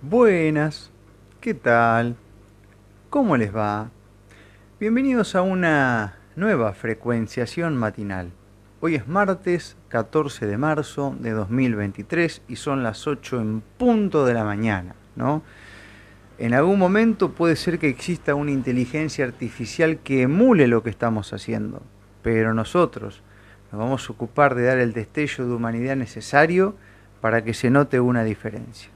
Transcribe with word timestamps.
Buenas, 0.00 0.92
¿qué 1.40 1.54
tal? 1.54 2.14
¿Cómo 3.10 3.36
les 3.36 3.54
va? 3.54 3.90
Bienvenidos 4.78 5.34
a 5.34 5.42
una 5.42 6.18
nueva 6.36 6.72
frecuenciación 6.72 7.76
matinal. 7.76 8.30
Hoy 8.78 8.94
es 8.94 9.08
martes 9.08 9.76
14 9.88 10.46
de 10.46 10.56
marzo 10.56 11.16
de 11.18 11.32
2023 11.32 12.42
y 12.46 12.54
son 12.54 12.84
las 12.84 13.08
8 13.08 13.40
en 13.40 13.60
punto 13.76 14.24
de 14.24 14.34
la 14.34 14.44
mañana, 14.44 14.94
¿no? 15.16 15.42
En 16.38 16.54
algún 16.54 16.78
momento 16.78 17.32
puede 17.32 17.56
ser 17.56 17.80
que 17.80 17.88
exista 17.88 18.36
una 18.36 18.52
inteligencia 18.52 19.24
artificial 19.24 19.98
que 19.98 20.22
emule 20.22 20.68
lo 20.68 20.84
que 20.84 20.90
estamos 20.90 21.32
haciendo, 21.32 21.82
pero 22.22 22.54
nosotros 22.54 23.20
nos 23.72 23.80
vamos 23.80 24.08
a 24.08 24.12
ocupar 24.12 24.54
de 24.54 24.62
dar 24.62 24.78
el 24.78 24.92
destello 24.92 25.48
de 25.48 25.54
humanidad 25.54 25.96
necesario 25.96 26.76
para 27.20 27.42
que 27.42 27.52
se 27.52 27.68
note 27.68 27.98
una 27.98 28.22
diferencia. 28.22 28.92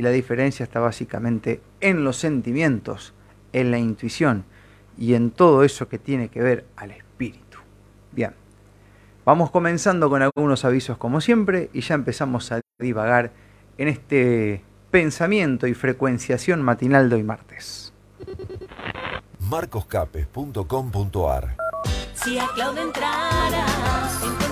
Y 0.00 0.02
la 0.02 0.08
diferencia 0.08 0.64
está 0.64 0.80
básicamente 0.80 1.60
en 1.82 2.04
los 2.04 2.16
sentimientos, 2.16 3.12
en 3.52 3.70
la 3.70 3.76
intuición 3.76 4.46
y 4.96 5.12
en 5.12 5.30
todo 5.30 5.62
eso 5.62 5.90
que 5.90 5.98
tiene 5.98 6.30
que 6.30 6.40
ver 6.40 6.64
al 6.76 6.92
espíritu. 6.92 7.58
Bien, 8.10 8.32
vamos 9.26 9.50
comenzando 9.50 10.08
con 10.08 10.22
algunos 10.22 10.64
avisos 10.64 10.96
como 10.96 11.20
siempre 11.20 11.68
y 11.74 11.82
ya 11.82 11.96
empezamos 11.96 12.50
a 12.50 12.62
divagar 12.78 13.32
en 13.76 13.88
este 13.88 14.64
pensamiento 14.90 15.66
y 15.66 15.74
frecuenciación 15.74 16.62
matinal 16.62 17.10
de 17.10 17.16
hoy 17.16 17.22
martes. 17.22 17.92
marcoscapes.com.ar 19.38 21.56
Si 22.14 22.38
a 22.38 22.46
Cloud 22.54 22.78
entraras, 22.78 24.49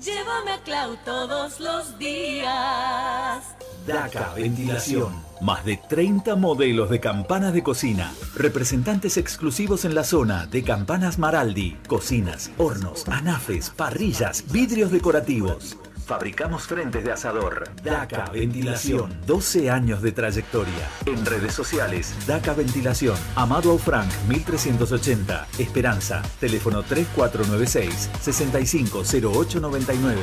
llévame 0.00 0.52
a 0.52 0.58
Cloud 0.62 0.98
todos 1.04 1.60
los 1.60 1.98
días. 1.98 3.44
DACA 3.86 4.34
Ventilación. 4.34 5.12
Más 5.40 5.64
de 5.64 5.78
30 5.78 6.36
modelos 6.36 6.90
de 6.90 7.00
campanas 7.00 7.54
de 7.54 7.62
cocina. 7.62 8.12
Representantes 8.34 9.16
exclusivos 9.16 9.84
en 9.84 9.94
la 9.94 10.04
zona 10.04 10.46
de 10.46 10.62
Campanas 10.62 11.18
Maraldi. 11.18 11.78
Cocinas, 11.86 12.50
hornos, 12.58 13.08
anafes, 13.08 13.70
parrillas, 13.70 14.44
vidrios 14.52 14.90
decorativos. 14.90 15.78
Fabricamos 16.10 16.64
frentes 16.64 17.04
de 17.04 17.12
asador. 17.12 17.68
DACA 17.84 18.24
Ventilación. 18.32 19.16
12 19.28 19.70
años 19.70 20.02
de 20.02 20.10
trayectoria. 20.10 20.90
En 21.06 21.24
redes 21.24 21.54
sociales, 21.54 22.12
DACA 22.26 22.54
Ventilación. 22.54 23.16
Amado 23.36 23.70
Aufranc, 23.70 24.10
1380. 24.26 25.46
Esperanza. 25.60 26.20
Teléfono 26.40 26.82
3496 26.82 28.10
650899. 28.20 30.20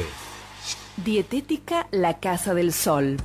Dietética 1.06 1.88
La 1.92 2.20
Casa 2.20 2.54
del 2.54 2.74
Sol. 2.74 3.16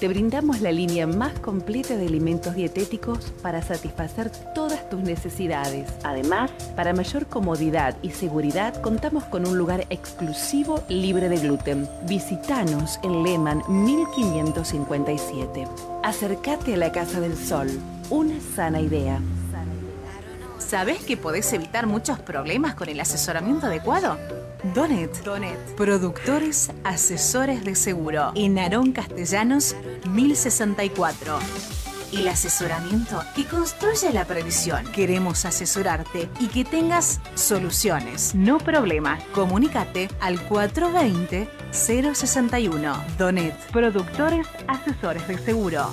Te 0.00 0.08
brindamos 0.08 0.60
la 0.60 0.72
línea 0.72 1.06
más 1.06 1.38
completa 1.38 1.96
de 1.96 2.06
alimentos 2.06 2.54
dietéticos 2.54 3.32
para 3.42 3.62
satisfacer 3.62 4.30
todas 4.54 4.88
tus 4.90 5.00
necesidades. 5.00 5.88
Además, 6.02 6.50
para 6.74 6.92
mayor 6.92 7.26
comodidad 7.26 7.96
y 8.02 8.10
seguridad, 8.10 8.80
contamos 8.82 9.24
con 9.24 9.46
un 9.46 9.56
lugar 9.56 9.86
exclusivo 9.90 10.82
libre 10.88 11.28
de 11.28 11.38
gluten. 11.38 11.88
Visítanos 12.08 12.98
en 13.02 13.22
Lehman 13.22 13.62
1557. 13.68 15.64
Acércate 16.02 16.74
a 16.74 16.76
la 16.76 16.92
Casa 16.92 17.20
del 17.20 17.36
Sol. 17.36 17.68
Una 18.10 18.34
sana 18.54 18.80
idea. 18.80 19.20
¿Sabés 20.58 21.04
que 21.04 21.16
podés 21.16 21.52
evitar 21.52 21.86
muchos 21.86 22.18
problemas 22.18 22.74
con 22.74 22.88
el 22.88 22.98
asesoramiento 23.00 23.66
adecuado? 23.66 24.18
Donet. 24.72 25.22
Donet. 25.22 25.58
Productores 25.76 26.70
asesores 26.84 27.62
de 27.66 27.74
seguro. 27.74 28.32
En 28.34 28.54
Narón 28.54 28.92
Castellanos, 28.92 29.76
1064. 30.08 31.38
El 32.14 32.28
asesoramiento 32.28 33.20
que 33.36 33.44
construye 33.44 34.10
la 34.10 34.24
previsión. 34.24 34.90
Queremos 34.92 35.44
asesorarte 35.44 36.30
y 36.40 36.46
que 36.46 36.64
tengas 36.64 37.20
soluciones, 37.34 38.34
no 38.34 38.56
problemas. 38.56 39.22
Comunícate 39.34 40.08
al 40.20 40.38
420-061. 40.48 43.16
Donet. 43.18 43.54
Productores 43.70 44.46
asesores 44.66 45.28
de 45.28 45.36
seguro. 45.36 45.92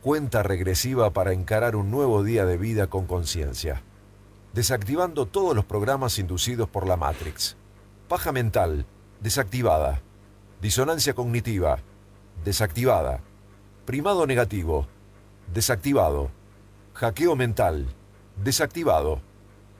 Cuenta 0.00 0.42
regresiva 0.42 1.10
para 1.10 1.34
encarar 1.34 1.76
un 1.76 1.90
nuevo 1.90 2.22
día 2.22 2.46
de 2.46 2.56
vida 2.56 2.86
con 2.86 3.06
conciencia. 3.06 3.82
Desactivando 4.56 5.26
todos 5.26 5.54
los 5.54 5.66
programas 5.66 6.18
inducidos 6.18 6.66
por 6.66 6.86
la 6.86 6.96
Matrix. 6.96 7.58
Paja 8.08 8.32
mental, 8.32 8.86
desactivada. 9.20 10.00
Disonancia 10.62 11.12
cognitiva, 11.12 11.80
desactivada. 12.42 13.20
Primado 13.84 14.26
negativo, 14.26 14.86
desactivado. 15.52 16.30
Hackeo 16.94 17.36
mental, 17.36 17.86
desactivado. 18.42 19.20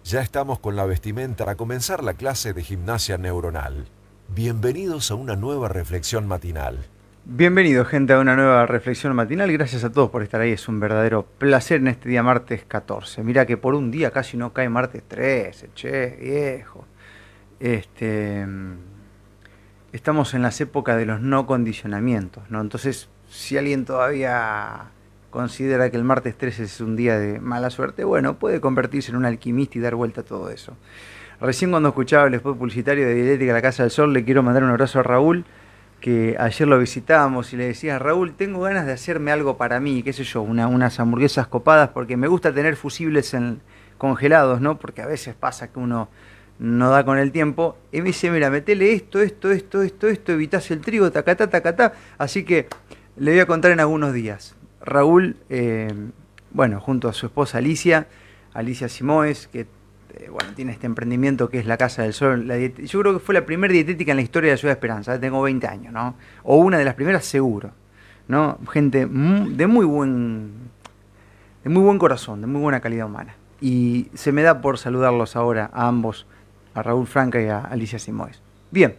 Ya 0.05 0.21
estamos 0.21 0.59
con 0.59 0.77
la 0.77 0.85
vestimenta 0.85 1.47
para 1.47 1.57
comenzar 1.57 2.05
la 2.05 2.13
clase 2.13 2.53
de 2.53 2.63
gimnasia 2.63 3.17
neuronal. 3.17 3.89
Bienvenidos 4.29 5.11
a 5.11 5.15
una 5.15 5.37
nueva 5.37 5.71
reflexión 5.71 6.29
matinal. 6.29 6.85
Bienvenido 7.29 7.85
gente 7.85 8.13
a 8.13 8.21
una 8.21 8.37
nueva 8.37 8.67
reflexión 8.67 9.17
matinal. 9.17 9.51
Gracias 9.51 9.83
a 9.83 9.91
todos 9.91 10.11
por 10.11 10.23
estar 10.23 10.41
ahí. 10.41 10.53
Es 10.53 10.69
un 10.69 10.79
verdadero 10.79 11.27
placer 11.27 11.81
en 11.81 11.89
este 11.89 12.09
día 12.09 12.23
martes 12.23 12.65
14. 12.65 13.25
Mira 13.25 13.47
que 13.47 13.57
por 13.57 13.75
un 13.75 13.91
día 13.91 14.13
casi 14.13 14.37
no 14.37 14.53
cae 14.53 14.69
martes 14.69 15.03
13, 15.03 15.71
che, 15.75 16.17
viejo. 16.21 16.87
Este, 17.59 18.47
estamos 19.93 20.35
en 20.35 20.43
las 20.43 20.61
épocas 20.61 20.97
de 20.97 21.05
los 21.05 21.21
no 21.21 21.47
condicionamientos, 21.47 22.49
¿no? 22.49 22.61
Entonces, 22.61 23.09
si 23.29 23.59
alguien 23.59 23.85
todavía 23.85 24.93
considera 25.31 25.91
que 25.91 25.97
el 25.97 26.05
martes 26.05 26.39
13 26.39 26.63
es 26.63 26.81
un 26.81 26.95
día 26.95 27.19
de 27.19 27.41
mala 27.41 27.71
suerte, 27.71 28.05
bueno, 28.05 28.39
puede 28.39 28.61
convertirse 28.61 29.11
en 29.11 29.17
un 29.17 29.25
alquimista 29.25 29.79
y 29.79 29.81
dar 29.81 29.97
vuelta 29.97 30.21
a 30.21 30.25
todo 30.25 30.49
eso. 30.51 30.77
Recién 31.41 31.73
cuando 31.73 31.89
escuchaba 31.89 32.29
el 32.29 32.35
spot 32.35 32.57
publicitario 32.57 33.05
de 33.05 33.15
Dietética 33.15 33.53
La 33.53 33.63
Casa 33.63 33.83
del 33.83 33.91
Sol, 33.91 34.13
le 34.13 34.25
quiero 34.25 34.45
mandar 34.45 34.63
un 34.63 34.71
abrazo 34.71 35.01
a 35.01 35.03
Raúl 35.03 35.45
que 36.01 36.37
ayer 36.39 36.69
lo 36.69 36.79
visitábamos 36.79 37.53
y 37.53 37.57
le 37.57 37.67
decía, 37.67 37.99
Raúl, 37.99 38.35
tengo 38.35 38.61
ganas 38.61 38.87
de 38.87 38.93
hacerme 38.93 39.33
algo 39.33 39.57
para 39.57 39.81
mí, 39.81 40.03
qué 40.03 40.13
sé 40.13 40.25
yo, 40.25 40.43
una, 40.43 40.69
unas 40.69 41.01
hamburguesas 41.01 41.47
copadas, 41.47 41.91
porque 41.91 42.17
me 42.17 42.29
gusta 42.29 42.53
tener 42.53 42.77
fusibles 42.77 43.35
en, 43.35 43.61
congelados, 43.99 44.61
¿no? 44.61 44.79
Porque 44.79 45.03
a 45.03 45.07
veces 45.07 45.35
pasa 45.35 45.73
que 45.73 45.79
uno 45.79 46.09
no 46.59 46.91
da 46.91 47.05
con 47.05 47.19
el 47.19 47.33
tiempo. 47.33 47.77
Y 47.93 47.99
me 47.99 48.09
dice, 48.09 48.31
mira, 48.31 48.51
metele 48.51 48.93
esto, 48.93 49.21
esto, 49.21 49.51
esto, 49.51 49.83
esto, 49.83 50.09
esto, 50.09 50.33
evitás 50.33 50.71
el 50.71 50.81
trigo, 50.81 51.11
tacatá, 51.11 51.49
tacatá. 51.49 51.93
Así 52.19 52.45
que 52.45 52.69
le 53.17 53.33
voy 53.33 53.41
a 53.41 53.47
contar 53.47 53.71
en 53.73 53.81
algunos 53.81 54.13
días. 54.13 54.55
Raúl, 54.81 55.37
eh, 55.49 55.93
bueno, 56.51 56.81
junto 56.81 57.09
a 57.09 57.13
su 57.13 57.27
esposa 57.27 57.59
Alicia, 57.59 58.07
Alicia 58.53 58.89
Simoes, 58.89 59.49
que 59.49 59.67
eh, 60.17 60.29
bueno, 60.31 60.53
tiene 60.55 60.73
este 60.73 60.87
emprendimiento 60.87 61.49
que 61.49 61.59
es 61.59 61.67
la 61.67 61.77
Casa 61.77 62.03
del 62.03 62.13
Sol. 62.13 62.51
Yo 62.85 63.01
creo 63.01 63.13
que 63.15 63.21
fue 63.21 63.35
la 63.35 63.47
primera 63.47 63.73
dietética 63.73 64.13
en 64.13 64.17
la 64.17 64.23
historia 64.23 64.51
de 64.51 64.55
la 64.55 64.59
Ciudad 64.59 64.73
de 64.73 64.77
Esperanza. 64.79 65.15
¿eh? 65.15 65.19
Tengo 65.19 65.43
20 65.43 65.67
años, 65.67 65.93
¿no? 65.93 66.17
O 66.43 66.57
una 66.57 66.79
de 66.79 66.85
las 66.85 66.95
primeras 66.95 67.25
seguro. 67.25 67.73
¿no? 68.29 68.59
Gente 68.71 69.07
de 69.07 69.67
muy 69.67 69.85
buen 69.85 70.51
de 71.65 71.71
muy 71.71 71.83
buen 71.83 71.99
corazón, 71.99 72.41
de 72.41 72.47
muy 72.47 72.61
buena 72.61 72.81
calidad 72.81 73.07
humana. 73.07 73.35
Y 73.61 74.09
se 74.15 74.33
me 74.33 74.43
da 74.43 74.61
por 74.61 74.79
saludarlos 74.79 75.35
ahora 75.35 75.71
a 75.73 75.89
ambos, 75.89 76.27
a 76.75 76.83
Raúl 76.83 77.07
Franca 77.07 77.41
y 77.41 77.47
a 77.49 77.61
Alicia 77.61 77.99
Simoes. 77.99 78.41
Bien. 78.71 78.95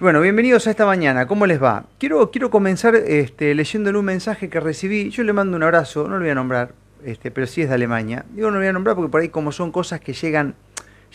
Bueno, 0.00 0.20
bienvenidos 0.20 0.66
a 0.66 0.70
esta 0.70 0.86
mañana. 0.86 1.26
¿Cómo 1.26 1.46
les 1.46 1.62
va? 1.62 1.86
Quiero, 1.98 2.30
quiero 2.30 2.50
comenzar 2.50 2.94
este, 2.94 3.54
leyéndole 3.54 3.98
un 3.98 4.04
mensaje 4.04 4.48
que 4.48 4.60
recibí. 4.60 5.10
Yo 5.10 5.24
le 5.24 5.32
mando 5.32 5.56
un 5.56 5.62
abrazo, 5.62 6.06
no 6.06 6.16
lo 6.16 6.20
voy 6.20 6.30
a 6.30 6.34
nombrar, 6.34 6.72
este, 7.04 7.30
pero 7.30 7.46
sí 7.46 7.62
es 7.62 7.68
de 7.68 7.74
Alemania. 7.74 8.24
Digo, 8.34 8.48
no 8.48 8.54
lo 8.54 8.60
voy 8.60 8.68
a 8.68 8.72
nombrar 8.72 8.96
porque 8.96 9.10
por 9.10 9.20
ahí 9.20 9.28
como 9.28 9.52
son 9.52 9.72
cosas 9.72 10.00
que 10.00 10.12
llegan, 10.12 10.54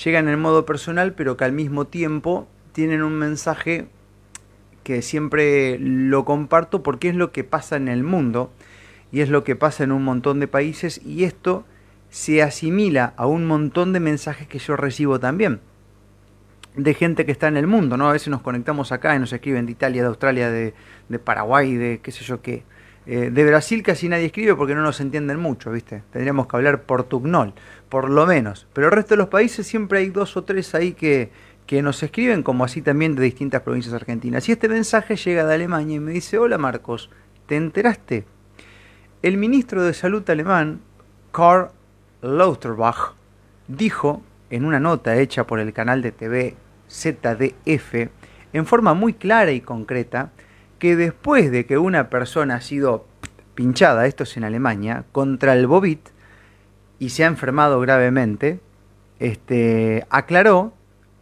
llegan 0.04 0.28
en 0.28 0.40
modo 0.40 0.66
personal, 0.66 1.14
pero 1.14 1.38
que 1.38 1.46
al 1.46 1.52
mismo 1.52 1.86
tiempo 1.86 2.48
tienen 2.72 3.04
un 3.04 3.14
mensaje 3.14 3.88
que 4.84 5.02
siempre 5.02 5.78
lo 5.80 6.26
comparto 6.26 6.84
porque 6.84 7.10
es 7.10 7.16
lo 7.16 7.32
que 7.32 7.44
pasa 7.44 7.78
en 7.78 7.88
el 7.88 8.04
mundo 8.04 8.52
y 9.12 9.22
es 9.22 9.30
lo 9.30 9.44
que 9.44 9.56
pasa 9.56 9.84
en 9.84 9.92
un 9.92 10.04
montón 10.04 10.40
de 10.40 10.48
países 10.48 11.02
y 11.06 11.24
esto 11.24 11.66
se 12.10 12.44
asimila 12.44 13.14
a 13.16 13.26
un 13.26 13.46
montón 13.46 13.94
de 13.94 14.00
mensajes 14.00 14.48
que 14.48 14.60
yo 14.60 14.76
recibo 14.76 15.20
también 15.20 15.62
de 16.76 16.94
gente 16.94 17.26
que 17.26 17.32
está 17.32 17.48
en 17.48 17.58
el 17.58 17.68
mundo, 17.68 17.98
¿no? 17.98 18.10
A 18.10 18.14
veces 18.14 18.30
nos 18.30 18.42
conectamos 18.42 18.92
acá 18.92 19.16
y 19.16 19.20
nos 19.20 19.32
escriben 19.32 19.66
de 19.66 19.72
Italia, 19.72 20.02
de 20.02 20.08
Australia, 20.08 20.50
de, 20.50 20.74
de 21.08 21.20
Paraguay, 21.20 21.76
de 21.76 22.00
qué 22.02 22.12
sé 22.12 22.24
yo 22.24 22.42
qué, 22.42 22.64
Eh, 23.06 23.32
de 23.32 23.46
Brasil 23.46 23.84
casi 23.84 24.08
nadie 24.08 24.28
escribe 24.28 24.56
porque 24.56 24.76
no 24.76 24.82
nos 24.82 25.02
entienden 25.02 25.40
mucho, 25.40 25.72
¿viste? 25.72 26.04
Tendríamos 26.12 26.48
que 26.48 26.56
hablar 26.56 26.84
portugnol, 26.84 27.54
por 27.90 28.10
lo 28.10 28.26
menos. 28.26 28.68
Pero 28.74 28.88
el 28.88 28.94
resto 28.94 29.16
de 29.16 29.18
los 29.18 29.28
países 29.28 29.68
siempre 29.68 30.00
hay 30.00 30.10
dos 30.10 30.38
o 30.38 30.44
tres 30.44 30.74
ahí 30.74 30.94
que, 30.94 31.30
que 31.66 31.82
nos 31.82 32.02
escriben, 32.02 32.44
como 32.44 32.64
así 32.64 32.82
también 32.82 33.16
de 33.16 33.24
distintas 33.24 33.62
provincias 33.62 33.94
argentinas. 33.94 34.48
Y 34.48 34.54
este 34.54 34.70
mensaje 34.70 35.16
llega 35.16 35.46
de 35.46 35.54
Alemania 35.54 35.98
y 35.98 36.00
me 36.00 36.12
dice, 36.14 36.38
hola 36.38 36.58
Marcos, 36.58 37.10
¿te 37.46 37.56
enteraste? 37.56 38.26
El 39.22 39.38
ministro 39.38 39.84
de 39.84 39.94
Salud 39.94 40.30
alemán, 40.30 40.82
Karl 41.32 41.70
Lauterbach, 42.22 43.14
dijo 43.68 44.22
en 44.50 44.66
una 44.66 44.80
nota 44.80 45.16
hecha 45.18 45.46
por 45.46 45.60
el 45.60 45.74
canal 45.74 46.02
de 46.02 46.12
TV 46.12 46.56
ZDF, 46.90 48.10
en 48.54 48.66
forma 48.66 48.94
muy 48.94 49.14
clara 49.14 49.52
y 49.52 49.62
concreta, 49.62 50.32
que 50.84 50.98
después 50.98 51.50
de 51.50 51.66
que 51.66 51.78
una 51.78 52.10
persona 52.10 52.56
ha 52.56 52.62
sido 52.62 53.08
pinchada, 53.56 54.06
esto 54.06 54.24
es 54.24 54.36
en 54.36 54.44
Alemania, 54.44 55.06
contra 55.14 55.54
el 55.54 55.66
bobit 55.66 56.10
y 57.00 57.12
se 57.12 57.24
ha 57.24 57.28
enfermado 57.28 57.80
gravemente, 57.80 58.60
este, 59.18 60.06
aclaró 60.10 60.74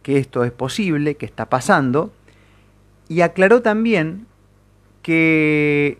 que 0.02 0.18
esto 0.18 0.42
es 0.42 0.50
posible, 0.50 1.14
que 1.14 1.26
está 1.26 1.48
pasando, 1.48 2.12
y 3.06 3.20
aclaró 3.20 3.62
también 3.62 4.26
que, 5.00 5.98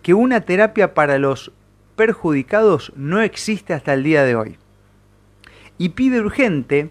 que 0.00 0.14
una 0.14 0.40
terapia 0.40 0.94
para 0.94 1.18
los 1.18 1.52
perjudicados 1.94 2.90
no 2.96 3.20
existe 3.20 3.74
hasta 3.74 3.92
el 3.92 4.02
día 4.02 4.24
de 4.24 4.34
hoy. 4.34 4.56
Y 5.76 5.90
pide 5.90 6.20
urgente 6.20 6.88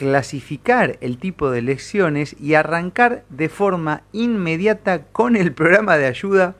clasificar 0.00 0.96
el 1.02 1.18
tipo 1.18 1.50
de 1.50 1.60
lesiones 1.60 2.34
y 2.40 2.54
arrancar 2.54 3.22
de 3.28 3.50
forma 3.50 4.00
inmediata 4.12 5.02
con 5.02 5.36
el 5.36 5.52
programa 5.52 5.98
de 5.98 6.06
ayuda. 6.06 6.54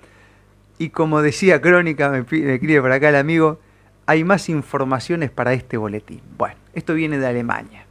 Y 0.76 0.90
como 0.90 1.22
decía 1.22 1.62
Crónica, 1.62 2.10
me, 2.10 2.18
me 2.18 2.54
escribe 2.54 2.82
por 2.82 2.92
acá 2.92 3.08
el 3.08 3.16
amigo, 3.16 3.58
hay 4.04 4.24
más 4.24 4.50
informaciones 4.50 5.30
para 5.30 5.54
este 5.54 5.78
boletín. 5.78 6.20
Bueno, 6.36 6.56
esto 6.74 6.92
viene 6.92 7.16
de 7.16 7.26
Alemania. 7.28 7.86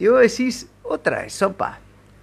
Y 0.00 0.08
vos 0.08 0.20
decís, 0.20 0.68
otra 0.82 1.22
vez, 1.22 1.32
sopa. 1.32 1.78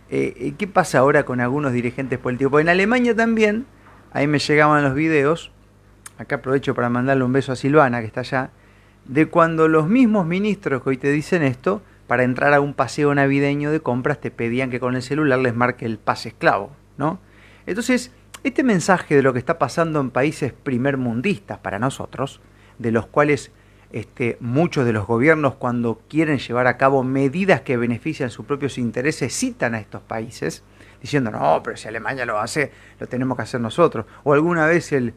Eh, 0.10 0.56
¿Qué 0.58 0.68
pasa 0.68 1.00
ahora 1.00 1.24
con 1.24 1.40
algunos 1.40 1.72
dirigentes 1.72 2.20
políticos? 2.20 2.52
Porque 2.52 2.64
en 2.64 2.70
Alemania 2.70 3.16
también, 3.16 3.66
ahí 4.12 4.28
me 4.28 4.40
llegaban 4.40 4.84
los 4.84 4.94
videos, 4.94 5.52
acá 6.18 6.36
aprovecho 6.36 6.76
para 6.76 6.90
mandarle 6.90 7.24
un 7.24 7.32
beso 7.32 7.54
a 7.54 7.56
Silvana, 7.56 8.02
que 8.02 8.08
está 8.08 8.20
allá, 8.20 8.50
de 9.06 9.28
cuando 9.28 9.70
los 9.70 9.88
mismos 9.88 10.26
ministros 10.26 10.84
que 10.84 10.90
hoy 10.90 10.98
te 10.98 11.10
dicen 11.14 11.44
esto, 11.44 11.82
para 12.08 12.24
entrar 12.24 12.54
a 12.54 12.62
un 12.62 12.74
paseo 12.74 13.14
navideño 13.16 13.72
de 13.72 13.80
compras, 13.80 14.20
te 14.20 14.32
pedían 14.32 14.70
que 14.70 14.80
con 14.80 14.96
el 14.96 15.02
celular 15.02 15.40
les 15.40 15.56
marque 15.56 15.86
el 15.86 15.98
pase 15.98 16.30
esclavo, 16.30 16.72
¿no? 16.98 17.20
Entonces, 17.66 18.12
este 18.44 18.64
mensaje 18.64 19.16
de 19.16 19.24
lo 19.24 19.34
que 19.34 19.40
está 19.40 19.58
pasando 19.58 20.02
en 20.02 20.12
países 20.12 20.52
primermundistas 20.52 21.60
para 21.60 21.80
nosotros, 21.80 22.42
de 22.78 22.92
los 22.92 23.06
cuales 23.06 23.52
este, 23.94 24.38
muchos 24.40 24.86
de 24.86 24.92
los 24.92 25.08
gobiernos 25.08 25.56
cuando 25.56 26.02
quieren 26.10 26.40
llevar 26.40 26.68
a 26.68 26.78
cabo 26.78 27.04
medidas 27.04 27.62
que 27.62 27.78
benefician 27.78 28.32
sus 28.32 28.46
propios 28.46 28.78
intereses 28.78 29.34
citan 29.34 29.76
a 29.76 29.80
estos 29.80 30.02
países, 30.02 30.64
diciendo, 31.02 31.32
no, 31.32 31.62
pero 31.64 31.78
si 31.78 31.88
Alemania 31.88 32.26
lo 32.26 32.40
hace, 32.40 32.72
lo 33.00 33.08
tenemos 33.08 33.38
que 33.38 33.44
hacer 33.44 33.62
nosotros. 33.62 34.06
O 34.24 34.34
alguna 34.34 34.66
vez 34.66 34.92
el, 34.92 35.14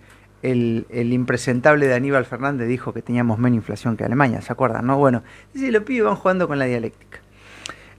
el, 0.52 1.12
impresentable 1.12 1.86
de 1.86 1.94
Aníbal 1.94 2.24
Fernández 2.24 2.68
dijo 2.68 2.92
que 2.92 3.02
teníamos 3.02 3.38
menos 3.38 3.56
inflación 3.56 3.96
que 3.96 4.04
Alemania, 4.04 4.40
¿se 4.42 4.52
acuerdan? 4.52 4.86
No? 4.86 4.96
Bueno, 4.98 5.22
si 5.54 5.70
los 5.70 5.82
pibes 5.82 6.04
van 6.04 6.16
jugando 6.16 6.46
con 6.46 6.58
la 6.58 6.66
dialéctica. 6.66 7.20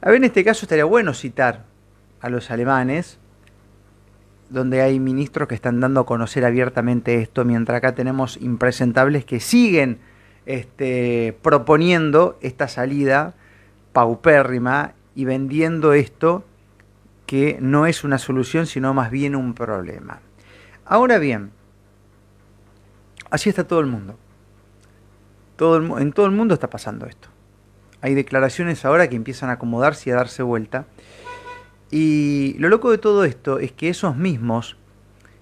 A 0.01 0.07
ver, 0.07 0.17
en 0.17 0.25
este 0.25 0.43
caso 0.43 0.65
estaría 0.65 0.85
bueno 0.85 1.13
citar 1.13 1.65
a 2.21 2.29
los 2.29 2.49
alemanes, 2.51 3.19
donde 4.49 4.81
hay 4.81 4.99
ministros 4.99 5.47
que 5.47 5.55
están 5.55 5.79
dando 5.79 6.01
a 6.01 6.05
conocer 6.05 6.45
abiertamente 6.45 7.21
esto, 7.21 7.43
mientras 7.43 7.77
acá 7.77 7.95
tenemos 7.95 8.37
impresentables 8.37 9.25
que 9.25 9.39
siguen 9.39 9.99
este, 10.45 11.37
proponiendo 11.41 12.37
esta 12.41 12.69
salida 12.69 13.33
paupérrima 13.91 14.93
y 15.15 15.25
vendiendo 15.25 15.93
esto 15.93 16.45
que 17.25 17.57
no 17.59 17.87
es 17.87 18.05
una 18.05 18.19
solución, 18.19 18.67
sino 18.67 18.93
más 18.93 19.11
bien 19.11 19.35
un 19.35 19.53
problema. 19.53 20.21
Ahora 20.85 21.17
bien, 21.17 21.51
así 23.29 23.49
está 23.49 23.65
todo 23.65 23.79
el 23.79 23.87
mundo. 23.87 24.15
Todo 25.55 25.77
el, 25.77 26.01
en 26.01 26.13
todo 26.13 26.25
el 26.25 26.31
mundo 26.31 26.53
está 26.53 26.69
pasando 26.69 27.05
esto. 27.05 27.29
Hay 28.01 28.13
declaraciones 28.13 28.85
ahora 28.85 29.09
que 29.09 29.15
empiezan 29.15 29.49
a 29.49 29.53
acomodarse 29.53 30.09
y 30.09 30.13
a 30.13 30.17
darse 30.17 30.43
vuelta. 30.43 30.85
Y 31.89 32.55
lo 32.59 32.69
loco 32.69 32.91
de 32.91 32.97
todo 32.97 33.23
esto 33.23 33.59
es 33.59 33.71
que 33.71 33.89
esos 33.89 34.15
mismos 34.15 34.77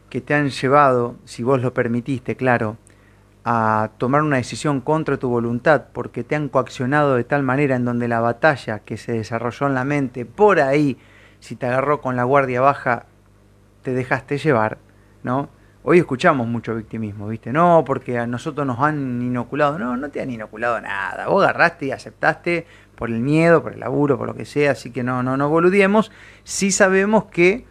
que 0.09 0.21
te 0.21 0.33
han 0.33 0.49
llevado, 0.49 1.15
si 1.25 1.43
vos 1.43 1.61
lo 1.61 1.73
permitiste, 1.73 2.35
claro, 2.35 2.77
a 3.43 3.91
tomar 3.97 4.23
una 4.23 4.37
decisión 4.37 4.81
contra 4.81 5.17
tu 5.17 5.29
voluntad 5.29 5.85
porque 5.93 6.23
te 6.23 6.35
han 6.35 6.49
coaccionado 6.49 7.15
de 7.15 7.23
tal 7.23 7.43
manera 7.43 7.75
en 7.75 7.85
donde 7.85 8.07
la 8.07 8.19
batalla 8.19 8.79
que 8.79 8.97
se 8.97 9.11
desarrolló 9.11 9.67
en 9.67 9.75
la 9.75 9.83
mente, 9.83 10.25
por 10.25 10.59
ahí, 10.59 10.97
si 11.39 11.55
te 11.55 11.67
agarró 11.67 12.01
con 12.01 12.15
la 12.15 12.23
guardia 12.23 12.61
baja, 12.61 13.05
te 13.83 13.93
dejaste 13.93 14.39
llevar, 14.39 14.79
¿no? 15.21 15.49
Hoy 15.87 15.99
escuchamos 15.99 16.47
mucho 16.47 16.73
victimismo, 16.73 17.27
¿viste? 17.27 17.53
No, 17.53 17.83
porque 17.85 18.17
a 18.17 18.25
nosotros 18.25 18.65
nos 18.65 18.79
han 18.79 19.21
inoculado. 19.21 19.77
No, 19.77 19.95
no 19.95 20.09
te 20.09 20.19
han 20.19 20.31
inoculado 20.31 20.81
nada. 20.81 21.27
Vos 21.27 21.43
agarraste 21.43 21.85
y 21.85 21.91
aceptaste 21.91 22.65
por 22.95 23.11
el 23.11 23.19
miedo, 23.19 23.61
por 23.61 23.73
el 23.73 23.81
laburo, 23.81 24.17
por 24.17 24.25
lo 24.25 24.33
que 24.33 24.45
sea, 24.45 24.71
así 24.71 24.89
que 24.89 25.03
no, 25.03 25.21
no, 25.21 25.37
no 25.37 25.47
boludiemos. 25.47 26.11
Sí 26.43 26.71
sabemos 26.71 27.25
que 27.25 27.65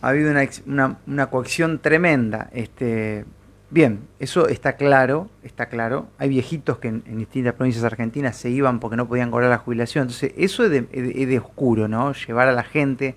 ha 0.00 0.10
habido 0.10 0.30
una, 0.30 0.96
una, 1.08 1.26
coacción 1.26 1.80
tremenda. 1.80 2.48
Este, 2.52 3.24
Bien, 3.70 4.06
eso 4.20 4.46
está 4.46 4.74
claro, 4.74 5.28
está 5.42 5.66
claro. 5.66 6.06
Hay 6.18 6.28
viejitos 6.28 6.78
que 6.78 6.86
en, 6.86 7.02
distintas 7.16 7.54
provincias 7.54 7.82
argentinas 7.82 8.36
se 8.36 8.48
iban 8.48 8.78
porque 8.78 8.96
no 8.96 9.08
podían 9.08 9.32
cobrar 9.32 9.50
la 9.50 9.58
jubilación. 9.58 10.02
Entonces, 10.02 10.34
eso 10.36 10.62
es 10.64 10.70
de, 10.70 10.86
es 10.92 11.26
de, 11.26 11.38
oscuro, 11.40 11.88
¿no? 11.88 12.12
Llevar 12.12 12.46
a 12.46 12.52
la 12.52 12.62
gente 12.62 13.16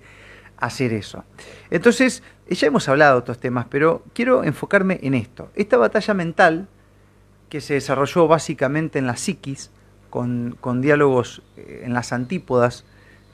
hacer 0.58 0.92
eso. 0.92 1.24
Entonces, 1.70 2.22
ya 2.48 2.66
hemos 2.66 2.88
hablado 2.88 3.14
de 3.14 3.18
otros 3.20 3.38
temas, 3.38 3.66
pero 3.68 4.04
quiero 4.14 4.44
enfocarme 4.44 4.98
en 5.02 5.14
esto. 5.14 5.50
Esta 5.54 5.76
batalla 5.76 6.14
mental 6.14 6.68
que 7.48 7.60
se 7.60 7.74
desarrolló 7.74 8.28
básicamente 8.28 8.98
en 8.98 9.06
la 9.06 9.16
psiquis, 9.16 9.70
con, 10.10 10.80
diálogos 10.80 11.42
eh, 11.56 11.82
en 11.84 11.92
las 11.92 12.12
antípodas, 12.12 12.84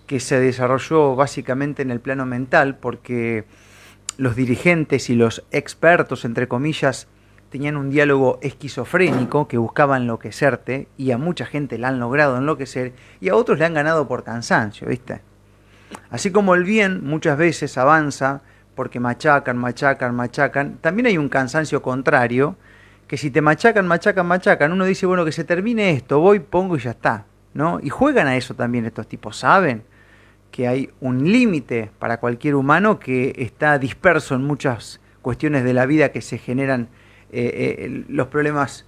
que 0.06 0.20
se 0.20 0.40
desarrolló 0.40 1.14
básicamente 1.14 1.82
en 1.82 1.90
el 1.90 2.00
plano 2.00 2.26
mental, 2.26 2.76
porque 2.76 3.44
los 4.16 4.36
dirigentes 4.36 5.08
y 5.08 5.14
los 5.14 5.44
expertos, 5.52 6.24
entre 6.24 6.48
comillas, 6.48 7.06
tenían 7.50 7.76
un 7.76 7.90
diálogo 7.90 8.38
esquizofrénico 8.42 9.46
que 9.46 9.58
buscaba 9.58 9.96
enloquecerte 9.96 10.88
y 10.96 11.10
a 11.12 11.18
mucha 11.18 11.44
gente 11.44 11.78
la 11.78 11.88
han 11.88 12.00
logrado 12.00 12.38
enloquecer 12.38 12.94
y 13.20 13.28
a 13.28 13.36
otros 13.36 13.58
le 13.58 13.66
han 13.66 13.74
ganado 13.74 14.08
por 14.08 14.24
cansancio, 14.24 14.88
¿viste? 14.88 15.20
Así 16.10 16.30
como 16.30 16.54
el 16.54 16.64
bien 16.64 17.04
muchas 17.04 17.38
veces 17.38 17.78
avanza 17.78 18.42
porque 18.74 19.00
machacan, 19.00 19.58
machacan, 19.58 20.14
machacan, 20.14 20.78
también 20.80 21.06
hay 21.06 21.18
un 21.18 21.28
cansancio 21.28 21.82
contrario 21.82 22.56
que 23.06 23.16
si 23.16 23.30
te 23.30 23.42
machacan, 23.42 23.86
machacan, 23.86 24.26
machacan, 24.26 24.72
uno 24.72 24.84
dice, 24.84 25.04
bueno, 25.06 25.24
que 25.24 25.32
se 25.32 25.44
termine 25.44 25.90
esto, 25.90 26.20
voy, 26.20 26.40
pongo 26.40 26.76
y 26.76 26.80
ya 26.80 26.92
está, 26.92 27.26
¿no? 27.52 27.78
Y 27.82 27.90
juegan 27.90 28.26
a 28.26 28.36
eso 28.36 28.54
también 28.54 28.86
estos 28.86 29.06
tipos, 29.06 29.36
¿saben? 29.36 29.84
que 30.52 30.68
hay 30.68 30.90
un 31.00 31.32
límite 31.32 31.90
para 31.98 32.20
cualquier 32.20 32.54
humano 32.54 33.00
que 33.00 33.34
está 33.38 33.78
disperso 33.78 34.36
en 34.36 34.44
muchas 34.44 35.00
cuestiones 35.22 35.64
de 35.64 35.72
la 35.72 35.86
vida 35.86 36.10
que 36.12 36.20
se 36.20 36.38
generan 36.38 36.88
eh, 37.32 37.78
eh, 37.78 38.04
los 38.08 38.28
problemas, 38.28 38.86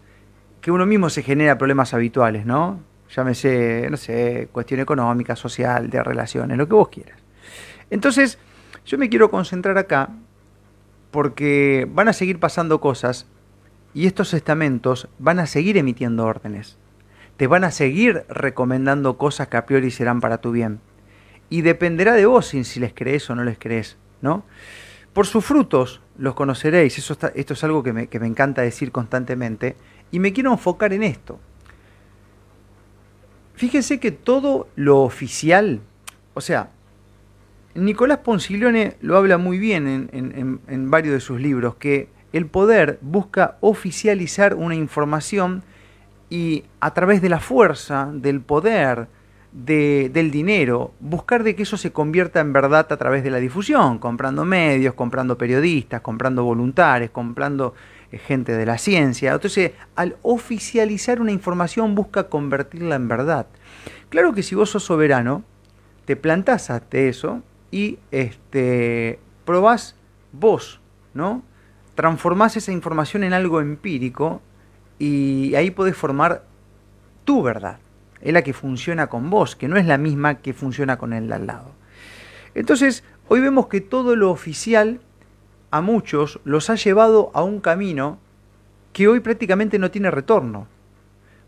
que 0.60 0.70
uno 0.70 0.86
mismo 0.86 1.08
se 1.08 1.22
genera 1.22 1.58
problemas 1.58 1.94
habituales, 1.94 2.44
¿no? 2.44 2.80
Llámese, 3.08 3.88
no 3.90 3.96
sé, 3.96 4.48
cuestión 4.52 4.80
económica, 4.80 5.36
social, 5.36 5.90
de 5.90 6.02
relaciones, 6.02 6.58
lo 6.58 6.66
que 6.66 6.74
vos 6.74 6.88
quieras. 6.88 7.18
Entonces, 7.90 8.38
yo 8.86 8.98
me 8.98 9.08
quiero 9.08 9.30
concentrar 9.30 9.78
acá 9.78 10.10
porque 11.10 11.86
van 11.90 12.08
a 12.08 12.12
seguir 12.12 12.40
pasando 12.40 12.80
cosas 12.80 13.26
y 13.94 14.06
estos 14.06 14.34
estamentos 14.34 15.08
van 15.18 15.38
a 15.38 15.46
seguir 15.46 15.76
emitiendo 15.76 16.24
órdenes. 16.24 16.76
Te 17.36 17.46
van 17.46 17.64
a 17.64 17.70
seguir 17.70 18.24
recomendando 18.28 19.16
cosas 19.16 19.48
que 19.48 19.56
a 19.56 19.66
priori 19.66 19.90
serán 19.90 20.20
para 20.20 20.38
tu 20.38 20.50
bien 20.50 20.80
y 21.48 21.62
dependerá 21.62 22.14
de 22.14 22.26
vos 22.26 22.46
si 22.46 22.80
les 22.80 22.92
crees 22.94 23.28
o 23.30 23.34
no 23.34 23.44
les 23.44 23.58
crees, 23.58 23.96
¿no? 24.22 24.44
Por 25.12 25.26
sus 25.26 25.44
frutos 25.44 26.00
los 26.18 26.34
conoceréis, 26.34 26.98
eso 26.98 27.12
está, 27.12 27.28
esto 27.34 27.54
es 27.54 27.62
algo 27.62 27.82
que 27.82 27.92
me, 27.92 28.08
que 28.08 28.18
me 28.18 28.26
encanta 28.26 28.62
decir 28.62 28.90
constantemente, 28.90 29.76
y 30.10 30.18
me 30.18 30.32
quiero 30.32 30.50
enfocar 30.50 30.92
en 30.92 31.04
esto. 31.04 31.38
Fíjense 33.54 34.00
que 34.00 34.10
todo 34.10 34.68
lo 34.76 35.02
oficial, 35.02 35.80
o 36.34 36.40
sea, 36.40 36.70
Nicolás 37.74 38.18
Ponciglione 38.18 38.96
lo 39.00 39.16
habla 39.16 39.38
muy 39.38 39.58
bien 39.58 40.08
en, 40.12 40.90
varios 40.90 41.14
de 41.14 41.20
sus 41.20 41.40
libros, 41.40 41.76
que 41.76 42.08
el 42.32 42.46
poder 42.46 42.98
busca 43.00 43.56
oficializar 43.60 44.54
una 44.54 44.74
información 44.74 45.62
y 46.30 46.64
a 46.80 46.94
través 46.94 47.22
de 47.22 47.28
la 47.28 47.38
fuerza, 47.40 48.10
del 48.12 48.40
poder, 48.40 49.06
de- 49.52 50.10
del 50.12 50.32
dinero, 50.32 50.92
buscar 50.98 51.44
de 51.44 51.54
que 51.54 51.62
eso 51.62 51.76
se 51.76 51.92
convierta 51.92 52.40
en 52.40 52.52
verdad 52.52 52.86
a 52.90 52.96
través 52.96 53.22
de 53.22 53.30
la 53.30 53.38
difusión, 53.38 53.98
comprando 53.98 54.44
medios, 54.44 54.94
comprando 54.94 55.38
periodistas, 55.38 56.00
comprando 56.00 56.42
voluntarios, 56.42 57.10
comprando 57.10 57.74
gente 58.18 58.52
de 58.52 58.66
la 58.66 58.78
ciencia. 58.78 59.32
Entonces, 59.32 59.72
al 59.96 60.16
oficializar 60.22 61.20
una 61.20 61.32
información 61.32 61.94
busca 61.94 62.28
convertirla 62.28 62.96
en 62.96 63.08
verdad. 63.08 63.46
Claro 64.08 64.32
que 64.32 64.42
si 64.42 64.54
vos 64.54 64.70
sos 64.70 64.84
soberano, 64.84 65.44
te 66.04 66.16
plantás 66.16 66.70
ante 66.70 67.08
eso 67.08 67.42
y 67.70 67.98
este, 68.10 69.18
probás 69.44 69.96
vos, 70.32 70.80
¿no? 71.14 71.42
Transformás 71.94 72.56
esa 72.56 72.72
información 72.72 73.24
en 73.24 73.32
algo 73.32 73.60
empírico 73.60 74.42
y 74.98 75.54
ahí 75.54 75.70
podés 75.70 75.96
formar 75.96 76.44
tu 77.24 77.42
verdad. 77.42 77.78
Es 78.20 78.32
la 78.32 78.42
que 78.42 78.52
funciona 78.52 79.08
con 79.08 79.30
vos, 79.30 79.56
que 79.56 79.68
no 79.68 79.76
es 79.76 79.86
la 79.86 79.98
misma 79.98 80.36
que 80.36 80.54
funciona 80.54 80.98
con 80.98 81.12
el 81.12 81.28
de 81.28 81.34
al 81.34 81.46
lado. 81.46 81.72
Entonces, 82.54 83.04
hoy 83.28 83.40
vemos 83.40 83.66
que 83.66 83.80
todo 83.80 84.16
lo 84.16 84.30
oficial 84.30 85.00
a 85.74 85.80
muchos 85.80 86.38
los 86.44 86.70
ha 86.70 86.76
llevado 86.76 87.32
a 87.34 87.42
un 87.42 87.58
camino 87.58 88.20
que 88.92 89.08
hoy 89.08 89.18
prácticamente 89.18 89.80
no 89.80 89.90
tiene 89.90 90.08
retorno. 90.12 90.68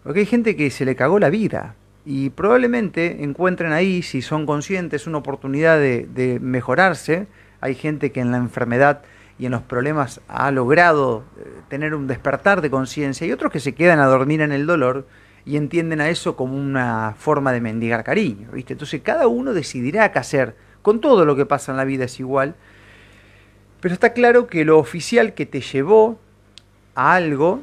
Porque 0.03 0.19
hay 0.19 0.27
gente 0.27 0.57
que 0.57 0.69
se 0.71 0.85
le 0.85 0.97
cagó 0.97 1.21
la 1.21 1.31
vida 1.31 1.77
y 2.05 2.31
probablemente 2.31 3.23
encuentren 3.23 3.73
ahí, 3.73 4.03
si 4.03 4.23
son 4.23 4.45
conscientes, 4.45 5.07
una 5.07 5.19
oportunidad 5.19 5.79
de, 5.79 6.09
de 6.13 6.41
mejorarse. 6.41 7.29
Hay 7.61 7.77
gente 7.77 8.11
que 8.11 8.19
en 8.19 8.33
la 8.33 8.39
enfermedad 8.39 9.03
y 9.39 9.47
en 9.47 9.53
los 9.53 9.63
problemas 9.63 10.21
ha 10.27 10.51
logrado 10.51 11.23
eh, 11.39 11.45
tener 11.69 11.95
un 11.95 12.09
despertar 12.09 12.63
de 12.63 12.71
conciencia 12.71 13.29
y 13.29 13.33
otros 13.33 13.53
que 13.53 13.61
se 13.61 13.77
quedan 13.77 14.01
a 14.01 14.07
dormir 14.07 14.41
en 14.41 14.51
el 14.51 14.67
dolor 14.67 15.07
y 15.45 15.57
entienden 15.57 16.01
a 16.01 16.09
eso 16.09 16.35
como 16.35 16.57
una 16.57 17.15
forma 17.17 17.53
de 17.53 17.61
mendigar 17.61 18.03
cariño, 18.03 18.49
¿viste? 18.53 18.73
Entonces 18.73 19.03
cada 19.03 19.29
uno 19.29 19.55
decidirá 19.55 20.11
qué 20.11 20.19
hacer. 20.19 20.57
Con 20.83 21.01
todo 21.01 21.25
lo 21.25 21.37
que 21.37 21.47
pasa 21.47 21.71
en 21.71 21.79
la 21.79 21.85
vida 21.85 22.07
es 22.07 22.19
igual. 22.19 22.57
Pero 23.81 23.95
está 23.95 24.13
claro 24.13 24.47
que 24.47 24.65
lo 24.65 24.79
oficial 24.79 25.35
que 25.35 25.47
te 25.47 25.61
llevó 25.61 26.19
a 26.95 27.15
algo 27.15 27.63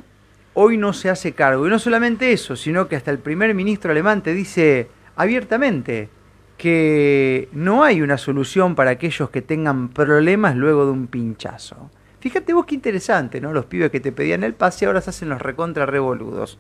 hoy 0.54 0.78
no 0.78 0.94
se 0.94 1.10
hace 1.10 1.34
cargo. 1.34 1.68
Y 1.68 1.70
no 1.70 1.80
solamente 1.80 2.32
eso, 2.32 2.56
sino 2.56 2.88
que 2.88 2.96
hasta 2.96 3.12
el 3.12 3.20
primer 3.20 3.54
ministro 3.54 3.92
alemán 3.92 4.22
te 4.22 4.34
dice 4.34 4.88
abiertamente 5.16 6.10
que 6.58 7.50
no 7.52 7.84
hay 7.84 8.02
una 8.02 8.18
solución 8.18 8.76
para 8.76 8.92
aquellos 8.92 9.30
que 9.30 9.42
tengan 9.42 9.90
problemas 9.90 10.56
luego 10.56 10.86
de 10.86 10.92
un 10.92 11.08
pinchazo. 11.08 11.90
Fíjate 12.20 12.54
vos 12.54 12.66
qué 12.66 12.76
interesante, 12.76 13.42
¿no? 13.42 13.52
Los 13.52 13.66
pibes 13.66 13.92
que 13.92 14.00
te 14.00 14.14
pedían 14.14 14.44
el 14.44 14.54
pase 14.54 14.86
ahora 14.86 15.02
se 15.02 15.10
hacen 15.10 15.30
los 15.30 15.42
recontra 15.42 15.86
revoludos. 15.86 16.58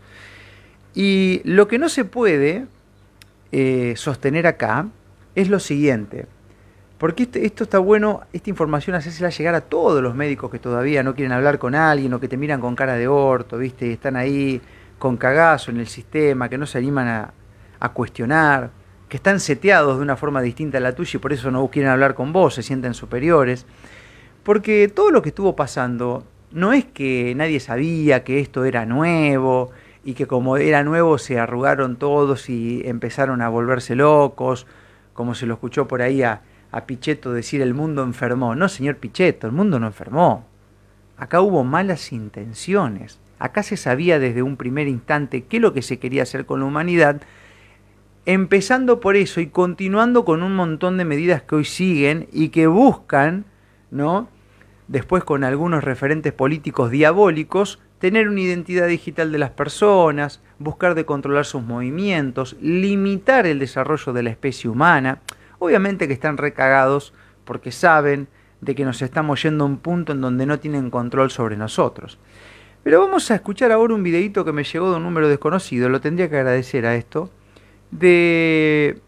Y 0.94 1.42
lo 1.46 1.68
que 1.68 1.80
no 1.80 1.90
se 1.90 2.06
puede 2.06 2.66
eh, 3.52 3.94
sostener 3.96 4.46
acá 4.46 4.88
es 5.36 5.50
lo 5.50 5.60
siguiente. 5.60 6.26
Porque 7.04 7.24
este- 7.24 7.46
esto 7.46 7.66
está 7.66 7.80
bueno, 7.80 8.22
esta 8.32 8.50
información 8.50 8.96
hacérsela 8.96 9.30
llegar 9.30 9.56
a 9.56 9.60
todos 9.60 10.02
los 10.02 10.16
médicos 10.16 10.50
que 10.50 10.58
todavía 10.58 11.04
no 11.04 11.14
quieren 11.16 11.34
hablar 11.34 11.60
con 11.60 11.76
alguien 11.76 12.14
o 12.14 12.20
que 12.22 12.30
te 12.30 12.38
miran 12.38 12.62
con 12.62 12.78
cara 12.78 12.94
de 12.96 13.10
orto, 13.10 13.58
¿viste? 13.58 13.92
Están 13.92 14.16
ahí 14.16 14.62
con 15.00 15.18
cagazo 15.18 15.70
en 15.72 15.82
el 15.82 15.88
sistema, 15.88 16.48
que 16.48 16.58
no 16.58 16.66
se 16.66 16.78
animan 16.78 17.10
a, 17.10 17.34
a 17.82 17.90
cuestionar, 17.90 18.70
que 19.10 19.18
están 19.18 19.42
seteados 19.42 19.98
de 19.98 20.02
una 20.02 20.16
forma 20.16 20.42
distinta 20.42 20.78
a 20.78 20.80
la 20.80 20.96
tuya 20.96 21.18
y 21.18 21.20
por 21.20 21.34
eso 21.34 21.52
no 21.52 21.68
quieren 21.68 21.92
hablar 21.92 22.16
con 22.16 22.32
vos, 22.32 22.54
se 22.54 22.64
sienten 22.64 22.94
superiores. 22.94 23.66
Porque 24.44 24.88
todo 24.88 25.12
lo 25.12 25.22
que 25.22 25.28
estuvo 25.28 25.58
pasando 25.58 26.24
no 26.52 26.72
es 26.72 26.86
que 26.86 27.34
nadie 27.36 27.60
sabía 27.60 28.24
que 28.24 28.40
esto 28.40 28.64
era 28.64 28.86
nuevo 28.86 29.72
y 30.06 30.14
que 30.14 30.26
como 30.26 30.56
era 30.56 30.86
nuevo 30.86 31.18
se 31.18 31.38
arrugaron 31.38 31.98
todos 31.98 32.50
y 32.50 32.82
empezaron 32.86 33.42
a 33.42 33.50
volverse 33.50 33.94
locos, 33.94 34.68
como 35.14 35.36
se 35.36 35.46
lo 35.46 35.56
escuchó 35.56 35.86
por 35.86 36.02
ahí 36.02 36.24
a, 36.24 36.44
a 36.74 36.88
Pichetto 36.88 37.32
decir 37.32 37.62
el 37.62 37.76
mundo 37.76 38.04
enfermó. 38.04 38.56
No, 38.56 38.68
señor 38.68 38.98
Pichetto, 38.98 39.46
el 39.46 39.54
mundo 39.54 39.80
no 39.80 39.86
enfermó. 39.86 40.48
Acá 41.18 41.40
hubo 41.40 41.64
malas 41.64 42.12
intenciones. 42.12 43.20
Acá 43.38 43.62
se 43.62 43.78
sabía 43.78 44.18
desde 44.18 44.42
un 44.42 44.58
primer 44.58 44.88
instante 44.88 45.44
qué 45.44 45.58
es 45.58 45.62
lo 45.62 45.74
que 45.74 45.84
se 45.84 46.00
quería 46.00 46.24
hacer 46.24 46.48
con 46.48 46.60
la 46.60 46.66
humanidad, 46.66 47.22
empezando 48.26 49.00
por 49.00 49.16
eso 49.16 49.40
y 49.40 49.48
continuando 49.48 50.26
con 50.26 50.42
un 50.42 50.56
montón 50.56 50.98
de 50.98 51.06
medidas 51.06 51.44
que 51.44 51.56
hoy 51.56 51.66
siguen 51.66 52.28
y 52.32 52.50
que 52.50 52.66
buscan, 52.66 53.46
¿no? 53.92 54.28
Después 54.88 55.24
con 55.24 55.44
algunos 55.44 55.84
referentes 55.84 56.34
políticos 56.34 56.90
diabólicos, 56.90 57.80
tener 58.00 58.28
una 58.28 58.42
identidad 58.42 58.88
digital 58.88 59.32
de 59.32 59.38
las 59.38 59.52
personas, 59.52 60.42
buscar 60.58 60.96
de 60.96 61.06
controlar 61.06 61.46
sus 61.46 61.62
movimientos, 61.62 62.58
limitar 62.62 63.46
el 63.46 63.60
desarrollo 63.60 64.12
de 64.12 64.24
la 64.24 64.32
especie 64.32 64.72
humana. 64.72 65.20
Obviamente 65.64 66.08
que 66.10 66.14
están 66.14 66.36
recagados 66.36 67.14
porque 67.46 67.72
saben 67.72 68.28
de 68.60 68.76
que 68.76 68.84
nos 68.84 69.02
estamos 69.02 69.42
yendo 69.42 69.64
a 69.64 69.68
un 69.68 69.78
punto 69.78 70.12
en 70.12 70.20
donde 70.20 70.46
no 70.46 70.60
tienen 70.60 70.90
control 70.90 71.32
sobre 71.32 71.56
nosotros. 71.56 72.20
Pero 72.84 73.00
vamos 73.00 73.32
a 73.32 73.36
escuchar 73.36 73.72
ahora 73.72 73.94
un 73.94 74.04
videito 74.04 74.44
que 74.44 74.52
me 74.52 74.66
llegó 74.66 74.90
de 74.92 74.98
un 74.98 75.04
número 75.04 75.30
desconocido, 75.30 75.88
lo 75.88 76.02
tendría 76.02 76.30
que 76.30 76.36
agradecer 76.36 76.86
a 76.86 76.96
esto, 76.96 77.30
de, 77.92 79.00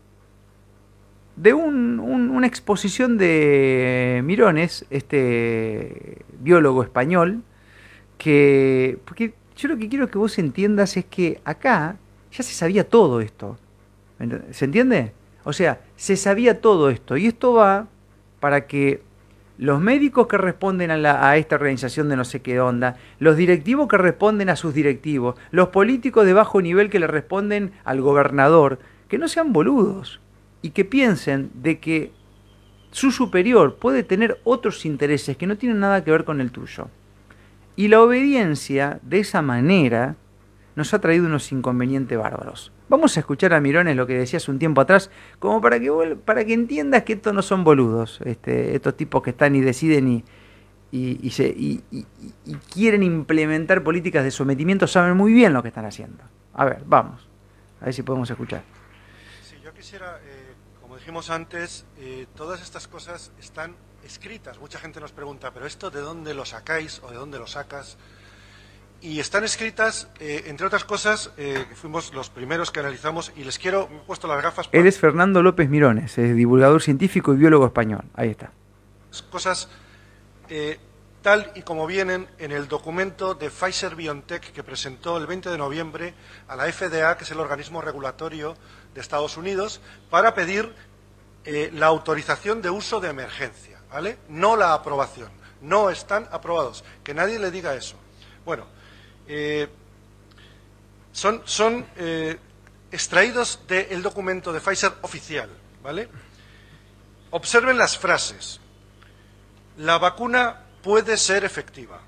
de 1.35 1.53
un- 1.53 1.99
un- 1.99 2.29
una 2.29 2.47
exposición 2.47 3.17
de 3.17 4.21
Mirones, 4.23 4.85
este 4.89 6.19
biólogo 6.39 6.83
español, 6.83 7.43
que, 8.17 8.97
porque 9.03 9.33
yo 9.57 9.67
lo 9.67 9.75
que 9.77 9.89
quiero 9.89 10.07
que 10.09 10.17
vos 10.17 10.39
entiendas 10.39 10.95
es 10.95 11.03
que 11.03 11.41
acá 11.43 11.97
ya 12.31 12.43
se 12.43 12.53
sabía 12.53 12.87
todo 12.87 13.19
esto. 13.19 13.57
¿Me 14.19 14.27
ent- 14.29 14.53
¿Se 14.53 14.63
entiende? 14.63 15.11
O 15.45 15.53
sea, 15.53 15.79
se 15.95 16.17
sabía 16.17 16.59
todo 16.59 16.89
esto. 16.89 17.15
Y 17.15 17.27
esto 17.27 17.53
va 17.53 17.87
para 18.41 18.67
que 18.67 19.01
los 19.57 19.79
médicos 19.79 20.27
que 20.27 20.37
responden 20.37 20.91
a, 20.91 20.97
la- 20.97 21.29
a 21.29 21.37
esta 21.37 21.55
organización 21.55 22.09
de 22.09 22.17
no 22.17 22.25
sé 22.25 22.41
qué 22.41 22.59
onda, 22.59 22.97
los 23.19 23.37
directivos 23.37 23.87
que 23.87 23.97
responden 23.97 24.49
a 24.49 24.57
sus 24.57 24.73
directivos, 24.73 25.35
los 25.51 25.69
políticos 25.69 26.25
de 26.25 26.33
bajo 26.33 26.61
nivel 26.61 26.89
que 26.89 26.99
le 26.99 27.07
responden 27.07 27.71
al 27.85 28.01
gobernador, 28.01 28.79
que 29.07 29.17
no 29.17 29.29
sean 29.29 29.53
boludos 29.53 30.19
y 30.61 30.71
que 30.71 30.83
piensen 30.83 31.51
de 31.53 31.79
que 31.79 32.11
su 32.91 33.11
superior 33.11 33.75
puede 33.75 34.03
tener 34.03 34.39
otros 34.43 34.85
intereses 34.85 35.37
que 35.37 35.47
no 35.47 35.57
tienen 35.57 35.79
nada 35.79 36.03
que 36.03 36.11
ver 36.11 36.25
con 36.25 36.41
el 36.41 36.51
tuyo. 36.51 36.89
Y 37.77 37.87
la 37.89 38.01
obediencia, 38.01 38.99
de 39.03 39.19
esa 39.19 39.41
manera, 39.41 40.15
nos 40.75 40.93
ha 40.93 40.99
traído 40.99 41.27
unos 41.27 41.51
inconvenientes 41.51 42.17
bárbaros. 42.17 42.71
Vamos 42.87 43.17
a 43.17 43.19
escuchar 43.21 43.53
a 43.53 43.59
Mirones 43.61 43.95
lo 43.95 44.05
que 44.05 44.13
decía 44.13 44.37
hace 44.37 44.51
un 44.51 44.59
tiempo 44.59 44.81
atrás, 44.81 45.09
como 45.39 45.59
para 45.59 45.79
que, 45.79 45.89
para 46.23 46.45
que 46.45 46.53
entiendas 46.53 47.03
que 47.03 47.13
estos 47.13 47.33
no 47.33 47.41
son 47.41 47.63
boludos, 47.63 48.19
este, 48.25 48.75
estos 48.75 48.95
tipos 48.95 49.23
que 49.23 49.31
están 49.31 49.55
y 49.55 49.61
deciden 49.61 50.07
y- 50.07 50.23
y 50.91 51.29
quieren 52.73 53.03
implementar 53.03 53.83
políticas 53.83 54.23
de 54.23 54.31
sometimiento, 54.31 54.87
saben 54.87 55.17
muy 55.17 55.33
bien 55.33 55.51
lo 55.51 55.61
que 55.61 55.69
están 55.69 55.85
haciendo. 55.85 56.23
A 56.53 56.63
ver, 56.65 56.83
vamos, 56.85 57.27
a 57.81 57.85
ver 57.85 57.93
si 57.93 58.01
podemos 58.03 58.29
escuchar. 58.29 58.63
Sí, 59.43 59.55
yo 59.63 59.73
quisiera, 59.73 60.19
eh, 60.23 60.53
como 60.81 60.95
dijimos 60.95 61.29
antes, 61.29 61.85
eh, 61.97 62.27
todas 62.35 62.61
estas 62.61 62.87
cosas 62.87 63.31
están 63.39 63.75
escritas. 64.05 64.59
Mucha 64.59 64.79
gente 64.79 64.99
nos 65.01 65.11
pregunta, 65.11 65.51
¿pero 65.51 65.65
esto 65.65 65.89
de 65.89 65.99
dónde 65.99 66.33
lo 66.33 66.45
sacáis 66.45 67.01
o 67.03 67.09
de 67.09 67.17
dónde 67.17 67.39
lo 67.39 67.47
sacas? 67.47 67.97
Y 69.01 69.19
están 69.19 69.43
escritas, 69.43 70.09
eh, 70.19 70.45
entre 70.47 70.65
otras 70.65 70.83
cosas, 70.83 71.31
eh, 71.37 71.65
que 71.69 71.75
fuimos 71.75 72.13
los 72.13 72.29
primeros 72.29 72.71
que 72.71 72.79
analizamos 72.79 73.31
y 73.35 73.43
les 73.43 73.59
quiero, 73.59 73.87
me 73.89 73.97
he 73.97 74.01
puesto 74.01 74.27
las 74.27 74.41
gafas 74.41 74.69
Él 74.71 74.87
es 74.87 74.97
Fernando 74.97 75.43
López 75.43 75.69
Mirones, 75.69 76.17
es 76.17 76.35
divulgador 76.35 76.81
científico 76.81 77.33
y 77.33 77.37
biólogo 77.37 77.65
español. 77.65 78.05
Ahí 78.15 78.29
está. 78.29 78.51
cosas 79.29 79.69
eh, 80.49 80.79
tal 81.21 81.51
y 81.55 81.61
como 81.61 81.87
vienen 81.87 82.27
en 82.37 82.51
el 82.51 82.67
documento 82.67 83.35
de 83.35 83.49
Pfizer 83.49 83.95
BioNTech 83.95 84.51
que 84.51 84.63
presentó 84.63 85.17
el 85.17 85.27
20 85.27 85.49
de 85.49 85.57
noviembre 85.57 86.13
a 86.47 86.55
la 86.55 86.71
FDA, 86.71 87.17
que 87.17 87.25
es 87.25 87.31
el 87.31 87.39
organismo 87.39 87.81
regulatorio 87.81 88.55
de 88.93 89.01
Estados 89.01 89.37
Unidos, 89.37 89.81
para 90.09 90.33
pedir 90.33 90.73
la 91.73 91.85
autorización 91.85 92.63
de 92.63 92.71
uso 92.71 92.99
de 92.99 93.09
emergencia, 93.09 93.79
¿vale? 93.91 94.17
No 94.29 94.55
la 94.55 94.73
aprobación. 94.73 95.29
No 95.61 95.89
están 95.89 96.27
aprobados. 96.31 96.83
Que 97.03 97.13
nadie 97.13 97.39
le 97.39 97.51
diga 97.51 97.75
eso. 97.75 97.97
Bueno, 98.45 98.65
eh, 99.27 99.67
son, 101.11 101.85
eh, 101.97 102.37
extraídos 102.91 103.59
del 103.67 104.01
documento 104.01 104.51
de 104.53 104.59
Pfizer 104.59 104.93
oficial, 105.01 105.49
¿vale? 105.81 106.07
Observen 107.31 107.77
las 107.77 107.97
frases. 107.97 108.59
La 109.77 109.97
vacuna 109.97 110.61
puede 110.81 111.17
ser 111.17 111.43
efectiva. 111.43 111.99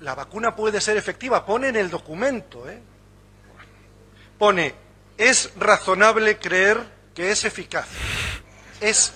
La 0.00 0.14
vacuna 0.14 0.54
puede 0.54 0.80
ser 0.80 0.96
efectiva. 0.96 1.44
Pone 1.46 1.68
en 1.68 1.76
el 1.76 1.90
documento, 1.90 2.68
¿eh? 2.68 2.80
Pone, 4.38 4.74
es 5.16 5.50
razonable 5.56 6.38
creer 6.38 6.78
que 7.14 7.30
es 7.30 7.44
eficaz. 7.44 7.88
Es 8.80 9.14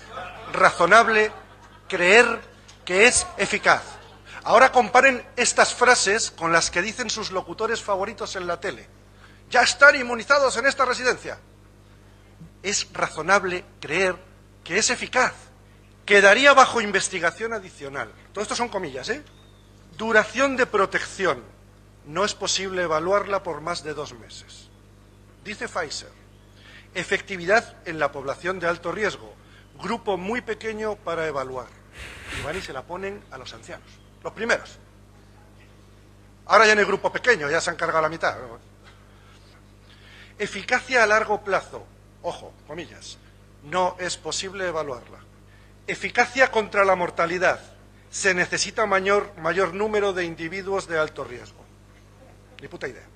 razonable 0.52 1.30
creer 1.88 2.40
que 2.84 3.06
es 3.06 3.26
eficaz. 3.36 3.82
Ahora 4.44 4.72
comparen 4.72 5.24
estas 5.36 5.74
frases 5.74 6.30
con 6.30 6.52
las 6.52 6.70
que 6.70 6.82
dicen 6.82 7.10
sus 7.10 7.30
locutores 7.30 7.82
favoritos 7.82 8.36
en 8.36 8.46
la 8.46 8.58
tele. 8.58 8.88
Ya 9.50 9.62
están 9.62 9.96
inmunizados 9.96 10.56
en 10.56 10.66
esta 10.66 10.84
residencia. 10.84 11.38
es 12.62 12.92
razonable 12.92 13.64
creer 13.80 14.16
que 14.64 14.78
es 14.78 14.90
eficaz. 14.90 15.32
Quedaría 16.04 16.52
bajo 16.52 16.80
investigación 16.80 17.52
adicional. 17.52 18.12
Todo 18.32 18.42
esto 18.42 18.54
son 18.54 18.68
comillas, 18.68 19.08
¿eh? 19.08 19.22
Duración 19.96 20.56
de 20.56 20.66
protección. 20.66 21.42
No 22.06 22.24
es 22.24 22.34
posible 22.34 22.82
evaluarla 22.82 23.42
por 23.42 23.60
más 23.60 23.82
de 23.84 23.94
dos 23.94 24.14
meses. 24.14 24.68
Dice 25.44 25.68
Pfizer. 25.68 26.10
Efectividad 26.94 27.76
en 27.86 27.98
la 27.98 28.10
población 28.10 28.58
de 28.58 28.66
alto 28.66 28.92
riesgo. 28.92 29.34
Grupo 29.80 30.16
muy 30.16 30.40
pequeño 30.40 30.96
para 30.96 31.26
evaluar. 31.26 31.68
Y 32.38 32.44
van 32.44 32.56
y 32.56 32.60
se 32.60 32.72
la 32.72 32.82
ponen 32.82 33.22
a 33.30 33.38
los 33.38 33.52
ancianos. 33.54 33.99
Los 34.22 34.32
primeros. 34.32 34.78
Ahora 36.46 36.66
ya 36.66 36.74
no 36.74 36.80
hay 36.80 36.86
grupo 36.86 37.12
pequeño, 37.12 37.48
ya 37.48 37.60
se 37.60 37.70
han 37.70 37.76
cargado 37.76 38.02
la 38.02 38.08
mitad. 38.08 38.36
Eficacia 40.38 41.02
a 41.02 41.06
largo 41.06 41.42
plazo. 41.42 41.86
Ojo, 42.22 42.52
comillas. 42.66 43.18
No 43.62 43.96
es 43.98 44.16
posible 44.16 44.66
evaluarla. 44.66 45.18
Eficacia 45.86 46.50
contra 46.50 46.84
la 46.84 46.96
mortalidad. 46.96 47.60
Se 48.10 48.34
necesita 48.34 48.86
mayor, 48.86 49.32
mayor 49.38 49.74
número 49.74 50.12
de 50.12 50.24
individuos 50.24 50.88
de 50.88 50.98
alto 50.98 51.24
riesgo. 51.24 51.64
Ni 52.60 52.68
puta 52.68 52.88
idea. 52.88 53.06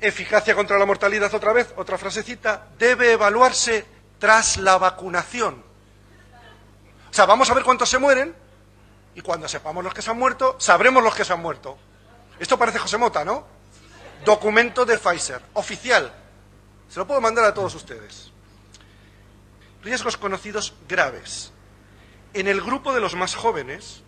Eficacia 0.00 0.54
contra 0.54 0.76
la 0.78 0.86
mortalidad 0.86 1.32
otra 1.32 1.52
vez, 1.52 1.72
otra 1.76 1.96
frasecita. 1.96 2.68
Debe 2.78 3.12
evaluarse 3.12 3.86
tras 4.18 4.56
la 4.56 4.78
vacunación. 4.78 5.62
O 7.10 7.14
sea, 7.14 7.26
vamos 7.26 7.48
a 7.50 7.54
ver 7.54 7.62
cuántos 7.62 7.88
se 7.88 7.98
mueren 7.98 8.34
y 9.14 9.20
cuando 9.20 9.48
sepamos 9.48 9.84
los 9.84 9.94
que 9.94 10.02
se 10.02 10.10
han 10.10 10.18
muerto, 10.18 10.56
sabremos 10.58 11.02
los 11.02 11.14
que 11.14 11.24
se 11.24 11.32
han 11.32 11.40
muerto. 11.40 11.78
Esto 12.38 12.58
parece 12.58 12.78
José 12.78 12.98
Mota, 12.98 13.24
¿no? 13.24 13.46
Documento 14.24 14.84
de 14.84 14.98
Pfizer, 14.98 15.40
oficial. 15.54 16.12
Se 16.88 16.98
lo 16.98 17.06
puedo 17.06 17.20
mandar 17.20 17.44
a 17.44 17.54
todos 17.54 17.74
ustedes. 17.74 18.32
Riesgos 19.82 20.16
conocidos 20.16 20.74
graves. 20.88 21.52
En 22.32 22.48
el 22.48 22.60
grupo 22.60 22.92
de 22.92 23.00
los 23.00 23.14
más 23.14 23.34
jóvenes, 23.34 24.02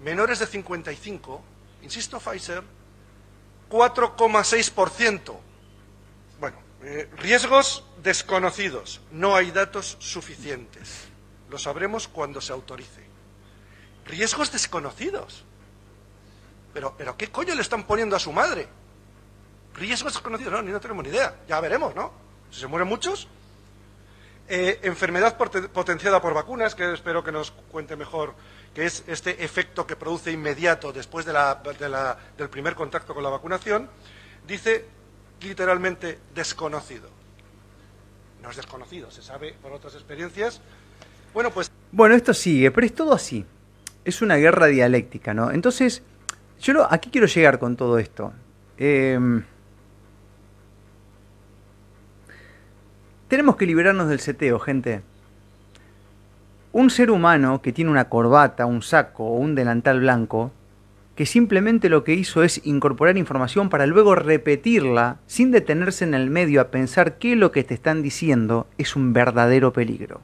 menores 0.00 0.38
de 0.38 0.46
55, 0.46 1.42
insisto, 1.82 2.20
Pfizer, 2.20 2.62
4,6%. 3.70 5.36
Bueno, 6.38 6.58
eh, 6.82 7.10
riesgos 7.16 7.84
desconocidos. 8.02 9.00
No 9.10 9.34
hay 9.34 9.50
datos 9.50 9.96
suficientes. 9.98 11.08
Lo 11.50 11.58
sabremos 11.58 12.06
cuando 12.06 12.40
se 12.40 12.52
autorice. 12.52 13.11
Riesgos 14.06 14.50
desconocidos. 14.52 15.44
Pero, 16.74 16.94
pero 16.96 17.16
¿qué 17.16 17.28
coño 17.30 17.54
le 17.54 17.62
están 17.62 17.84
poniendo 17.86 18.16
a 18.16 18.18
su 18.18 18.32
madre? 18.32 18.66
Riesgos 19.74 20.12
desconocidos, 20.14 20.52
no, 20.52 20.62
ni 20.62 20.70
no 20.70 20.80
tenemos 20.80 21.04
ni 21.04 21.10
idea. 21.10 21.36
Ya 21.48 21.60
veremos, 21.60 21.94
¿no? 21.94 22.12
Si 22.50 22.60
se 22.60 22.66
mueren 22.66 22.88
muchos. 22.88 23.28
Eh, 24.48 24.80
enfermedad 24.82 25.36
potenciada 25.36 26.20
por 26.20 26.34
vacunas, 26.34 26.74
que 26.74 26.92
espero 26.92 27.22
que 27.22 27.32
nos 27.32 27.52
cuente 27.70 27.96
mejor, 27.96 28.34
que 28.74 28.84
es 28.84 29.04
este 29.06 29.44
efecto 29.44 29.86
que 29.86 29.96
produce 29.96 30.30
inmediato 30.32 30.92
después 30.92 31.24
de 31.24 31.32
la- 31.32 31.54
de 31.78 31.88
la- 31.88 32.18
del 32.36 32.50
primer 32.50 32.74
contacto 32.74 33.14
con 33.14 33.22
la 33.22 33.30
vacunación, 33.30 33.88
dice 34.46 34.84
literalmente 35.40 36.18
desconocido. 36.34 37.08
No 38.42 38.50
es 38.50 38.56
desconocido, 38.56 39.10
se 39.10 39.22
sabe 39.22 39.54
por 39.62 39.72
otras 39.72 39.94
experiencias. 39.94 40.60
Bueno, 41.32 41.50
pues 41.50 41.70
Bueno, 41.92 42.14
esto 42.14 42.34
sigue, 42.34 42.70
pero 42.72 42.86
es 42.86 42.94
todo 42.94 43.12
así. 43.14 43.46
Es 44.04 44.22
una 44.22 44.36
guerra 44.36 44.66
dialéctica, 44.66 45.34
¿no? 45.34 45.50
Entonces, 45.50 46.02
yo 46.60 46.86
aquí 46.92 47.10
quiero 47.10 47.26
llegar 47.26 47.58
con 47.58 47.76
todo 47.76 47.98
esto. 47.98 48.32
Em, 48.78 49.42
tenemos 53.28 53.56
que 53.56 53.66
liberarnos 53.66 54.08
del 54.08 54.20
seteo, 54.20 54.58
gente. 54.58 55.02
Un 56.72 56.90
ser 56.90 57.10
humano 57.10 57.62
que 57.62 57.72
tiene 57.72 57.90
una 57.90 58.08
corbata, 58.08 58.66
un 58.66 58.82
saco 58.82 59.24
o 59.24 59.36
un 59.36 59.54
delantal 59.54 60.00
blanco, 60.00 60.52
que 61.14 61.26
simplemente 61.26 61.88
lo 61.88 62.04
que 62.04 62.14
hizo 62.14 62.42
es 62.42 62.64
incorporar 62.64 63.18
información 63.18 63.68
para 63.68 63.86
luego 63.86 64.14
repetirla 64.14 65.18
sin 65.26 65.50
detenerse 65.50 66.04
en 66.04 66.14
el 66.14 66.30
medio 66.30 66.60
a 66.60 66.70
pensar 66.70 67.18
que 67.18 67.36
lo 67.36 67.52
que 67.52 67.64
te 67.64 67.74
están 67.74 68.02
diciendo 68.02 68.66
es 68.78 68.96
un 68.96 69.12
verdadero 69.12 69.72
peligro. 69.72 70.20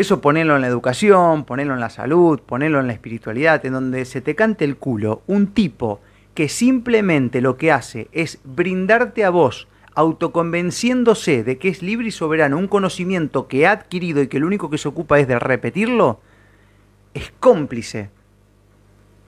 Eso 0.00 0.22
ponelo 0.22 0.56
en 0.56 0.62
la 0.62 0.66
educación, 0.66 1.44
ponelo 1.44 1.74
en 1.74 1.80
la 1.80 1.90
salud, 1.90 2.40
ponelo 2.40 2.80
en 2.80 2.86
la 2.86 2.94
espiritualidad, 2.94 3.66
en 3.66 3.74
donde 3.74 4.06
se 4.06 4.22
te 4.22 4.34
cante 4.34 4.64
el 4.64 4.78
culo 4.78 5.20
un 5.26 5.48
tipo 5.48 6.00
que 6.32 6.48
simplemente 6.48 7.42
lo 7.42 7.58
que 7.58 7.70
hace 7.70 8.08
es 8.12 8.38
brindarte 8.42 9.26
a 9.26 9.28
vos, 9.28 9.68
autoconvenciéndose 9.94 11.44
de 11.44 11.58
que 11.58 11.68
es 11.68 11.82
libre 11.82 12.08
y 12.08 12.12
soberano, 12.12 12.56
un 12.56 12.66
conocimiento 12.66 13.46
que 13.46 13.66
ha 13.66 13.72
adquirido 13.72 14.22
y 14.22 14.28
que 14.28 14.40
lo 14.40 14.46
único 14.46 14.70
que 14.70 14.78
se 14.78 14.88
ocupa 14.88 15.20
es 15.20 15.28
de 15.28 15.38
repetirlo, 15.38 16.20
es 17.12 17.30
cómplice 17.38 18.08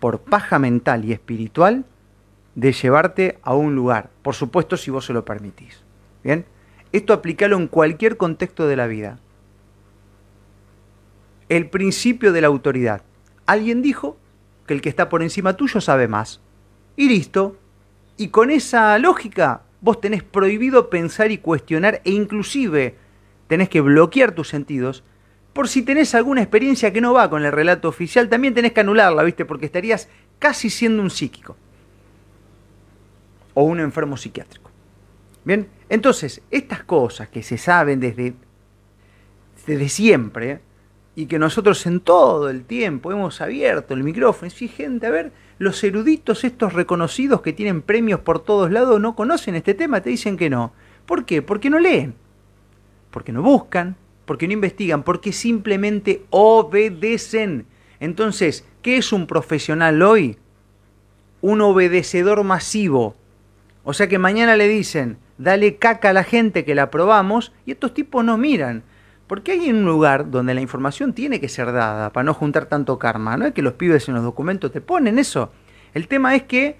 por 0.00 0.20
paja 0.20 0.58
mental 0.58 1.04
y 1.04 1.12
espiritual 1.12 1.85
de 2.54 2.72
llevarte 2.72 3.38
a 3.42 3.52
un 3.52 3.74
lugar, 3.74 4.08
por 4.22 4.35
supuesto 4.35 4.78
si 4.78 4.90
vos 4.90 5.04
se 5.04 5.12
lo 5.12 5.22
permitís. 5.26 5.82
¿Bien? 6.24 6.46
Esto 6.92 7.12
aplicalo 7.12 7.58
en 7.58 7.66
cualquier 7.66 8.16
contexto 8.16 8.66
de 8.66 8.76
la 8.76 8.87
vida 8.87 9.18
el 11.48 11.68
principio 11.68 12.33
de 12.33 12.40
la 12.40 12.48
autoridad. 12.48 13.02
Alguien 13.46 13.83
dijo 13.83 14.16
que 14.66 14.74
el 14.74 14.81
que 14.81 14.88
está 14.88 15.09
por 15.09 15.22
encima 15.22 15.57
tuyo 15.57 15.81
sabe 15.81 16.09
más. 16.09 16.40
Y 16.96 17.09
listo. 17.09 17.57
Y 18.16 18.28
con 18.28 18.50
esa 18.50 18.98
lógica 18.98 19.62
vos 19.81 20.00
tenés 20.00 20.22
prohibido 20.22 20.90
pensar 20.90 21.31
y 21.31 21.38
cuestionar 21.38 22.00
e 22.05 22.12
inclusive 22.12 22.96
tenés 23.48 23.68
que 23.68 23.81
bloquear 23.81 24.33
tus 24.33 24.48
sentidos. 24.48 25.02
Por 25.52 25.68
si 25.68 25.83
tenés 25.83 26.14
alguna 26.14 26.40
experiencia 26.40 26.92
que 26.92 27.00
no 27.00 27.12
va 27.12 27.28
con 27.28 27.44
el 27.44 27.52
relato 27.52 27.88
oficial, 27.88 28.28
también 28.28 28.55
tenés 28.55 28.72
que 28.72 28.81
anularla, 28.81 29.22
¿viste? 29.22 29.44
Porque 29.44 29.66
estarías 29.66 30.09
casi 30.38 30.70
siendo 30.70 31.02
un 31.02 31.11
psíquico. 31.11 31.57
O 33.55 33.64
un 33.64 33.81
enfermo 33.81 34.16
psiquiátrico. 34.16 34.70
Bien, 35.44 35.68
entonces, 35.88 36.40
estas 36.50 36.85
cosas 36.85 37.28
que 37.28 37.42
se 37.42 37.59
saben 37.59 38.00
desde, 38.00 38.35
desde 39.66 39.88
siempre, 39.88 40.61
y 41.14 41.27
que 41.27 41.38
nosotros 41.38 41.85
en 41.87 42.01
todo 42.01 42.48
el 42.48 42.64
tiempo 42.64 43.12
hemos 43.12 43.40
abierto 43.40 43.94
el 43.94 44.03
micrófono. 44.03 44.46
Y 44.46 44.51
sí, 44.51 44.68
gente, 44.68 45.07
a 45.07 45.11
ver, 45.11 45.33
los 45.59 45.83
eruditos 45.85 46.44
estos 46.44 46.72
reconocidos 46.72 47.42
que 47.42 47.53
tienen 47.53 47.83
premios 47.83 48.20
por 48.20 48.40
todos 48.40 48.70
lados 48.70 49.01
no 49.01 49.14
conocen 49.14 49.55
este 49.55 49.75
tema, 49.75 50.01
te 50.01 50.11
dicen 50.11 50.37
que 50.37 50.51
no. 50.51 50.72
¿Por 51.07 51.25
qué? 51.25 51.42
Porque 51.42 51.68
no 51.68 51.79
leen, 51.79 52.14
porque 53.11 53.33
no 53.33 53.42
buscan, 53.42 53.96
porque 54.25 54.46
no 54.46 54.55
investigan, 54.55 55.03
porque 55.03 55.33
simplemente 55.33 56.25
obedecen. 56.31 57.66
Entonces, 58.01 58.66
¿qué 58.81 58.96
es 58.96 59.12
un 59.12 59.27
profesional 59.27 60.01
hoy? 60.03 60.38
Un 61.40 61.61
obedecedor 61.61 62.42
masivo. 62.44 63.16
O 63.85 63.92
sea 63.92 64.09
que 64.09 64.18
mañana 64.18 64.57
le 64.57 64.68
dicen, 64.68 65.18
dale 65.38 65.77
caca 65.77 66.11
a 66.11 66.12
la 66.12 66.25
gente 66.25 66.64
que 66.64 66.75
la 66.75 66.90
probamos, 66.90 67.53
y 67.66 67.72
estos 67.72 67.92
tipos 67.94 68.25
no 68.25 68.38
miran. 68.38 68.85
Porque 69.33 69.53
hay 69.53 69.71
un 69.71 69.87
lugar 69.87 70.31
donde 70.31 70.53
la 70.53 70.61
información 70.61 71.14
tiene 71.14 71.40
que 71.40 71.49
ser 71.49 71.73
dada 71.73 72.12
para 72.12 72.23
no 72.23 72.35
juntar 72.35 72.66
tanto 72.66 72.99
karma. 72.99 73.35
No 73.38 73.47
es 73.47 73.55
que 73.55 73.62
los 73.62 73.73
pibes 73.73 74.07
en 74.07 74.14
los 74.14 74.23
documentos 74.23 74.71
te 74.71 74.83
ponen 74.83 75.18
eso. 75.18 75.51
El 75.95 76.07
tema 76.07 76.35
es 76.35 76.42
que 76.42 76.77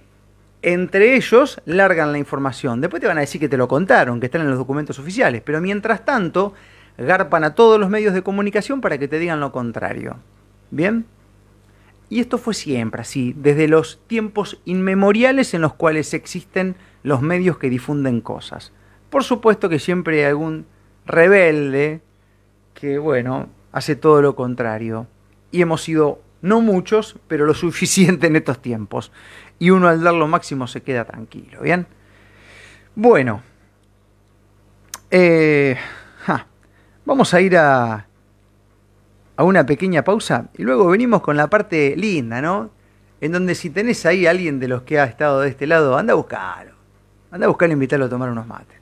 entre 0.61 1.17
ellos 1.17 1.63
largan 1.65 2.13
la 2.13 2.19
información. 2.19 2.83
Después 2.83 3.01
te 3.01 3.07
van 3.07 3.17
a 3.17 3.23
decir 3.23 3.41
que 3.41 3.49
te 3.49 3.57
lo 3.57 3.69
contaron, 3.69 4.21
que 4.21 4.27
están 4.27 4.43
en 4.43 4.51
los 4.51 4.59
documentos 4.59 4.99
oficiales. 4.99 5.41
Pero 5.43 5.63
mientras 5.63 6.05
tanto, 6.05 6.53
garpan 6.99 7.43
a 7.45 7.55
todos 7.55 7.81
los 7.81 7.89
medios 7.89 8.13
de 8.13 8.23
comunicación 8.23 8.83
para 8.83 8.99
que 8.99 9.09
te 9.09 9.19
digan 9.19 9.41
lo 9.41 9.51
contrario. 9.51 10.19
¿Bien? 10.71 11.07
Y 12.11 12.21
esto 12.21 12.37
fue 12.37 12.53
siempre 12.53 13.01
así, 13.01 13.35
desde 13.35 13.67
los 13.67 13.99
tiempos 14.07 14.61
inmemoriales 14.67 15.55
en 15.55 15.63
los 15.63 15.73
cuales 15.73 16.13
existen 16.13 16.77
los 17.03 17.23
medios 17.23 17.57
que 17.57 17.71
difunden 17.71 18.21
cosas. 18.21 18.75
Por 19.09 19.25
supuesto 19.25 19.71
que 19.71 19.79
siempre 19.79 20.19
hay 20.19 20.29
algún 20.29 20.67
rebelde 21.07 22.03
que, 22.83 22.99
bueno, 22.99 23.49
hace 23.71 23.95
todo 23.95 24.21
lo 24.21 24.35
contrario. 24.35 25.07
Y 25.53 25.63
hemos 25.63 25.85
sido, 25.85 26.21
no 26.41 26.61
muchos, 26.61 27.17
pero 27.29 27.47
lo 27.47 27.55
suficiente 27.67 28.27
en 28.27 28.35
estos 28.35 28.61
tiempos. 28.61 29.13
Y 29.61 29.71
uno 29.71 29.87
al 29.87 30.03
dar 30.03 30.15
lo 30.15 30.27
máximo 30.27 30.67
se 30.67 30.83
queda 30.83 31.05
tranquilo, 31.05 31.61
¿bien? 31.61 31.87
Bueno, 32.97 33.41
eh, 35.13 35.77
vamos 37.07 37.33
a 37.33 37.41
ir 37.41 37.57
a, 37.57 38.09
a 39.37 39.45
una 39.45 39.65
pequeña 39.65 40.03
pausa 40.03 40.49
y 40.59 40.65
luego 40.65 40.89
venimos 40.89 41.23
con 41.23 41.37
la 41.37 41.47
parte 41.47 41.95
linda, 41.97 42.43
¿no? 42.43 42.71
En 43.21 43.31
donde 43.31 43.55
si 43.55 43.71
tenés 43.71 44.05
ahí 44.07 44.27
a 44.27 44.31
alguien 44.31 44.59
de 44.59 44.67
los 44.67 44.83
que 44.83 44.99
ha 44.99 45.05
estado 45.05 45.41
de 45.43 45.51
este 45.51 45.69
lado, 45.69 45.97
anda 45.97 46.15
a 46.15 46.17
buscarlo. 46.17 46.73
Anda 47.31 47.47
a 47.47 47.49
buscarlo 47.49 47.75
e 47.75 47.75
invitarlo 47.75 48.07
a 48.07 48.09
tomar 48.09 48.29
unos 48.29 48.49
mates. 48.49 48.77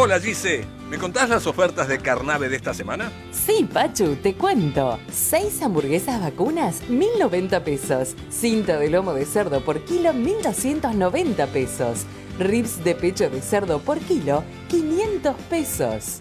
Hola 0.00 0.20
Gise, 0.20 0.64
¿me 0.88 0.96
contás 0.96 1.28
las 1.28 1.48
ofertas 1.48 1.88
de 1.88 1.98
Carnave 1.98 2.48
de 2.48 2.54
esta 2.54 2.72
semana? 2.72 3.10
Sí, 3.32 3.68
Pachu, 3.70 4.14
te 4.14 4.36
cuento. 4.36 4.96
Seis 5.10 5.60
hamburguesas 5.60 6.20
vacunas, 6.20 6.88
1090 6.88 7.64
pesos. 7.64 8.14
Cinta 8.30 8.78
de 8.78 8.90
lomo 8.90 9.12
de 9.12 9.24
cerdo 9.24 9.60
por 9.64 9.84
kilo, 9.84 10.12
1290 10.12 11.46
pesos. 11.48 12.06
Ribs 12.38 12.84
de 12.84 12.94
pecho 12.94 13.28
de 13.28 13.42
cerdo 13.42 13.80
por 13.80 13.98
kilo, 13.98 14.44
500 14.68 15.34
pesos. 15.50 16.20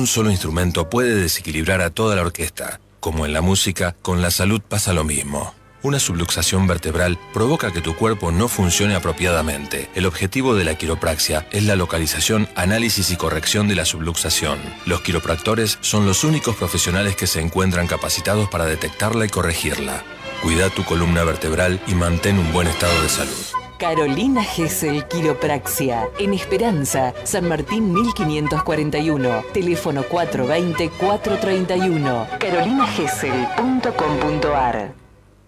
Un 0.00 0.06
solo 0.06 0.30
instrumento 0.30 0.88
puede 0.88 1.14
desequilibrar 1.14 1.82
a 1.82 1.90
toda 1.90 2.16
la 2.16 2.22
orquesta. 2.22 2.80
Como 3.00 3.26
en 3.26 3.34
la 3.34 3.42
música, 3.42 3.94
con 4.00 4.22
la 4.22 4.30
salud 4.30 4.62
pasa 4.66 4.94
lo 4.94 5.04
mismo. 5.04 5.52
Una 5.82 6.00
subluxación 6.00 6.66
vertebral 6.66 7.18
provoca 7.34 7.70
que 7.70 7.82
tu 7.82 7.94
cuerpo 7.94 8.32
no 8.32 8.48
funcione 8.48 8.94
apropiadamente. 8.94 9.90
El 9.94 10.06
objetivo 10.06 10.54
de 10.54 10.64
la 10.64 10.76
quiropraxia 10.76 11.46
es 11.52 11.64
la 11.64 11.76
localización, 11.76 12.48
análisis 12.56 13.10
y 13.10 13.16
corrección 13.16 13.68
de 13.68 13.74
la 13.74 13.84
subluxación. 13.84 14.58
Los 14.86 15.02
quiropractores 15.02 15.76
son 15.82 16.06
los 16.06 16.24
únicos 16.24 16.56
profesionales 16.56 17.14
que 17.14 17.26
se 17.26 17.42
encuentran 17.42 17.86
capacitados 17.86 18.48
para 18.48 18.64
detectarla 18.64 19.26
y 19.26 19.28
corregirla. 19.28 20.02
Cuida 20.42 20.70
tu 20.70 20.82
columna 20.82 21.24
vertebral 21.24 21.78
y 21.86 21.94
mantén 21.94 22.38
un 22.38 22.50
buen 22.54 22.68
estado 22.68 23.02
de 23.02 23.08
salud. 23.10 23.59
Carolina 23.80 24.44
Gesell 24.44 25.08
Quiropraxia. 25.08 26.08
En 26.18 26.34
Esperanza, 26.34 27.14
San 27.24 27.48
Martín 27.48 27.94
1541. 27.94 29.44
Teléfono 29.54 30.04
420-431. 30.04 32.38
carolinagessel.com.ar 32.38 34.92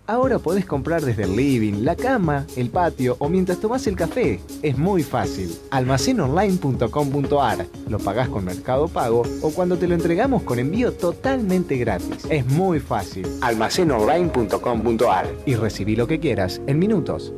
Ahora 0.06 0.38
podés 0.40 0.64
comprar 0.64 1.02
desde 1.02 1.24
el 1.24 1.36
living, 1.36 1.84
la 1.84 1.94
cama, 1.94 2.46
el 2.56 2.70
patio 2.70 3.16
o 3.18 3.28
mientras 3.28 3.60
tomás 3.60 3.86
el 3.86 3.96
café. 3.96 4.40
Es 4.62 4.78
muy 4.78 5.02
fácil. 5.02 5.54
Almacenonline.com.ar. 5.70 7.66
Lo 7.88 7.98
pagás 7.98 8.30
con 8.30 8.46
Mercado 8.46 8.88
Pago 8.88 9.24
o 9.42 9.50
cuando 9.50 9.76
te 9.76 9.86
lo 9.86 9.94
entregamos 9.94 10.42
con 10.42 10.58
envío 10.58 10.92
totalmente 10.92 11.76
gratis. 11.76 12.24
Es 12.30 12.46
muy 12.46 12.80
fácil. 12.80 13.28
Almacenonline.com.ar. 13.42 15.26
Y 15.44 15.54
recibí 15.54 15.96
lo 15.96 16.06
que 16.06 16.18
quieras 16.18 16.62
en 16.66 16.78
minutos. 16.78 17.34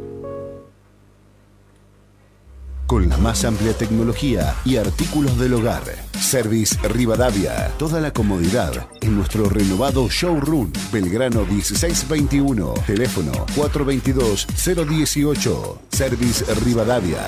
Con 2.87 3.09
la 3.09 3.16
más 3.16 3.47
amplia 3.47 3.73
tecnología 3.73 4.55
y 4.62 4.77
artículos 4.77 5.38
del 5.38 5.55
hogar. 5.55 5.85
Service 6.12 6.77
Rivadavia. 6.87 7.70
Toda 7.79 7.99
la 7.99 8.12
comodidad 8.12 8.73
en 9.01 9.16
nuestro 9.16 9.49
renovado 9.49 10.07
showroom. 10.11 10.70
Belgrano 10.92 11.47
1621. 11.47 12.75
Teléfono 12.87 13.33
422-018. 13.57 15.79
Service 15.88 16.44
Rivadavia. 16.62 17.20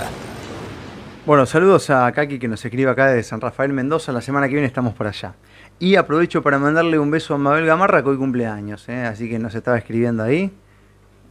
Bueno, 1.25 1.47
saludos 1.47 1.89
a 1.89 2.13
Kaki 2.13 2.39
que 2.39 2.49
nos 2.49 2.63
escribe 2.63 2.91
acá 2.91 3.07
de 3.07 3.23
San 3.23 3.41
Rafael 3.41 3.73
Mendoza. 3.73 4.13
La 4.13 4.21
semana 4.21 4.49
que 4.49 4.53
viene 4.53 4.67
estamos 4.67 4.93
por 4.93 5.07
allá. 5.07 5.37
Y 5.79 5.97
aprovecho 5.97 6.43
para 6.43 6.59
mandarle 6.59 6.99
un 6.99 7.11
beso 7.11 7.33
a 7.33 7.39
Mabel 7.39 7.65
Gamarra 7.65 8.03
que 8.03 8.11
hoy 8.11 8.19
cumpleaños, 8.19 8.87
¿eh? 8.91 9.05
así 9.05 9.31
que 9.31 9.39
nos 9.39 9.55
estaba 9.55 9.79
escribiendo 9.79 10.23
ahí. 10.23 10.53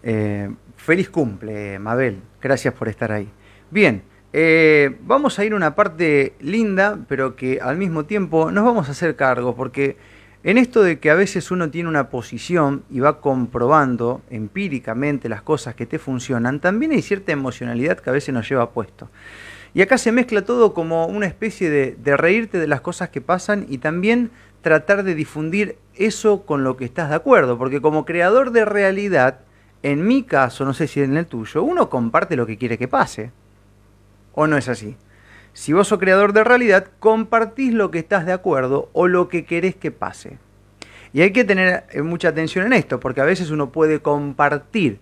Eh, 0.01 0.49
feliz 0.77 1.11
cumple, 1.11 1.77
Mabel. 1.77 2.23
Gracias 2.41 2.73
por 2.73 2.89
estar 2.89 3.11
ahí. 3.11 3.29
Bien, 3.69 4.01
eh, 4.37 4.97
vamos 5.03 5.39
a 5.39 5.45
ir 5.45 5.53
a 5.53 5.55
una 5.55 5.75
parte 5.75 6.33
linda, 6.41 6.99
pero 7.07 7.37
que 7.37 7.61
al 7.61 7.77
mismo 7.77 8.03
tiempo 8.03 8.51
nos 8.51 8.65
vamos 8.65 8.89
a 8.89 8.91
hacer 8.91 9.15
cargo, 9.15 9.55
porque 9.55 9.95
en 10.43 10.57
esto 10.57 10.83
de 10.83 10.99
que 10.99 11.09
a 11.09 11.15
veces 11.15 11.51
uno 11.51 11.69
tiene 11.69 11.87
una 11.87 12.09
posición 12.09 12.83
y 12.89 12.99
va 12.99 13.21
comprobando 13.21 14.23
empíricamente 14.29 15.29
las 15.29 15.41
cosas 15.41 15.75
que 15.75 15.85
te 15.85 15.99
funcionan, 15.99 16.59
también 16.59 16.91
hay 16.91 17.01
cierta 17.01 17.31
emocionalidad 17.31 17.97
que 17.97 18.09
a 18.09 18.13
veces 18.13 18.33
nos 18.33 18.49
lleva 18.49 18.71
puesto. 18.71 19.09
Y 19.73 19.81
acá 19.81 19.97
se 19.97 20.11
mezcla 20.11 20.41
todo 20.41 20.73
como 20.73 21.05
una 21.05 21.27
especie 21.27 21.69
de, 21.69 21.95
de 21.97 22.17
reírte 22.17 22.57
de 22.57 22.67
las 22.67 22.81
cosas 22.81 23.07
que 23.07 23.21
pasan 23.21 23.65
y 23.69 23.77
también 23.77 24.31
tratar 24.59 25.03
de 25.03 25.15
difundir 25.15 25.77
eso 25.93 26.45
con 26.45 26.65
lo 26.65 26.75
que 26.75 26.83
estás 26.83 27.07
de 27.07 27.15
acuerdo, 27.15 27.57
porque 27.57 27.79
como 27.79 28.03
creador 28.03 28.51
de 28.51 28.65
realidad, 28.65 29.39
en 29.81 30.05
mi 30.05 30.23
caso, 30.23 30.65
no 30.65 30.73
sé 30.73 30.87
si 30.87 30.99
en 30.99 31.15
el 31.15 31.25
tuyo, 31.25 31.63
uno 31.63 31.89
comparte 31.89 32.35
lo 32.35 32.45
que 32.45 32.57
quiere 32.57 32.77
que 32.77 32.89
pase. 32.89 33.31
¿O 34.35 34.47
no 34.47 34.57
es 34.57 34.69
así? 34.69 34.97
Si 35.53 35.71
vos 35.71 35.87
sos 35.87 35.99
creador 35.99 36.33
de 36.33 36.43
realidad, 36.43 36.87
compartís 36.99 37.73
lo 37.73 37.89
que 37.89 37.99
estás 37.99 38.25
de 38.25 38.33
acuerdo 38.33 38.89
o 38.91 39.07
lo 39.07 39.29
que 39.29 39.45
querés 39.45 39.75
que 39.75 39.89
pase. 39.89 40.37
Y 41.13 41.21
hay 41.21 41.31
que 41.31 41.45
tener 41.45 41.85
eh, 41.91 42.01
mucha 42.01 42.27
atención 42.27 42.65
en 42.65 42.73
esto, 42.73 42.99
porque 42.99 43.21
a 43.21 43.25
veces 43.25 43.49
uno 43.49 43.71
puede 43.71 44.01
compartir 44.01 44.99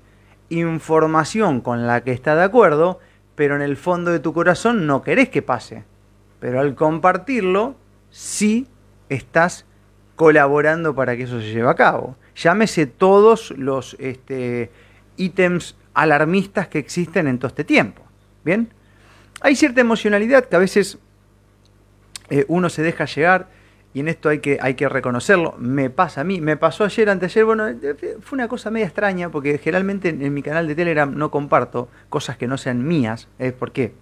información 0.49 1.61
con 1.61 1.87
la 1.87 2.03
que 2.03 2.11
está 2.11 2.35
de 2.35 2.43
acuerdo, 2.43 2.99
pero 3.33 3.55
en 3.55 3.63
el 3.63 3.77
fondo 3.77 4.11
de 4.11 4.19
tu 4.19 4.31
corazón 4.31 4.85
no 4.85 5.01
querés 5.01 5.29
que 5.29 5.41
pase. 5.41 5.85
Pero 6.39 6.59
al 6.59 6.75
compartirlo, 6.75 7.75
sí 8.11 8.67
estás 9.09 9.65
colaborando 10.15 10.93
para 10.93 11.17
que 11.17 11.23
eso 11.23 11.41
se 11.41 11.47
lleve 11.47 11.69
a 11.69 11.75
cabo. 11.75 12.15
Llámese 12.35 12.85
todos 12.85 13.49
los 13.57 13.95
este, 13.99 14.69
ítems 15.17 15.75
alarmistas 15.95 16.67
que 16.67 16.77
existen 16.77 17.27
en 17.27 17.39
todo 17.39 17.47
este 17.47 17.63
tiempo. 17.63 18.03
¿Bien? 18.45 18.69
Hay 19.43 19.57
cierta 19.57 19.81
emocionalidad 19.81 20.45
que 20.45 20.55
a 20.55 20.59
veces 20.59 20.97
eh, 22.29 22.45
uno 22.47 22.69
se 22.69 22.81
deja 22.81 23.03
llegar 23.03 23.49
y 23.93 23.99
en 23.99 24.07
esto 24.07 24.29
hay 24.29 24.39
que, 24.39 24.57
hay 24.61 24.75
que 24.75 24.87
reconocerlo. 24.87 25.53
Me 25.59 25.89
pasa 25.89 26.21
a 26.21 26.23
mí, 26.23 26.39
me 26.39 26.55
pasó 26.55 26.85
ayer, 26.85 27.09
anteayer, 27.09 27.43
bueno, 27.43 27.67
eh, 27.67 28.17
fue 28.21 28.37
una 28.37 28.47
cosa 28.47 28.71
media 28.71 28.85
extraña 28.85 29.29
porque 29.29 29.57
generalmente 29.57 30.09
en, 30.09 30.33
mi 30.33 30.41
canal 30.41 30.65
de 30.65 30.75
Telegram 30.75 31.13
no 31.13 31.29
comparto 31.29 31.89
cosas 32.07 32.37
que 32.37 32.47
no 32.47 32.57
sean 32.57 32.87
mías. 32.87 33.27
¿eh? 33.37 33.51
¿Por 33.51 33.73
qué? 33.73 33.93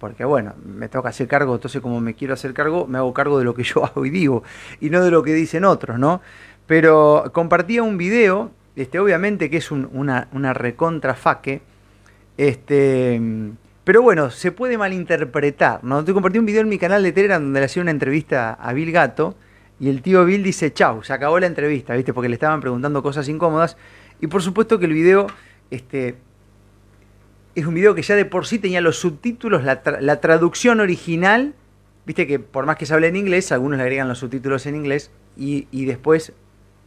Porque 0.00 0.24
bueno, 0.24 0.54
me 0.64 0.88
toca 0.88 1.10
hacer 1.10 1.28
cargo, 1.28 1.54
entonces 1.54 1.82
como 1.82 2.00
me 2.00 2.14
quiero 2.14 2.32
hacer 2.32 2.54
cargo, 2.54 2.86
me 2.86 2.96
hago 2.96 3.12
cargo 3.12 3.38
de 3.38 3.44
lo 3.44 3.54
que 3.54 3.64
yo 3.64 3.84
hago 3.84 4.06
y 4.06 4.10
digo, 4.10 4.44
y 4.80 4.88
no 4.88 5.04
de 5.04 5.10
lo 5.10 5.22
que 5.22 5.34
dicen 5.34 5.66
otros, 5.66 5.98
¿no? 5.98 6.22
Pero 6.66 7.30
compartía 7.34 7.82
un 7.82 7.98
video, 7.98 8.50
este, 8.76 8.98
obviamente 8.98 9.50
que 9.50 9.58
es 9.58 9.70
un- 9.70 9.90
una, 9.92 10.28
una 10.32 10.54
recontra 10.54 11.14
faque, 11.14 11.60
este, 12.38 13.20
pero 13.86 14.02
bueno, 14.02 14.32
se 14.32 14.50
puede 14.50 14.76
malinterpretar, 14.76 15.84
¿no? 15.84 16.04
Te 16.04 16.12
compartí 16.12 16.40
un 16.40 16.44
video 16.44 16.60
en 16.60 16.68
mi 16.68 16.76
canal 16.76 17.04
de 17.04 17.12
Telegram 17.12 17.40
donde 17.40 17.60
le 17.60 17.66
hacía 17.66 17.82
una 17.82 17.92
entrevista 17.92 18.54
a 18.54 18.72
Bill 18.72 18.90
Gato 18.90 19.36
y 19.78 19.88
el 19.88 20.02
tío 20.02 20.24
Bill 20.24 20.42
dice, 20.42 20.72
chau, 20.72 21.04
se 21.04 21.12
acabó 21.12 21.38
la 21.38 21.46
entrevista, 21.46 21.94
¿viste? 21.94 22.12
Porque 22.12 22.28
le 22.28 22.34
estaban 22.34 22.60
preguntando 22.60 23.00
cosas 23.00 23.28
incómodas 23.28 23.76
y 24.20 24.26
por 24.26 24.42
supuesto 24.42 24.80
que 24.80 24.86
el 24.86 24.92
video, 24.92 25.28
este, 25.70 26.16
es 27.54 27.64
un 27.64 27.74
video 27.74 27.94
que 27.94 28.02
ya 28.02 28.16
de 28.16 28.24
por 28.24 28.44
sí 28.48 28.58
tenía 28.58 28.80
los 28.80 28.98
subtítulos, 28.98 29.62
la, 29.62 29.84
tra- 29.84 30.00
la 30.00 30.20
traducción 30.20 30.80
original, 30.80 31.54
viste 32.06 32.26
que 32.26 32.40
por 32.40 32.66
más 32.66 32.78
que 32.78 32.86
se 32.86 32.94
hable 32.94 33.06
en 33.06 33.14
inglés, 33.14 33.52
algunos 33.52 33.76
le 33.76 33.84
agregan 33.84 34.08
los 34.08 34.18
subtítulos 34.18 34.66
en 34.66 34.74
inglés 34.74 35.12
y, 35.36 35.86
después 35.86 36.32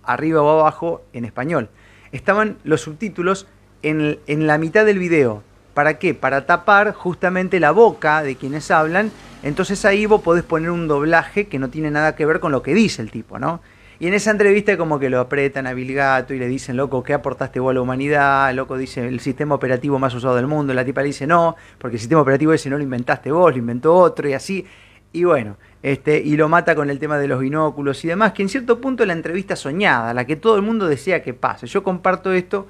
arriba 0.04 0.42
o 0.42 0.60
abajo 0.60 1.02
en 1.14 1.24
español. 1.24 1.70
Estaban 2.12 2.58
los 2.66 2.82
subtítulos 2.82 3.48
en 3.84 4.20
la 4.28 4.58
mitad 4.58 4.86
del 4.86 5.00
video. 5.00 5.44
¿Para 5.80 5.98
qué? 5.98 6.14
Para 6.14 6.46
tapar 6.46 6.94
justamente 6.94 7.58
la 7.58 7.72
boca 7.72 8.22
de 8.22 8.36
quienes 8.36 8.70
hablan. 8.70 9.12
Entonces 9.44 9.86
ahí 9.86 10.06
vos 10.06 10.22
podés 10.22 10.44
poner 10.44 10.72
un 10.72 10.90
doblaje 10.90 11.48
que 11.48 11.58
no 11.58 11.70
tiene 11.70 11.90
nada 11.90 12.18
que 12.18 12.26
ver 12.26 12.42
con 12.42 12.52
lo 12.52 12.62
que 12.62 12.74
dice 12.74 13.02
el 13.02 13.12
tipo, 13.12 13.40
¿no? 13.40 13.62
Y 13.98 14.08
en 14.08 14.14
esa 14.14 14.32
entrevista 14.32 14.76
como 14.76 15.00
que 15.00 15.10
lo 15.10 15.22
apretan 15.22 15.68
a 15.68 15.74
Bill 15.74 15.94
Gato 15.94 16.34
y 16.34 16.38
le 16.38 16.50
dicen, 16.50 16.76
loco, 16.76 17.02
¿qué 17.02 17.14
aportaste 17.14 17.62
vos 17.62 17.72
a 17.72 17.76
la 17.76 17.82
humanidad? 17.82 18.54
Loco 18.54 18.78
dice, 18.78 19.08
el 19.08 19.22
sistema 19.22 19.56
operativo 19.56 19.98
más 20.00 20.14
usado 20.14 20.36
del 20.36 20.48
mundo. 20.48 20.74
La 20.74 20.84
tipa 20.84 21.00
le 21.00 21.08
dice, 21.08 21.26
no, 21.26 21.56
porque 21.78 21.96
el 21.96 22.02
sistema 22.02 22.20
operativo 22.20 22.52
ese 22.52 22.70
no 22.70 22.76
lo 22.76 22.84
inventaste 22.84 23.32
vos, 23.32 23.54
lo 23.54 23.60
inventó 23.60 23.96
otro 23.96 24.28
y 24.28 24.34
así. 24.34 24.66
Y 25.14 25.24
bueno, 25.24 25.56
este, 25.82 26.20
y 26.20 26.36
lo 26.36 26.50
mata 26.50 26.76
con 26.76 26.90
el 26.90 27.00
tema 27.00 27.18
de 27.18 27.30
los 27.30 27.40
binóculos 27.40 28.04
y 28.04 28.10
demás, 28.10 28.34
que 28.34 28.42
en 28.42 28.50
cierto 28.50 28.82
punto 28.82 29.06
la 29.06 29.14
entrevista 29.14 29.56
soñada, 29.56 30.14
la 30.14 30.26
que 30.26 30.36
todo 30.36 30.58
el 30.58 30.62
mundo 30.62 30.90
desea 30.90 31.24
que 31.24 31.34
pase. 31.34 31.68
Yo 31.68 31.84
comparto 31.84 32.34
esto 32.34 32.68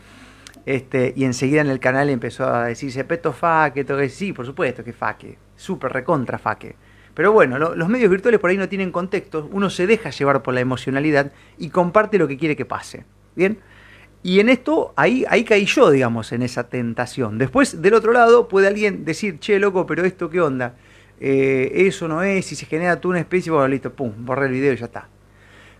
este, 0.69 1.13
y 1.15 1.23
enseguida 1.25 1.62
en 1.62 1.69
el 1.69 1.79
canal 1.79 2.10
empezó 2.10 2.45
a 2.45 2.65
decirse, 2.65 3.03
peto 3.03 3.34
faque, 3.34 3.84
todo 3.84 4.08
sí, 4.08 4.34
por 4.34 4.45
supuesto 4.45 4.84
que 4.84 4.93
faque, 4.93 5.38
súper 5.55 5.91
recontra 5.91 6.38
faque. 6.38 6.75
Pero 7.15 7.32
bueno, 7.32 7.58
lo- 7.58 7.75
los 7.75 7.89
medios 7.89 8.12
virtuales 8.12 8.39
por 8.39 8.51
ahí 8.51 8.58
no 8.58 8.69
tienen 8.69 8.91
contexto, 8.91 9.49
uno 9.51 9.69
se 9.71 9.88
deja 9.88 10.12
llevar 10.12 10.43
por 10.43 10.53
la 10.53 10.60
emocionalidad 10.62 11.32
y 11.58 11.69
comparte 11.69 12.19
lo 12.19 12.27
que 12.27 12.38
quiere 12.38 12.55
que 12.55 12.65
pase. 12.65 13.03
¿Bien? 13.36 13.58
Y 14.21 14.39
en 14.41 14.49
esto, 14.49 14.93
ahí, 14.95 15.25
ahí 15.29 15.43
caí 15.43 15.65
yo, 15.65 15.89
digamos, 15.91 16.32
en 16.34 16.43
esa 16.43 16.69
tentación. 16.69 17.38
Después, 17.39 17.82
del 17.82 17.93
otro 17.95 18.13
lado, 18.13 18.47
puede 18.47 18.67
alguien 18.67 19.05
decir, 19.05 19.39
che, 19.39 19.60
loco, 19.60 19.86
pero 19.86 20.03
esto 20.05 20.29
qué 20.29 20.41
onda, 20.41 20.75
Eh, 21.21 21.88
eso 21.88 22.08
no 22.08 22.23
es, 22.23 22.51
y 22.51 22.55
se 22.55 22.65
genera 22.65 23.01
tú 23.01 23.10
una 23.10 23.19
especie, 23.19 23.51
bueno, 23.51 23.67
listo, 23.67 23.91
pum, 23.93 24.13
borré 24.25 24.45
el 24.47 24.53
video 24.53 24.73
y 24.73 24.77
ya 24.77 24.86
está. 24.86 25.10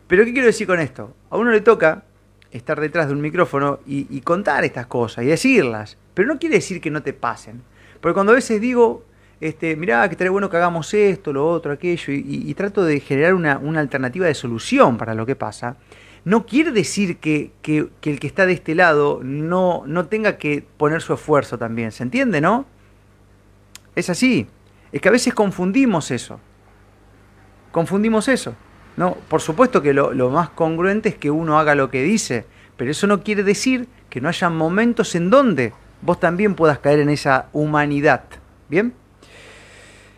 Pero 0.08 0.26
¿qué 0.26 0.34
quiero 0.34 0.48
decir 0.48 0.68
con 0.68 0.80
esto? 0.80 1.16
A 1.30 1.38
uno 1.38 1.52
le 1.52 1.62
toca 1.62 2.04
estar 2.52 2.80
detrás 2.80 3.08
de 3.08 3.14
un 3.14 3.22
micrófono 3.22 3.80
y, 3.86 4.22
contar 4.22 4.64
estas 4.66 4.88
cosas 4.88 5.24
y 5.24 5.28
decirlas, 5.28 5.98
pero 6.14 6.28
no 6.28 6.40
quiere 6.40 6.56
decir 6.56 6.82
que 6.82 6.90
no 6.92 7.04
te 7.04 7.14
pasen. 7.14 7.62
Porque 8.02 8.14
cuando 8.14 8.32
a 8.32 8.36
veces 8.36 8.60
digo, 8.60 9.04
este, 9.42 9.76
mirá, 9.76 10.08
que 10.08 10.14
estaría 10.14 10.32
bueno 10.32 10.50
que 10.50 10.58
hagamos 10.58 10.94
esto, 10.94 11.32
lo 11.34 11.48
otro, 11.50 11.72
aquello, 11.72 12.14
y 12.14 12.54
trato 12.56 12.84
de 12.84 13.00
generar 13.00 13.34
una, 13.34 13.58
una 13.58 13.80
alternativa 13.80 14.26
de 14.28 14.34
solución 14.34 14.98
para 14.98 15.14
lo 15.16 15.26
que 15.26 15.36
pasa, 15.36 15.78
no 16.26 16.46
quiere 16.46 16.72
decir 16.72 17.18
que, 17.18 17.52
que- 17.62 17.88
que 18.02 18.12
el 18.12 18.20
que 18.20 18.28
está 18.28 18.46
de 18.46 18.54
este 18.54 18.76
lado 18.76 19.22
no, 19.24 19.84
no 19.86 20.08
tenga 20.08 20.38
que 20.38 20.66
poner 20.78 21.02
su 21.02 21.14
esfuerzo 21.14 21.58
también, 21.58 21.92
¿se 21.92 22.04
entiende, 22.04 22.42
no? 22.42 22.66
Es 23.96 24.10
así, 24.10 24.48
es 24.92 25.02
que 25.02 25.08
a 25.10 25.12
veces 25.12 25.34
confundimos 25.34 26.12
eso, 26.12 26.40
confundimos 27.72 28.28
eso. 28.28 28.56
No, 29.00 29.16
por 29.30 29.40
supuesto 29.40 29.82
que 29.82 29.94
lo, 29.94 30.30
más 30.30 30.50
congruente 30.50 31.08
es 31.08 31.16
que 31.16 31.32
uno 31.32 31.58
haga 31.58 31.74
lo 31.74 31.90
que 31.90 32.04
dice, 32.04 32.44
pero 32.76 32.92
eso 32.92 33.08
no 33.08 33.24
quiere 33.24 33.44
decir 33.44 33.88
que 34.10 34.20
no 34.20 34.28
haya 34.28 34.50
momentos 34.50 35.16
en 35.16 35.30
donde 35.30 35.72
vos 36.02 36.20
también 36.20 36.54
puedas 36.54 36.80
caer 36.80 37.00
en 37.00 37.10
esa 37.10 37.48
humanidad. 37.54 38.26
¿Bien? 38.68 38.94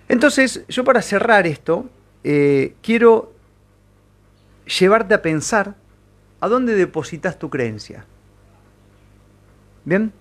Entonces, 0.10 0.66
yo 0.68 0.84
para 0.84 1.04
cerrar 1.04 1.46
esto, 1.46 1.92
eh, 2.24 2.74
quiero 2.82 3.34
llevarte 4.66 5.14
a 5.14 5.22
pensar 5.22 5.76
a 6.40 6.48
dónde 6.48 6.74
depositas 6.74 7.38
tu 7.38 7.52
creencia. 7.52 8.08
¿Bien? 9.86 10.12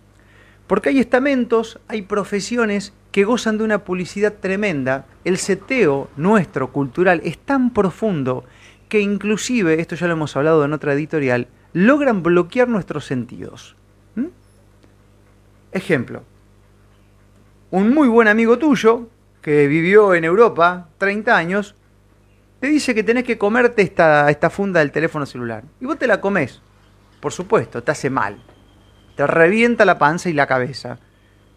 Porque 0.67 0.91
hay 0.91 0.99
estamentos, 0.99 1.81
hay 1.89 2.03
profesiones 2.03 2.93
que 3.13 3.25
gozan 3.25 3.59
de 3.59 3.65
una 3.65 3.85
publicidad 3.85 4.35
tremenda. 4.41 5.07
El 5.25 5.39
seteo 5.39 6.09
nuestro 6.17 6.73
cultural 6.73 7.21
es 7.25 7.39
tan 7.39 7.73
profundo 7.73 8.45
que 8.89 9.01
inclusive, 9.01 9.81
esto 9.81 9.95
ya 9.95 10.07
lo 10.07 10.15
hemos 10.15 10.37
hablado 10.37 10.65
en 10.65 10.73
otra 10.73 10.93
editorial, 10.93 11.49
logran 11.73 12.23
bloquear 12.23 12.69
nuestros 12.69 13.07
sentidos. 13.07 13.77
¿Mm? 14.17 14.27
Ejemplo, 15.73 16.25
un 17.71 17.95
muy 17.95 18.09
buen 18.09 18.29
amigo 18.29 18.59
tuyo 18.59 19.09
que 19.43 19.69
vivió 19.69 20.15
en 20.15 20.25
Europa 20.25 20.89
30 20.99 21.37
años, 21.37 21.75
te 22.61 22.67
dice 22.67 22.95
que 22.95 23.03
tenés 23.03 23.25
que 23.25 23.39
comerte 23.39 23.83
esta, 23.83 24.29
esta 24.29 24.51
funda 24.51 24.81
del 24.81 24.93
teléfono 24.93 25.25
celular. 25.25 25.65
Y 25.81 25.87
vos 25.87 25.99
te 25.99 26.07
la 26.07 26.21
comes. 26.21 26.61
Por 27.21 27.33
supuesto, 27.33 27.83
te 27.83 27.93
hace 27.93 28.11
mal. 28.11 28.43
Te 29.17 29.27
revienta 29.27 29.85
la 29.85 29.99
panza 29.99 30.29
y 30.29 30.35
la 30.35 30.47
cabeza. 30.47 30.99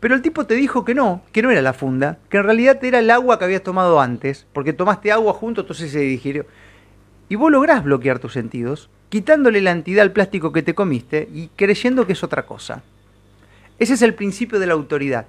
Pero 0.04 0.16
el 0.16 0.22
tipo 0.22 0.46
te 0.46 0.56
dijo 0.56 0.84
que 0.84 0.94
no, 0.94 1.22
que 1.32 1.42
no 1.42 1.50
era 1.50 1.62
la 1.62 1.72
funda, 1.72 2.18
que 2.28 2.36
en 2.36 2.44
realidad 2.44 2.84
era 2.84 3.00
el 3.00 3.10
agua 3.10 3.40
que 3.40 3.46
habías 3.46 3.64
tomado 3.64 4.02
antes, 4.02 4.46
porque 4.52 4.74
tomaste 4.74 5.14
agua 5.14 5.32
junto, 5.32 5.62
entonces 5.62 5.94
se 5.94 6.00
digirió. 6.00 6.46
Y 7.30 7.36
vos 7.36 7.50
lográs 7.50 7.86
bloquear 7.86 8.20
tus 8.20 8.34
sentidos, 8.34 8.90
quitándole 9.08 9.62
la 9.62 9.72
entidad 9.72 10.02
al 10.02 10.12
plástico 10.12 10.52
que 10.52 10.62
te 10.62 10.76
comiste 10.76 11.30
y 11.34 11.48
creyendo 11.56 12.06
que 12.06 12.12
es 12.12 12.22
otra 12.22 12.46
cosa. 12.46 12.84
Ese 13.80 13.94
es 13.94 14.02
el 14.02 14.14
principio 14.14 14.60
de 14.60 14.68
la 14.68 14.74
autoridad, 14.74 15.26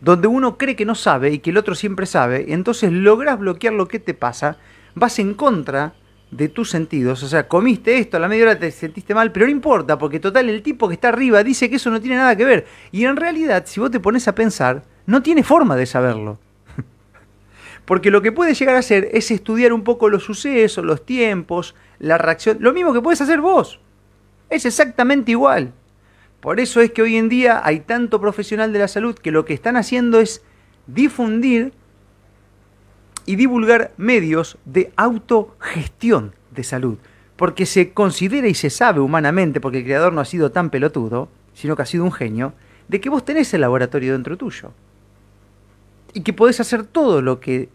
donde 0.00 0.28
uno 0.28 0.56
cree 0.56 0.76
que 0.76 0.86
no 0.86 0.94
sabe 0.94 1.32
y 1.32 1.40
que 1.40 1.50
el 1.50 1.58
otro 1.58 1.74
siempre 1.74 2.06
sabe, 2.06 2.54
entonces 2.54 2.90
logras 2.90 3.38
bloquear 3.38 3.74
lo 3.74 3.86
que 3.86 3.98
te 3.98 4.14
pasa, 4.14 4.56
vas 4.94 5.18
en 5.18 5.34
contra 5.34 5.92
de 6.30 6.48
tus 6.48 6.70
sentidos, 6.70 7.22
o 7.22 7.28
sea, 7.28 7.48
comiste 7.48 7.98
esto, 7.98 8.16
a 8.16 8.20
la 8.20 8.28
media 8.28 8.44
hora 8.44 8.58
te 8.58 8.70
sentiste 8.70 9.14
mal, 9.14 9.32
pero 9.32 9.46
no 9.46 9.52
importa, 9.52 9.98
porque 9.98 10.20
total 10.20 10.48
el 10.48 10.62
tipo 10.62 10.86
que 10.88 10.94
está 10.94 11.08
arriba 11.08 11.42
dice 11.42 11.68
que 11.68 11.76
eso 11.76 11.90
no 11.90 12.00
tiene 12.00 12.16
nada 12.16 12.36
que 12.36 12.44
ver, 12.44 12.66
y 12.92 13.04
en 13.04 13.16
realidad, 13.16 13.64
si 13.66 13.80
vos 13.80 13.90
te 13.90 13.98
pones 13.98 14.28
a 14.28 14.34
pensar, 14.34 14.84
no 15.06 15.22
tiene 15.22 15.42
forma 15.42 15.74
de 15.76 15.86
saberlo. 15.86 16.38
Porque 17.84 18.12
lo 18.12 18.22
que 18.22 18.30
puedes 18.30 18.58
llegar 18.58 18.76
a 18.76 18.80
hacer 18.80 19.08
es 19.12 19.30
estudiar 19.32 19.72
un 19.72 19.82
poco 19.82 20.08
los 20.08 20.22
sucesos, 20.22 20.84
los 20.84 21.04
tiempos, 21.04 21.74
la 21.98 22.16
reacción, 22.16 22.58
lo 22.60 22.72
mismo 22.72 22.92
que 22.92 23.00
puedes 23.00 23.20
hacer 23.20 23.40
vos. 23.40 23.80
Es 24.50 24.66
exactamente 24.66 25.32
igual. 25.32 25.72
Por 26.40 26.60
eso 26.60 26.80
es 26.80 26.92
que 26.92 27.02
hoy 27.02 27.16
en 27.16 27.28
día 27.28 27.60
hay 27.62 27.80
tanto 27.80 28.20
profesional 28.20 28.72
de 28.72 28.78
la 28.78 28.88
salud 28.88 29.14
que 29.14 29.30
lo 29.30 29.44
que 29.44 29.52
están 29.52 29.76
haciendo 29.76 30.20
es 30.20 30.42
difundir 30.86 31.72
y 33.26 33.36
divulgar 33.36 33.92
medios 33.96 34.58
de 34.64 34.92
autogestión 34.96 36.34
de 36.50 36.64
salud. 36.64 36.98
Porque 37.36 37.66
se 37.66 37.92
considera 37.92 38.48
y 38.48 38.54
se 38.54 38.70
sabe 38.70 39.00
humanamente, 39.00 39.60
porque 39.60 39.78
el 39.78 39.84
creador 39.84 40.12
no 40.12 40.20
ha 40.20 40.24
sido 40.24 40.50
tan 40.52 40.70
pelotudo, 40.70 41.28
sino 41.54 41.76
que 41.76 41.82
ha 41.82 41.86
sido 41.86 42.04
un 42.04 42.12
genio, 42.12 42.52
de 42.88 43.00
que 43.00 43.08
vos 43.08 43.24
tenés 43.24 43.52
el 43.54 43.60
laboratorio 43.62 44.12
dentro 44.12 44.36
tuyo. 44.36 44.72
Y 46.12 46.22
que 46.22 46.32
podés 46.32 46.60
hacer 46.60 46.84
todo 46.84 47.22
lo 47.22 47.40
que 47.40 47.68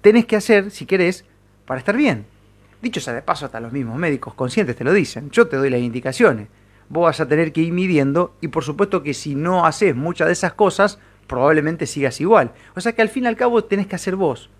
tenés 0.00 0.26
que 0.26 0.36
hacer, 0.36 0.70
si 0.70 0.86
querés, 0.86 1.24
para 1.66 1.80
estar 1.80 1.96
bien. 1.96 2.24
Dicho 2.80 3.00
sea 3.00 3.14
de 3.14 3.22
paso, 3.22 3.46
hasta 3.46 3.60
los 3.60 3.72
mismos 3.72 3.98
médicos 3.98 4.34
conscientes 4.34 4.76
te 4.76 4.84
lo 4.84 4.92
dicen. 4.92 5.30
Yo 5.30 5.48
te 5.48 5.56
doy 5.56 5.70
las 5.70 5.80
indicaciones. 5.80 6.48
Vos 6.88 7.04
vas 7.04 7.18
a 7.20 7.26
tener 7.26 7.52
que 7.52 7.62
ir 7.62 7.72
midiendo 7.72 8.36
y 8.40 8.48
por 8.48 8.62
supuesto 8.62 9.02
que 9.02 9.12
si 9.12 9.34
no 9.34 9.66
haces 9.66 9.96
muchas 9.96 10.28
de 10.28 10.34
esas 10.34 10.52
cosas, 10.52 11.00
probablemente 11.26 11.86
sigas 11.86 12.20
igual. 12.20 12.52
O 12.74 12.80
sea 12.80 12.92
que 12.92 13.02
al 13.02 13.08
fin 13.08 13.24
y 13.24 13.26
al 13.26 13.36
cabo 13.36 13.64
tenés 13.64 13.86
que 13.86 13.96
hacer 13.96 14.16
vos. 14.16 14.50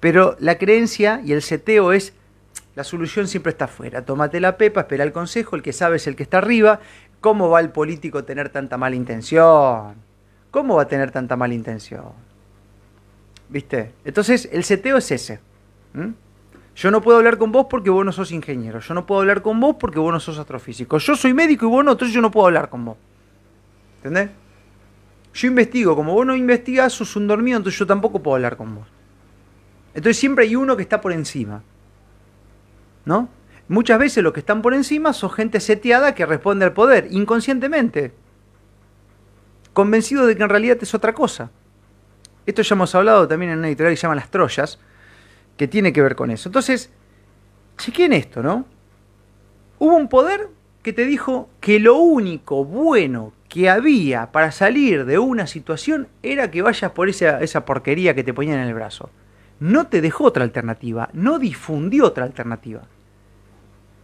Pero 0.00 0.36
la 0.38 0.58
creencia 0.58 1.20
y 1.24 1.32
el 1.32 1.42
seteo 1.42 1.92
es, 1.92 2.14
la 2.74 2.84
solución 2.84 3.26
siempre 3.26 3.50
está 3.50 3.64
afuera. 3.64 4.04
Tómate 4.04 4.40
la 4.40 4.56
pepa, 4.56 4.82
espera 4.82 5.04
el 5.04 5.12
consejo, 5.12 5.56
el 5.56 5.62
que 5.62 5.72
sabe 5.72 5.96
es 5.96 6.06
el 6.06 6.16
que 6.16 6.22
está 6.22 6.38
arriba. 6.38 6.80
¿Cómo 7.20 7.48
va 7.50 7.60
el 7.60 7.70
político 7.70 8.18
a 8.18 8.22
tener 8.22 8.48
tanta 8.50 8.76
mala 8.76 8.94
intención? 8.94 9.96
¿Cómo 10.50 10.76
va 10.76 10.82
a 10.82 10.88
tener 10.88 11.10
tanta 11.10 11.36
mala 11.36 11.54
intención? 11.54 12.12
¿Viste? 13.48 13.92
Entonces 14.04 14.48
el 14.52 14.62
seteo 14.62 14.98
es 14.98 15.10
ese. 15.10 15.40
Yo 16.76 16.92
no 16.92 17.02
puedo 17.02 17.18
hablar 17.18 17.38
con 17.38 17.50
vos 17.50 17.66
porque 17.68 17.90
vos 17.90 18.04
no 18.04 18.12
sos 18.12 18.30
ingeniero. 18.30 18.78
Yo 18.78 18.94
no 18.94 19.04
puedo 19.04 19.20
hablar 19.20 19.42
con 19.42 19.58
vos 19.58 19.76
porque 19.80 19.98
vos 19.98 20.12
no 20.12 20.20
sos 20.20 20.38
astrofísico. 20.38 20.98
Yo 20.98 21.16
soy 21.16 21.34
médico 21.34 21.66
y 21.66 21.68
vos 21.68 21.84
no, 21.84 21.92
entonces 21.92 22.14
yo 22.14 22.20
no 22.20 22.30
puedo 22.30 22.46
hablar 22.46 22.68
con 22.68 22.84
vos. 22.84 22.96
¿Entendés? 23.96 24.30
Yo 25.38 25.46
investigo, 25.46 25.94
como 25.94 26.14
vos 26.14 26.26
no 26.26 26.34
investigás, 26.34 26.92
sos 26.92 27.14
un 27.14 27.28
dormido, 27.28 27.58
entonces 27.58 27.78
yo 27.78 27.86
tampoco 27.86 28.20
puedo 28.20 28.34
hablar 28.34 28.56
con 28.56 28.74
vos. 28.74 28.88
Entonces 29.94 30.16
siempre 30.16 30.44
hay 30.44 30.56
uno 30.56 30.76
que 30.76 30.82
está 30.82 31.00
por 31.00 31.12
encima. 31.12 31.62
¿No? 33.04 33.28
Muchas 33.68 34.00
veces 34.00 34.24
los 34.24 34.32
que 34.32 34.40
están 34.40 34.62
por 34.62 34.74
encima 34.74 35.12
son 35.12 35.30
gente 35.30 35.60
seteada 35.60 36.12
que 36.16 36.26
responde 36.26 36.64
al 36.64 36.72
poder, 36.72 37.06
inconscientemente. 37.12 38.12
Convencido 39.74 40.26
de 40.26 40.36
que 40.36 40.42
en 40.42 40.48
realidad 40.48 40.78
es 40.80 40.92
otra 40.92 41.12
cosa. 41.12 41.52
Esto 42.44 42.62
ya 42.62 42.74
hemos 42.74 42.92
hablado 42.96 43.28
también 43.28 43.52
en 43.52 43.58
una 43.60 43.68
editorial 43.68 43.92
que 43.92 43.96
se 43.96 44.02
llama 44.02 44.16
Las 44.16 44.32
Troyas, 44.32 44.80
que 45.56 45.68
tiene 45.68 45.92
que 45.92 46.02
ver 46.02 46.16
con 46.16 46.32
eso. 46.32 46.48
Entonces, 46.48 46.90
chequen 47.76 48.12
esto, 48.12 48.42
¿no? 48.42 48.66
Hubo 49.78 49.94
un 49.94 50.08
poder 50.08 50.48
que 50.82 50.92
te 50.92 51.04
dijo 51.04 51.48
que 51.60 51.78
lo 51.78 51.94
único 51.94 52.64
bueno 52.64 53.37
que 53.48 53.70
había 53.70 54.30
para 54.30 54.52
salir 54.52 55.04
de 55.04 55.18
una 55.18 55.46
situación 55.46 56.08
era 56.22 56.50
que 56.50 56.62
vayas 56.62 56.92
por 56.92 57.08
esa, 57.08 57.40
esa 57.40 57.64
porquería 57.64 58.14
que 58.14 58.24
te 58.24 58.34
ponían 58.34 58.58
en 58.58 58.68
el 58.68 58.74
brazo. 58.74 59.10
No 59.60 59.86
te 59.86 60.00
dejó 60.00 60.24
otra 60.24 60.44
alternativa, 60.44 61.08
no 61.12 61.38
difundió 61.38 62.06
otra 62.06 62.24
alternativa. 62.24 62.82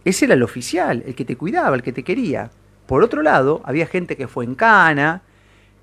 Ese 0.03 0.25
era 0.25 0.33
el 0.33 0.43
oficial, 0.43 1.03
el 1.05 1.15
que 1.15 1.25
te 1.25 1.37
cuidaba, 1.37 1.75
el 1.75 1.83
que 1.83 1.93
te 1.93 2.03
quería. 2.03 2.51
Por 2.85 3.03
otro 3.03 3.21
lado, 3.21 3.61
había 3.63 3.87
gente 3.87 4.17
que 4.17 4.27
fue 4.27 4.45
en 4.45 4.55
cana, 4.55 5.21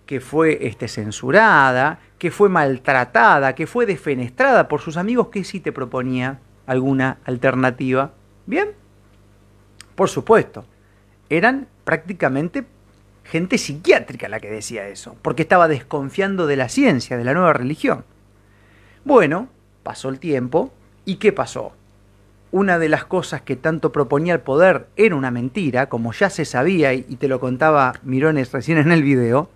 que 0.06 0.20
fue 0.20 0.66
este, 0.66 0.88
censurada, 0.88 2.00
que 2.18 2.30
fue 2.30 2.48
maltratada, 2.48 3.54
que 3.54 3.66
fue 3.66 3.86
defenestrada 3.86 4.68
por 4.68 4.80
sus 4.80 4.96
amigos 4.96 5.28
que 5.28 5.42
sí 5.42 5.58
te 5.58 5.72
proponía 5.72 6.38
alguna 6.66 7.18
alternativa. 7.24 8.12
¿Bien? 8.46 8.70
Por 9.94 10.08
supuesto, 10.08 10.64
eran 11.28 11.66
prácticamente 11.84 12.64
gente 13.24 13.58
psiquiátrica 13.58 14.28
la 14.28 14.40
que 14.40 14.50
decía 14.50 14.88
eso, 14.88 15.16
porque 15.22 15.42
estaba 15.42 15.68
desconfiando 15.68 16.46
de 16.46 16.56
la 16.56 16.68
ciencia, 16.68 17.16
de 17.16 17.24
la 17.24 17.34
nueva 17.34 17.52
religión. 17.52 18.04
Bueno, 19.04 19.48
pasó 19.82 20.08
el 20.08 20.18
tiempo, 20.18 20.72
¿y 21.04 21.16
qué 21.16 21.32
pasó? 21.32 21.72
Una 22.50 22.78
de 22.78 22.88
las 22.88 23.04
cosas 23.04 23.42
que 23.42 23.56
tanto 23.56 23.92
proponía 23.92 24.34
el 24.34 24.40
poder 24.40 24.86
era 24.96 25.16
una 25.16 25.30
mentira, 25.30 25.88
como 25.88 26.12
ya 26.12 26.30
se 26.30 26.44
sabía 26.44 26.92
y 26.92 27.02
te 27.02 27.28
lo 27.28 27.40
contaba 27.40 27.94
Mirones 28.02 28.52
recién 28.52 28.78
en 28.78 28.92
el 28.92 29.02
video, 29.02 29.48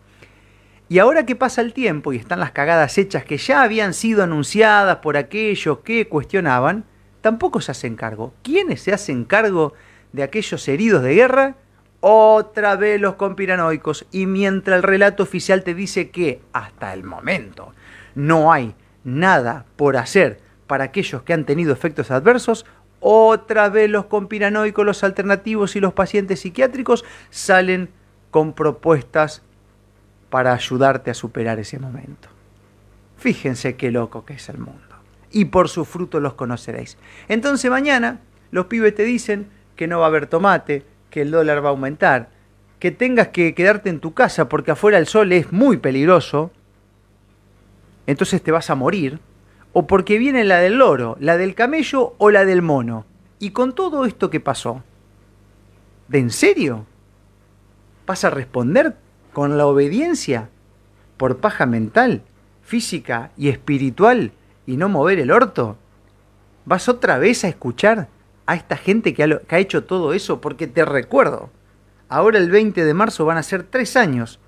y 0.88 1.00
ahora 1.00 1.26
que 1.26 1.34
pasa 1.34 1.62
el 1.62 1.72
tiempo 1.72 2.12
y 2.12 2.16
están 2.16 2.38
las 2.38 2.52
cagadas 2.52 2.96
hechas 2.96 3.24
que 3.24 3.38
ya 3.38 3.62
habían 3.62 3.92
sido 3.92 4.22
anunciadas 4.22 4.98
por 4.98 5.16
aquellos 5.16 5.78
que 5.80 6.06
cuestionaban, 6.06 6.84
tampoco 7.22 7.60
se 7.60 7.72
hacen 7.72 7.96
cargo. 7.96 8.32
¿Quiénes 8.42 8.82
se 8.82 8.92
hacen 8.92 9.24
cargo 9.24 9.72
de 10.12 10.22
aquellos 10.22 10.68
heridos 10.68 11.02
de 11.02 11.14
guerra? 11.14 11.56
Otra 12.08 12.76
vez 12.76 13.00
los 13.00 13.16
conspiranoicos. 13.16 14.06
Y 14.12 14.26
mientras 14.26 14.76
el 14.76 14.84
relato 14.84 15.24
oficial 15.24 15.64
te 15.64 15.74
dice 15.74 16.10
que 16.10 16.40
hasta 16.52 16.94
el 16.94 17.02
momento 17.02 17.72
no 18.14 18.52
hay 18.52 18.76
nada 19.02 19.64
por 19.74 19.96
hacer 19.96 20.38
para 20.68 20.84
aquellos 20.84 21.24
que 21.24 21.32
han 21.32 21.44
tenido 21.44 21.72
efectos 21.72 22.12
adversos, 22.12 22.64
otra 23.00 23.70
vez 23.70 23.90
los 23.90 24.04
conspiranoicos, 24.04 24.86
los 24.86 25.02
alternativos 25.02 25.74
y 25.74 25.80
los 25.80 25.94
pacientes 25.94 26.38
psiquiátricos 26.38 27.04
salen 27.30 27.88
con 28.30 28.52
propuestas 28.52 29.42
para 30.30 30.52
ayudarte 30.52 31.10
a 31.10 31.14
superar 31.14 31.58
ese 31.58 31.80
momento. 31.80 32.28
Fíjense 33.16 33.74
qué 33.74 33.90
loco 33.90 34.24
que 34.24 34.34
es 34.34 34.48
el 34.48 34.58
mundo. 34.58 34.94
Y 35.32 35.46
por 35.46 35.68
su 35.68 35.84
fruto 35.84 36.20
los 36.20 36.34
conoceréis. 36.34 36.98
Entonces 37.26 37.68
mañana 37.68 38.20
los 38.52 38.66
pibes 38.66 38.94
te 38.94 39.02
dicen 39.02 39.48
que 39.74 39.88
no 39.88 39.98
va 39.98 40.04
a 40.04 40.08
haber 40.08 40.28
tomate, 40.28 40.84
que 41.16 41.22
el 41.22 41.30
dólar 41.30 41.64
va 41.64 41.68
a 41.68 41.70
aumentar, 41.70 42.28
que 42.78 42.90
tengas 42.90 43.28
que 43.28 43.54
quedarte 43.54 43.88
en 43.88 44.00
tu 44.00 44.12
casa 44.12 44.50
porque 44.50 44.72
afuera 44.72 44.98
el 44.98 45.06
sol 45.06 45.32
es 45.32 45.50
muy 45.50 45.78
peligroso. 45.78 46.50
entonces 48.06 48.42
te 48.42 48.52
vas 48.52 48.68
a 48.68 48.74
morir, 48.74 49.18
o 49.72 49.86
porque 49.86 50.18
viene 50.18 50.44
la 50.44 50.58
del 50.58 50.76
loro, 50.76 51.16
la 51.18 51.38
del 51.38 51.54
camello 51.54 52.14
o 52.18 52.30
la 52.30 52.44
del 52.44 52.60
mono. 52.60 53.06
Y 53.38 53.52
con 53.52 53.74
todo 53.74 54.04
esto 54.04 54.28
que 54.28 54.40
pasó, 54.40 54.82
¿de 56.08 56.18
en 56.18 56.28
serio? 56.28 56.84
¿Vas 58.06 58.24
a 58.24 58.28
responder 58.28 58.94
con 59.32 59.56
la 59.56 59.66
obediencia 59.66 60.50
por 61.16 61.38
paja 61.38 61.64
mental, 61.64 62.24
física 62.60 63.30
y 63.38 63.48
espiritual 63.48 64.32
y 64.66 64.76
no 64.76 64.90
mover 64.90 65.18
el 65.18 65.30
orto? 65.30 65.78
¿Vas 66.66 66.90
otra 66.90 67.16
vez 67.16 67.42
a 67.42 67.48
escuchar 67.48 68.08
a 68.46 68.54
esta 68.54 68.76
gente 68.76 69.12
que 69.12 69.22
ha, 69.22 69.58
hecho 69.58 69.84
todo 69.84 70.12
eso? 70.12 70.40
Porque 70.40 70.66
te 70.66 70.84
recuerdo, 70.84 71.50
ahora 72.08 72.38
el 72.38 72.50
20 72.50 72.84
de 72.84 72.94
marzo 72.94 73.24
van 73.24 73.36
a 73.36 73.42
ser 73.42 73.64
tres 73.64 73.96
años 73.96 74.40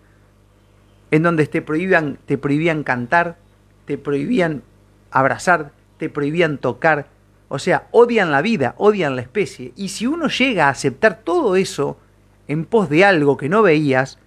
en 1.11 1.23
donde 1.23 1.47
te 1.47 1.63
prohibían, 1.63 2.19
te 2.27 2.39
prohibían 2.39 2.85
cantar, 2.85 3.37
te 3.85 3.99
prohibían 3.99 4.63
abrazar, 5.11 5.73
te 5.99 6.09
prohibían 6.09 6.59
tocar. 6.59 7.07
O 7.49 7.59
sea, 7.59 7.89
odian 7.91 8.31
la 8.31 8.43
vida, 8.43 8.75
odian 8.77 9.17
la 9.17 9.23
especie. 9.23 9.73
Y 9.75 9.89
si 9.89 10.07
uno 10.07 10.29
llega 10.29 10.67
a 10.67 10.71
aceptar 10.71 11.21
todo 11.25 11.57
eso 11.57 11.99
en 12.47 12.65
pos 12.65 12.89
de 12.89 13.05
algo 13.05 13.37
que 13.37 13.49
no 13.49 13.63
veías 13.63 14.19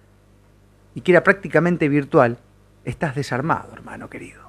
y 0.94 1.00
que 1.00 1.12
era 1.12 1.22
prácticamente 1.22 1.88
virtual, 1.88 2.38
estás 2.84 3.14
desarmado, 3.14 3.72
hermano 3.72 4.10
querido. 4.10 4.41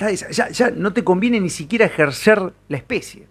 Ya 0.00 0.70
no 0.70 0.92
te 0.92 1.04
conviene 1.04 1.40
ni 1.40 1.50
siquiera 1.50 1.84
ejercer 1.84 2.52
la 2.68 2.76
especie. 2.76 3.26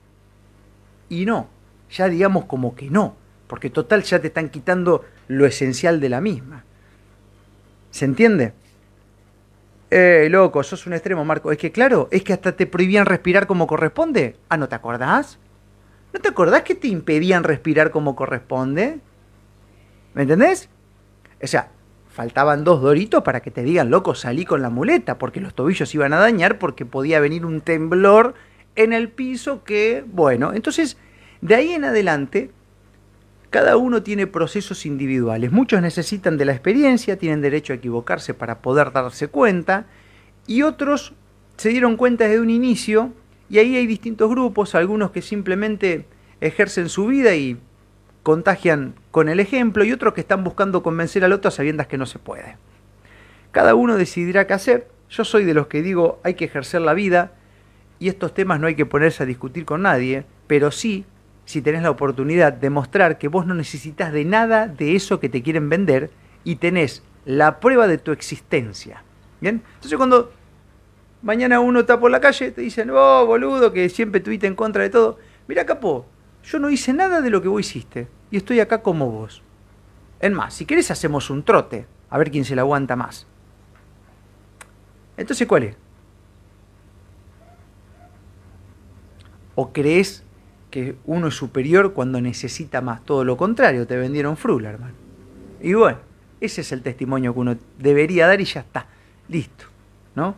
Y 1.10 1.26
no, 1.26 1.50
ya 1.90 2.08
digamos 2.08 2.46
como 2.46 2.76
que 2.76 2.90
no, 2.90 3.16
porque 3.48 3.72
total 3.72 4.04
ya 4.04 4.20
te 4.20 4.28
están 4.28 4.50
quitando 4.50 5.04
lo 5.28 5.46
esencial 5.48 6.00
de 6.00 6.10
la 6.10 6.22
misma. 6.22 6.64
¿Se 7.90 8.06
entiende? 8.06 8.54
Eh, 9.90 10.28
loco, 10.30 10.62
sos 10.62 10.86
un 10.86 10.94
extremo, 10.94 11.26
Marco. 11.26 11.52
Es 11.52 11.58
que 11.58 11.72
claro, 11.72 12.08
es 12.12 12.24
que 12.24 12.34
hasta 12.34 12.52
te 12.52 12.68
prohibían 12.68 13.08
respirar 13.08 13.48
como 13.48 13.66
corresponde. 13.66 14.36
Ah, 14.50 14.58
¿no 14.58 14.70
te 14.70 14.76
acordás? 14.76 15.40
¿No 16.14 16.20
te 16.20 16.30
acordás 16.30 16.62
que 16.62 16.76
te 16.76 16.88
impedían 16.88 17.44
respirar 17.44 17.90
como 17.90 18.16
corresponde? 18.16 19.00
¿Me 20.14 20.24
entendés? 20.24 20.70
O 21.42 21.48
sea, 21.48 21.72
faltaban 22.10 22.63
dos 22.63 22.82
doritos 22.82 23.24
para 23.24 23.39
que 23.39 23.52
te 23.52 23.63
digan, 23.63 23.89
loco, 23.89 24.15
salí 24.15 24.43
con 24.43 24.62
la 24.62 24.69
muleta, 24.69 25.17
porque 25.17 25.39
los 25.39 25.54
tobillos 25.54 25.93
iban 25.95 26.12
a 26.13 26.19
dañar, 26.19 26.58
porque 26.60 26.86
podía 26.86 27.19
venir 27.19 27.45
un 27.45 27.62
temblor 27.62 28.34
en 28.76 28.93
el 28.93 29.10
piso 29.10 29.63
que, 29.63 30.04
bueno, 30.08 30.54
entonces, 30.54 30.98
de 31.41 31.56
ahí 31.56 31.72
en 31.72 31.86
adelante, 31.86 32.52
cada 33.50 33.78
uno 33.78 34.04
tiene 34.04 34.28
procesos 34.28 34.86
individuales. 34.86 35.52
Muchos 35.52 35.82
necesitan 35.82 36.38
de 36.38 36.45
la 36.45 36.52
experiencia, 36.52 37.17
tienen 37.17 37.41
derecho 37.41 37.74
a 37.74 37.78
equivocarse 37.78 38.34
para 38.34 38.60
poder 38.60 38.91
darse 38.91 39.28
cuenta, 39.28 39.86
y 40.48 40.63
otros 40.63 41.13
se 41.58 41.69
dieron 41.69 41.95
cuenta 41.95 42.26
desde 42.26 42.41
un 42.41 42.50
inicio, 42.50 43.13
y 43.50 43.60
ahí 43.60 43.76
hay 43.76 43.88
distintos 43.88 44.30
grupos, 44.30 44.76
algunos 44.76 45.12
que 45.12 45.22
simplemente 45.22 46.06
ejercen 46.41 46.89
su 46.89 47.08
vida 47.08 47.36
y 47.36 47.58
contagian 48.30 48.94
con 49.10 49.28
el 49.28 49.39
ejemplo, 49.39 49.84
y 49.84 49.92
otros 49.92 50.13
que 50.13 50.22
están 50.22 50.44
buscando 50.44 50.84
convencer 50.84 51.26
al 51.26 51.34
otro 51.34 51.50
a 51.50 51.52
sabiendas 51.52 51.88
que 51.88 51.98
no 51.98 52.06
se 52.06 52.20
puede. 52.20 52.58
Cada 53.50 53.74
uno 53.74 53.98
decidirá 53.98 54.46
qué 54.46 54.54
hacer. 54.54 54.88
Yo 55.10 55.26
soy 55.26 55.46
de 55.46 55.56
los 55.56 55.65
que 55.65 55.82
digo 55.82 56.20
hay 56.24 56.36
que 56.36 56.46
ejercer 56.46 56.82
la 56.82 56.94
vida 56.94 57.32
y 57.98 58.08
estos 58.08 58.36
temas 58.36 58.60
no 58.60 58.68
hay 58.68 58.76
que 58.76 58.86
ponerse 58.86 59.24
a 59.24 59.26
discutir 59.26 59.65
con 59.65 59.82
nadie, 59.82 60.26
pero 60.46 60.70
sí, 60.70 61.06
si 61.46 61.63
tenés 61.63 61.82
la 61.82 61.89
oportunidad 61.89 62.54
de 62.54 62.70
mostrar 62.70 63.18
que 63.18 63.30
vos 63.30 63.48
no 63.48 63.56
necesitas 63.56 64.13
de 64.13 64.26
nada 64.26 64.68
de 64.68 64.96
eso 64.96 65.20
que 65.20 65.30
te 65.30 65.42
quieren 65.42 65.68
vender 65.68 66.12
y 66.44 66.58
tenés 66.58 67.02
la 67.26 67.60
prueba 67.60 67.88
de 67.88 67.98
tu 67.98 68.12
existencia. 68.12 69.04
¿Bien? 69.42 69.63
Entonces 69.74 69.98
cuando 69.98 70.32
mañana 71.24 71.62
uno 71.62 71.80
está 71.80 72.00
por 72.00 72.12
la 72.12 72.22
calle, 72.22 72.52
te 72.52 72.62
dicen, 72.62 72.92
oh, 72.92 73.26
boludo, 73.26 73.74
que 73.74 73.89
siempre 73.89 74.20
estuviste 74.20 74.46
en 74.46 74.54
contra 74.54 74.84
de 74.84 74.92
todo. 74.92 75.18
Mira, 75.48 75.65
capo, 75.65 76.06
yo 76.44 76.60
no 76.60 76.70
hice 76.70 76.94
nada 76.94 77.22
de 77.22 77.32
lo 77.32 77.42
que 77.42 77.48
vos 77.48 77.62
hiciste 77.62 78.19
y 78.32 78.38
estoy 78.38 78.60
acá 78.60 78.82
como 78.82 79.10
vos. 79.10 79.42
Es 80.20 80.32
más, 80.32 80.54
si 80.54 80.65
querés 80.65 80.92
hacemos 80.92 81.30
un 81.30 81.44
trote, 81.44 81.86
a 82.10 82.18
ver 82.18 82.32
quién 82.32 82.46
se 82.46 82.56
la 82.56 82.62
aguanta 82.62 82.96
más. 82.96 83.26
Entonces, 85.18 85.48
¿cuál 85.48 85.63
es? 85.63 85.78
¿O 89.56 89.74
crees 89.74 90.24
que 90.72 90.96
uno 91.06 91.28
es 91.28 91.36
superior 91.36 91.94
cuando 91.94 92.22
necesita 92.22 92.82
más? 92.82 93.04
Todo 93.04 93.24
lo 93.24 93.36
contrario, 93.36 93.86
te 93.86 93.98
vendieron 93.98 94.38
frula, 94.38 94.70
hermano. 94.70 94.94
Y 95.62 95.74
bueno, 95.74 95.98
ese 96.39 96.62
es 96.62 96.72
el 96.72 96.82
testimonio 96.82 97.34
que 97.34 97.39
uno 97.39 97.58
debería 97.78 98.28
dar 98.28 98.39
y 98.39 98.46
ya 98.46 98.62
está, 98.62 98.88
listo, 99.28 99.65
¿no? 100.15 100.36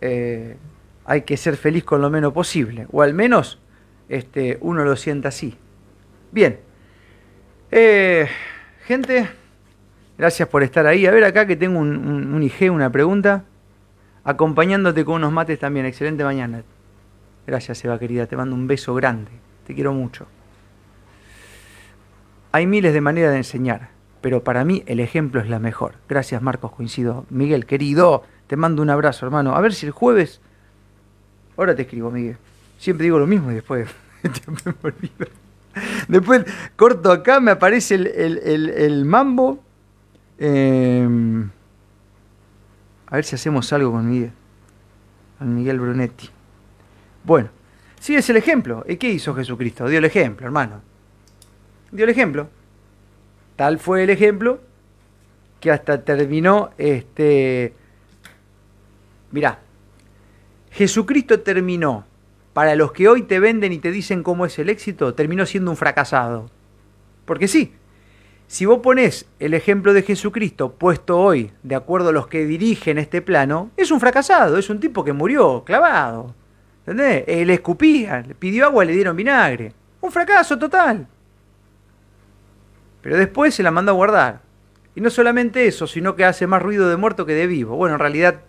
Eh, 0.00 0.56
hay 1.04 1.22
que 1.22 1.36
ser 1.36 1.56
feliz 1.56 1.84
con 1.84 2.02
lo 2.02 2.10
menos 2.10 2.32
posible, 2.32 2.86
o 2.90 3.02
al 3.02 3.14
menos 3.14 3.60
este, 4.08 4.58
uno 4.60 4.84
lo 4.84 4.96
sienta 4.96 5.28
así. 5.28 5.56
Bien, 6.32 6.58
Eh, 7.70 8.28
gente, 8.86 9.28
gracias 10.16 10.48
por 10.48 10.62
estar 10.62 10.86
ahí. 10.86 11.06
A 11.06 11.10
ver 11.10 11.24
acá 11.24 11.46
que 11.46 11.56
tengo 11.56 11.78
un, 11.78 11.96
un, 11.96 12.42
IG, 12.42 12.70
una 12.70 12.90
pregunta. 12.90 13.44
Acompañándote 14.24 15.04
con 15.04 15.16
unos 15.16 15.32
mates 15.32 15.58
también. 15.58 15.86
Excelente 15.86 16.24
mañana. 16.24 16.62
Gracias, 17.46 17.84
Eva, 17.84 17.98
querida. 17.98 18.26
Te 18.26 18.36
mando 18.36 18.54
un 18.54 18.66
beso 18.66 18.94
grande. 18.94 19.30
Te 19.66 19.74
quiero 19.74 19.92
mucho. 19.92 20.26
Hay 22.52 22.66
miles 22.66 22.94
de 22.94 23.00
maneras 23.00 23.32
de 23.32 23.38
enseñar, 23.38 23.90
pero 24.22 24.42
para 24.42 24.64
mí 24.64 24.82
el 24.86 25.00
ejemplo 25.00 25.40
es 25.40 25.48
la 25.50 25.58
mejor. 25.58 25.96
Gracias, 26.08 26.40
Marcos, 26.40 26.72
coincido. 26.72 27.26
Miguel, 27.28 27.66
querido, 27.66 28.22
te 28.46 28.56
mando 28.56 28.80
un 28.80 28.90
abrazo, 28.90 29.26
hermano. 29.26 29.54
A 29.54 29.60
ver 29.60 29.74
si 29.74 29.86
el 29.86 29.92
jueves... 29.92 30.40
Ahora 31.56 31.74
te 31.74 31.82
escribo, 31.82 32.10
Miguel. 32.10 32.36
Siempre 32.78 33.04
digo 33.04 33.18
lo 33.18 33.26
mismo 33.26 33.50
y 33.50 33.56
después... 33.56 33.88
Después 36.08 36.44
corto 36.76 37.12
acá, 37.12 37.40
me 37.40 37.50
aparece 37.50 37.94
el, 37.96 38.06
el- 38.06 38.68
el- 38.70 39.04
mambo. 39.04 39.62
Eh, 40.38 41.08
a 43.08 43.14
ver 43.16 43.24
si 43.24 43.34
hacemos 43.34 43.72
algo 43.72 43.92
con 43.92 44.08
Miguel. 44.08 44.32
Con 45.38 45.54
Miguel 45.54 45.78
Brunetti. 45.80 46.28
Bueno, 47.24 47.50
sí 48.00 48.14
es 48.16 48.28
el 48.30 48.36
ejemplo. 48.36 48.84
¿Y 48.88 48.96
qué 48.96 49.08
hizo 49.10 49.34
Jesucristo? 49.34 49.88
Dio 49.88 49.98
el 49.98 50.04
ejemplo, 50.04 50.46
hermano. 50.46 50.80
Dio 51.90 52.04
el 52.04 52.10
ejemplo. 52.10 52.48
Tal 53.54 53.78
fue 53.78 54.04
el 54.04 54.10
ejemplo 54.10 54.60
que 55.60 55.70
hasta 55.70 56.02
terminó 56.04 56.70
este. 56.78 57.74
Mirá, 59.30 59.58
Jesucristo 60.70 61.40
terminó 61.40 62.04
para 62.56 62.74
los 62.74 62.92
que 62.92 63.06
hoy 63.06 63.20
te 63.20 63.38
venden 63.38 63.74
y 63.74 63.78
te 63.80 63.90
dicen 63.90 64.22
cómo 64.22 64.46
es 64.46 64.58
el 64.58 64.70
éxito, 64.70 65.12
terminó 65.12 65.44
siendo 65.44 65.70
un 65.70 65.76
fracasado. 65.76 66.48
Porque 67.26 67.48
sí, 67.48 67.74
si 68.46 68.64
vos 68.64 68.78
ponés 68.78 69.26
el 69.38 69.52
ejemplo 69.52 69.92
de 69.92 70.00
Jesucristo 70.00 70.72
puesto 70.72 71.18
hoy 71.18 71.52
de 71.62 71.74
acuerdo 71.74 72.08
a 72.08 72.12
los 72.12 72.28
que 72.28 72.46
dirigen 72.46 72.96
este 72.96 73.20
plano, 73.20 73.72
es 73.76 73.90
un 73.90 74.00
fracasado, 74.00 74.56
es 74.56 74.70
un 74.70 74.80
tipo 74.80 75.04
que 75.04 75.12
murió 75.12 75.64
clavado. 75.66 76.34
¿Entendés? 76.86 77.24
Eh, 77.26 77.44
le 77.44 77.52
escupían, 77.52 78.28
le 78.28 78.34
pidió 78.34 78.64
agua, 78.64 78.86
le 78.86 78.94
dieron 78.94 79.16
vinagre. 79.16 79.74
Un 80.00 80.10
fracaso 80.10 80.58
total. 80.58 81.06
Pero 83.02 83.18
después 83.18 83.54
se 83.54 83.62
la 83.62 83.70
mandó 83.70 83.92
a 83.92 83.96
guardar. 83.96 84.40
Y 84.94 85.02
no 85.02 85.10
solamente 85.10 85.66
eso, 85.66 85.86
sino 85.86 86.16
que 86.16 86.24
hace 86.24 86.46
más 86.46 86.62
ruido 86.62 86.88
de 86.88 86.96
muerto 86.96 87.26
que 87.26 87.34
de 87.34 87.48
vivo. 87.48 87.76
Bueno, 87.76 87.96
en 87.96 88.00
realidad 88.00 88.40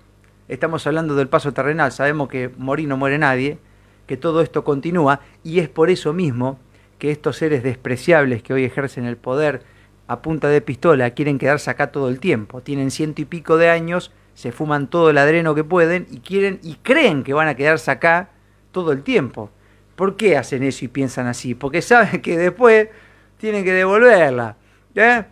estamos 0.47 0.87
hablando 0.87 1.13
del 1.13 1.27
paso 1.27 1.51
terrenal, 1.51 1.91
sabemos 1.91 2.29
que 2.29 2.49
morir 2.57 2.87
no 2.87 2.95
muere 2.95 3.17
nadie, 3.17 3.59
que 4.07 4.17
todo 4.17 4.41
esto 4.41 4.63
continúa, 4.63 5.21
y 5.43 5.59
es 5.59 5.69
por 5.69 5.89
eso 5.89 6.13
mismo 6.13 6.59
que 6.97 7.11
estos 7.11 7.37
seres 7.37 7.61
despreciables 7.61 8.41
que 8.41 8.53
hoy 8.53 8.63
ejercen 8.63 9.05
el 9.05 9.17
poder 9.17 9.61
a 10.07 10.21
punta 10.21 10.47
de 10.47 10.61
pistola 10.61 11.11
quieren 11.11 11.37
quedarse 11.37 11.69
acá 11.69 11.91
todo 11.91 12.09
el 12.09 12.19
tiempo. 12.19 12.61
Tienen 12.61 12.91
ciento 12.91 13.21
y 13.21 13.25
pico 13.25 13.57
de 13.57 13.69
años, 13.69 14.11
se 14.33 14.51
fuman 14.51 14.87
todo 14.87 15.09
el 15.09 15.17
adreno 15.17 15.53
que 15.53 15.63
pueden 15.63 16.07
y 16.09 16.19
quieren 16.19 16.59
y 16.63 16.75
creen 16.75 17.23
que 17.23 17.33
van 17.33 17.47
a 17.47 17.55
quedarse 17.55 17.91
acá 17.91 18.29
todo 18.71 18.91
el 18.91 19.03
tiempo. 19.03 19.51
¿Por 19.95 20.15
qué 20.15 20.37
hacen 20.37 20.63
eso 20.63 20.85
y 20.85 20.87
piensan 20.87 21.27
así? 21.27 21.55
Porque 21.55 21.81
saben 21.81 22.21
que 22.21 22.37
después 22.37 22.87
tienen 23.37 23.63
que 23.63 23.73
devolverla. 23.73 24.55
¿eh? 24.95 25.25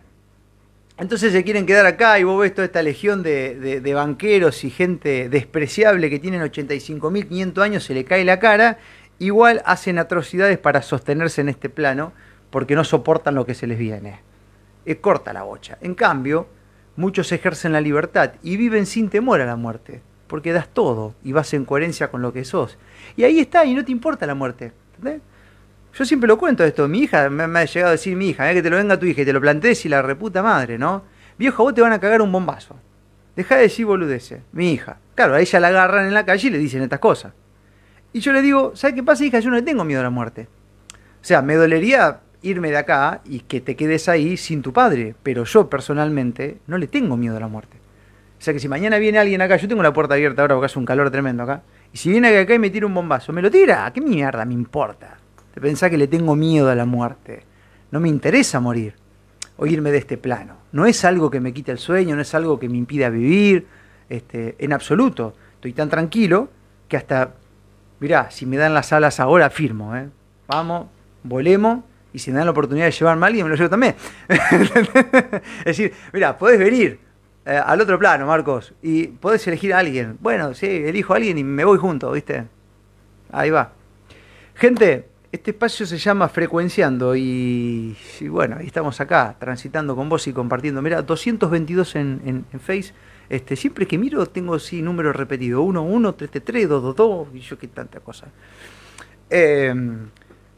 Entonces 0.98 1.32
se 1.32 1.44
quieren 1.44 1.66
quedar 1.66 1.84
acá 1.84 2.18
y 2.18 2.24
vos 2.24 2.40
ves 2.40 2.54
toda 2.54 2.64
esta 2.64 2.82
legión 2.82 3.22
de, 3.22 3.80
de- 3.80 3.94
banqueros 3.94 4.64
y 4.64 4.70
gente 4.70 5.28
despreciable 5.28 6.08
que 6.08 6.18
tienen 6.18 6.40
85.500 6.40 7.62
años, 7.62 7.84
se 7.84 7.92
le 7.94 8.04
cae 8.04 8.24
la 8.24 8.38
cara, 8.38 8.78
igual 9.18 9.62
hacen 9.66 9.98
atrocidades 9.98 10.58
para 10.58 10.80
sostenerse 10.80 11.42
en 11.42 11.50
este 11.50 11.68
plano 11.68 12.12
porque 12.50 12.74
no 12.74 12.84
soportan 12.84 13.34
lo 13.34 13.44
que 13.44 13.54
se 13.54 13.66
les 13.66 13.78
viene. 13.78 14.20
Es 14.86 14.96
corta 14.96 15.34
la 15.34 15.42
bocha. 15.42 15.76
En 15.82 15.94
cambio, 15.94 16.46
muchos 16.96 17.30
ejercen 17.32 17.72
la 17.72 17.80
libertad 17.82 18.32
y 18.42 18.56
viven 18.56 18.86
sin 18.86 19.10
temor 19.10 19.42
a 19.42 19.46
la 19.46 19.56
muerte, 19.56 20.00
porque 20.28 20.52
das 20.52 20.68
todo 20.68 21.14
y 21.22 21.32
vas 21.32 21.52
en 21.52 21.66
coherencia 21.66 22.08
con 22.08 22.22
lo 22.22 22.32
que 22.32 22.44
sos. 22.44 22.78
Y 23.16 23.24
ahí 23.24 23.38
está, 23.38 23.66
y 23.66 23.74
no 23.74 23.84
te 23.84 23.92
importa 23.92 24.26
la 24.26 24.34
muerte. 24.34 24.72
¿entendés? 24.96 25.20
Yo 25.96 26.04
siempre 26.04 26.28
lo 26.28 26.36
cuento 26.36 26.62
esto. 26.62 26.86
Mi 26.88 27.00
hija, 27.00 27.30
me, 27.30 27.44
ha 27.44 27.64
llegado 27.64 27.88
a 27.88 27.92
decir 27.92 28.16
mi 28.16 28.28
hija, 28.28 28.50
eh, 28.50 28.54
que 28.54 28.62
te 28.62 28.68
lo 28.68 28.76
venga 28.76 28.98
tu 28.98 29.06
hija 29.06 29.22
y 29.22 29.24
te 29.24 29.32
lo 29.32 29.40
plantees 29.40 29.86
y 29.86 29.88
la 29.88 30.02
reputa 30.02 30.42
madre, 30.42 30.76
¿no? 30.76 31.04
Viejo, 31.38 31.62
vos 31.62 31.74
te 31.74 31.80
van 31.80 31.92
a 31.92 31.98
cagar 31.98 32.20
un 32.20 32.30
bombazo. 32.30 32.76
deja 33.34 33.56
de 33.56 33.62
decir 33.62 33.86
boludeces. 33.86 34.42
Mi 34.52 34.72
hija. 34.72 34.98
Claro, 35.14 35.34
a 35.34 35.40
ella 35.40 35.58
la 35.58 35.68
agarran 35.68 36.06
en 36.06 36.12
la 36.12 36.26
calle 36.26 36.48
y 36.48 36.50
le 36.50 36.58
dicen 36.58 36.82
estas 36.82 36.98
cosas. 36.98 37.32
Y 38.12 38.20
yo 38.20 38.32
le 38.34 38.42
digo, 38.42 38.72
¿sabes 38.74 38.94
qué 38.94 39.02
pasa, 39.02 39.24
hija? 39.24 39.40
Yo 39.40 39.48
no 39.48 39.56
le 39.56 39.62
tengo 39.62 39.84
miedo 39.84 40.00
a 40.00 40.04
la 40.04 40.10
muerte. 40.10 40.48
O 40.92 41.24
sea, 41.24 41.40
me 41.40 41.54
dolería 41.54 42.20
irme 42.42 42.70
de 42.70 42.76
acá 42.76 43.22
y 43.24 43.40
que 43.40 43.62
te 43.62 43.74
quedes 43.74 44.08
ahí 44.10 44.36
sin 44.36 44.60
tu 44.60 44.74
padre, 44.74 45.14
pero 45.22 45.44
yo 45.44 45.70
personalmente 45.70 46.58
no 46.66 46.76
le 46.76 46.88
tengo 46.88 47.16
miedo 47.16 47.38
a 47.38 47.40
la 47.40 47.48
muerte. 47.48 47.78
O 48.38 48.42
sea 48.42 48.52
que 48.52 48.60
si 48.60 48.68
mañana 48.68 48.98
viene 48.98 49.18
alguien 49.18 49.40
acá, 49.40 49.56
yo 49.56 49.66
tengo 49.66 49.82
la 49.82 49.94
puerta 49.94 50.12
abierta 50.12 50.42
ahora 50.42 50.56
porque 50.56 50.66
hace 50.66 50.78
un 50.78 50.84
calor 50.84 51.10
tremendo 51.10 51.42
acá, 51.42 51.62
y 51.90 51.96
si 51.96 52.10
viene 52.10 52.36
acá 52.38 52.52
y 52.52 52.58
me 52.58 52.68
tira 52.68 52.86
un 52.86 52.92
bombazo, 52.92 53.32
me 53.32 53.40
lo 53.40 53.50
tira, 53.50 53.90
¿qué 53.94 54.02
mierda 54.02 54.44
me 54.44 54.52
importa? 54.52 55.16
Te 55.56 55.62
pensás 55.62 55.88
que 55.88 55.96
le 55.96 56.06
tengo 56.06 56.36
miedo 56.36 56.68
a 56.68 56.74
la 56.74 56.84
muerte. 56.84 57.42
No 57.90 57.98
me 57.98 58.10
interesa 58.10 58.60
morir 58.60 58.94
o 59.56 59.64
irme 59.64 59.90
de 59.90 59.96
este 59.96 60.18
plano. 60.18 60.58
No 60.72 60.84
es 60.84 61.02
algo 61.02 61.30
que 61.30 61.40
me 61.40 61.54
quite 61.54 61.72
el 61.72 61.78
sueño, 61.78 62.14
no 62.14 62.20
es 62.20 62.34
algo 62.34 62.58
que 62.58 62.68
me 62.68 62.76
impida 62.76 63.08
vivir, 63.08 63.66
este, 64.10 64.54
en 64.58 64.74
absoluto. 64.74 65.32
Estoy 65.54 65.72
tan 65.72 65.88
tranquilo 65.88 66.50
que 66.88 66.98
hasta, 66.98 67.36
mirá, 68.00 68.30
si 68.30 68.44
me 68.44 68.58
dan 68.58 68.74
las 68.74 68.92
alas 68.92 69.18
ahora, 69.18 69.48
firmo. 69.48 69.96
¿eh? 69.96 70.10
Vamos, 70.46 70.88
volemos 71.22 71.84
y 72.12 72.18
si 72.18 72.30
me 72.30 72.36
dan 72.36 72.44
la 72.44 72.50
oportunidad 72.50 72.84
de 72.84 72.92
llevarme 72.92 73.24
a 73.24 73.28
alguien, 73.28 73.46
me 73.46 73.48
lo 73.48 73.56
llevo 73.56 73.70
también. 73.70 73.94
es 74.28 75.64
decir, 75.64 75.94
mira, 76.12 76.36
podés 76.36 76.58
venir 76.58 77.00
eh, 77.46 77.56
al 77.56 77.80
otro 77.80 77.98
plano, 77.98 78.26
Marcos, 78.26 78.74
y 78.82 79.06
podés 79.06 79.46
elegir 79.46 79.72
a 79.72 79.78
alguien. 79.78 80.18
Bueno, 80.20 80.52
sí, 80.52 80.66
elijo 80.66 81.14
a 81.14 81.16
alguien 81.16 81.38
y 81.38 81.44
me 81.44 81.64
voy 81.64 81.78
junto, 81.78 82.12
¿viste? 82.12 82.44
Ahí 83.32 83.48
va. 83.48 83.72
Gente, 84.54 85.15
este 85.36 85.50
espacio 85.50 85.84
se 85.84 85.98
llama 85.98 86.28
Frecuenciando 86.28 87.14
y, 87.14 87.94
bueno, 88.22 88.58
estamos 88.60 89.00
acá, 89.00 89.36
transitando 89.38 89.94
con 89.94 90.08
vos 90.08 90.26
y 90.26 90.32
compartiendo. 90.32 90.80
Mira, 90.80 91.02
222 91.02 91.96
en, 91.96 92.44
Face. 92.58 92.92
Este, 93.28 93.54
siempre 93.54 93.86
que 93.86 93.98
miro 93.98 94.24
tengo 94.26 94.58
sí 94.58 94.80
números 94.80 95.14
repetidos. 95.14 95.62
1, 95.62 95.82
1, 95.82 96.14
3, 96.14 96.30
3, 96.42 96.68
2, 96.68 96.82
2, 96.82 96.96
2, 96.96 97.28
y 97.34 97.40
yo 97.40 97.58
qué 97.58 97.68
tanta 97.68 98.00
cosa. 98.00 98.28
Eh, 99.28 99.74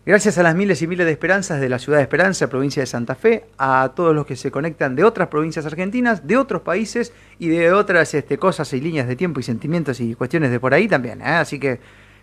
gracias 0.07 0.39
a 0.39 0.45
las 0.45 0.55
miles 0.55 0.81
y 0.81 0.87
miles 0.87 1.07
de 1.07 1.13
esperanzas 1.13 1.61
de 1.61 1.69
la 1.69 1.81
ciudad 1.81 1.99
de 1.99 2.05
Esperanza, 2.05 2.49
provincia 2.49 2.81
de 2.81 2.87
Santa 2.87 3.17
Fe, 3.17 3.47
a 3.59 3.93
todos 3.97 4.15
los 4.15 4.27
que 4.27 4.37
se 4.37 4.53
conectan 4.53 4.95
de 4.95 5.03
otras 5.03 5.27
provincias 5.27 5.67
argentinas, 5.67 6.25
de 6.25 6.37
otros 6.37 6.63
países 6.63 7.13
y 7.41 7.49
de 7.49 7.73
otras 7.73 8.15
este, 8.15 8.39
cosas 8.39 8.73
y 8.73 8.81
líneas 8.81 9.09
de 9.09 9.17
tiempo 9.17 9.41
y 9.41 9.43
sentimientos 9.43 9.99
y 9.99 10.15
cuestiones 10.15 10.53
de 10.53 10.61
por 10.61 10.73
ahí 10.73 10.87
también. 10.87 11.21
¿eh? 11.21 11.25
Así 11.25 11.59
que 11.59 11.81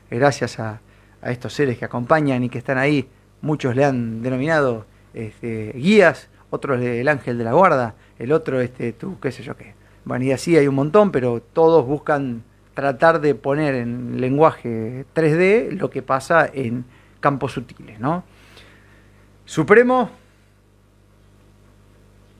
gracias 0.09 0.57
a, 0.59 0.79
a, 1.25 1.31
estos 1.31 1.53
seres 1.53 1.77
que 1.77 1.85
acompañan 1.85 2.43
y 2.43 2.49
que 2.49 2.57
están 2.57 2.77
ahí. 2.77 3.09
Muchos 3.41 3.75
le 3.75 3.85
han 3.85 4.21
denominado 4.21 4.85
este, 5.13 5.73
guías, 5.75 6.29
otros 6.49 6.81
el 6.81 7.07
ángel 7.07 7.37
de 7.37 7.43
la 7.43 7.53
guarda, 7.53 7.95
el 8.17 8.31
otro, 8.31 8.61
este, 8.61 8.93
tú, 8.93 9.19
qué 9.19 9.31
sé 9.31 9.43
yo 9.43 9.55
qué. 9.55 9.75
Bueno, 10.05 10.25
y 10.25 10.31
así 10.31 10.55
hay 10.55 10.67
un 10.67 10.75
montón, 10.75 11.11
pero 11.11 11.41
todos 11.41 11.85
buscan 11.85 12.43
tratar 12.73 13.21
de 13.21 13.33
poner 13.35 13.73
en 13.75 14.21
lenguaje 14.21 15.05
3D 15.15 15.71
lo 15.71 15.89
que 15.89 16.01
pasa 16.01 16.49
en 16.51 16.85
campos 17.19 17.53
sutiles, 17.53 17.99
¿no? 17.99 18.23
Supremo, 19.45 20.11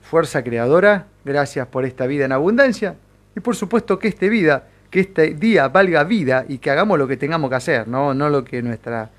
fuerza 0.02 0.44
creadora, 0.44 1.06
gracias 1.24 1.66
por 1.66 1.84
esta 1.84 2.06
vida 2.06 2.24
en 2.24 2.32
abundancia 2.32 2.96
y 3.34 3.40
por 3.40 3.56
supuesto 3.56 3.98
que 3.98 4.08
esta 4.08 4.26
vida, 4.26 4.68
que 4.96 5.00
este 5.00 5.34
día 5.34 5.68
valga 5.68 6.04
vida 6.04 6.46
y 6.48 6.56
que 6.56 6.70
hagamos 6.70 6.98
lo 6.98 7.06
que 7.06 7.18
tengamos 7.18 7.50
que 7.50 7.56
hacer, 7.56 7.86
no, 7.86 8.14
no 8.14 8.30
lo 8.30 8.42
que 8.44 8.62
nuestra 8.62 9.10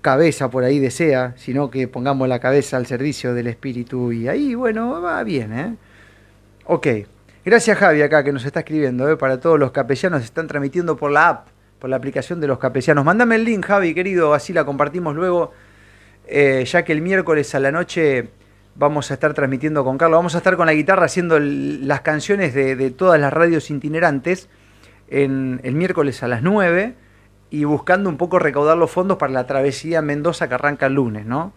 cabeza 0.00 0.48
por 0.48 0.62
ahí 0.62 0.78
desea, 0.78 1.34
sino 1.36 1.72
que 1.72 1.88
pongamos 1.88 2.28
la 2.28 2.38
cabeza 2.38 2.76
al 2.76 2.86
servicio 2.86 3.34
del 3.34 3.48
espíritu 3.48 4.12
y 4.12 4.28
ahí, 4.28 4.54
bueno, 4.54 5.02
va 5.02 5.24
bien, 5.24 5.52
¿eh? 5.52 5.76
Ok, 6.66 6.86
gracias 7.44 7.78
Javi 7.78 8.00
acá 8.02 8.22
que 8.22 8.30
nos 8.30 8.44
está 8.44 8.60
escribiendo, 8.60 9.10
¿eh? 9.10 9.16
para 9.16 9.40
todos 9.40 9.58
los 9.58 9.72
capellanos, 9.72 10.22
están 10.22 10.46
transmitiendo 10.46 10.96
por 10.96 11.10
la 11.10 11.28
app, 11.28 11.48
por 11.80 11.90
la 11.90 11.96
aplicación 11.96 12.40
de 12.40 12.46
los 12.46 12.60
capellanos. 12.60 13.04
Mándame 13.04 13.34
el 13.34 13.44
link, 13.44 13.66
Javi, 13.66 13.92
querido, 13.92 14.34
así 14.34 14.52
la 14.52 14.64
compartimos 14.64 15.16
luego, 15.16 15.50
eh, 16.28 16.64
ya 16.64 16.84
que 16.84 16.92
el 16.92 17.02
miércoles 17.02 17.52
a 17.56 17.58
la 17.58 17.72
noche 17.72 18.28
vamos 18.74 19.10
a 19.10 19.14
estar 19.14 19.34
transmitiendo 19.34 19.84
con 19.84 19.98
Carlos, 19.98 20.18
vamos 20.18 20.34
a 20.34 20.38
estar 20.38 20.56
con 20.56 20.66
la 20.66 20.74
guitarra 20.74 21.06
haciendo 21.06 21.38
las 21.38 22.00
canciones 22.00 22.54
de, 22.54 22.90
todas 22.90 23.20
las 23.20 23.32
radios 23.32 23.70
itinerantes 23.70 24.48
en, 25.08 25.60
el 25.64 25.74
miércoles 25.74 26.22
a 26.22 26.28
las 26.28 26.42
9 26.42 26.94
y 27.50 27.64
buscando 27.64 28.08
un 28.08 28.16
poco 28.16 28.38
recaudar 28.38 28.76
los 28.76 28.90
fondos 28.90 29.18
para 29.18 29.32
la 29.32 29.46
travesía 29.46 30.02
Mendoza 30.02 30.48
que 30.48 30.54
arranca 30.54 30.86
el 30.86 30.94
lunes, 30.94 31.26
¿no? 31.26 31.52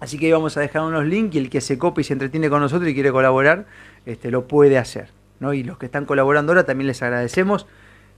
Así 0.00 0.18
que 0.18 0.32
vamos 0.32 0.56
a 0.56 0.60
dejar 0.60 0.82
unos 0.82 1.04
links 1.04 1.36
y 1.36 1.38
el 1.38 1.50
que 1.50 1.60
se 1.60 1.76
copie 1.76 2.00
y 2.00 2.04
se 2.04 2.14
entretiene 2.14 2.48
con 2.48 2.60
nosotros 2.60 2.88
y 2.88 2.94
quiere 2.94 3.12
colaborar, 3.12 3.66
este, 4.06 4.30
lo 4.30 4.48
puede 4.48 4.78
hacer. 4.78 5.10
¿no? 5.40 5.52
Y 5.52 5.62
los 5.62 5.76
que 5.76 5.86
están 5.86 6.06
colaborando 6.06 6.52
ahora 6.52 6.64
también 6.64 6.86
les 6.86 7.02
agradecemos. 7.02 7.66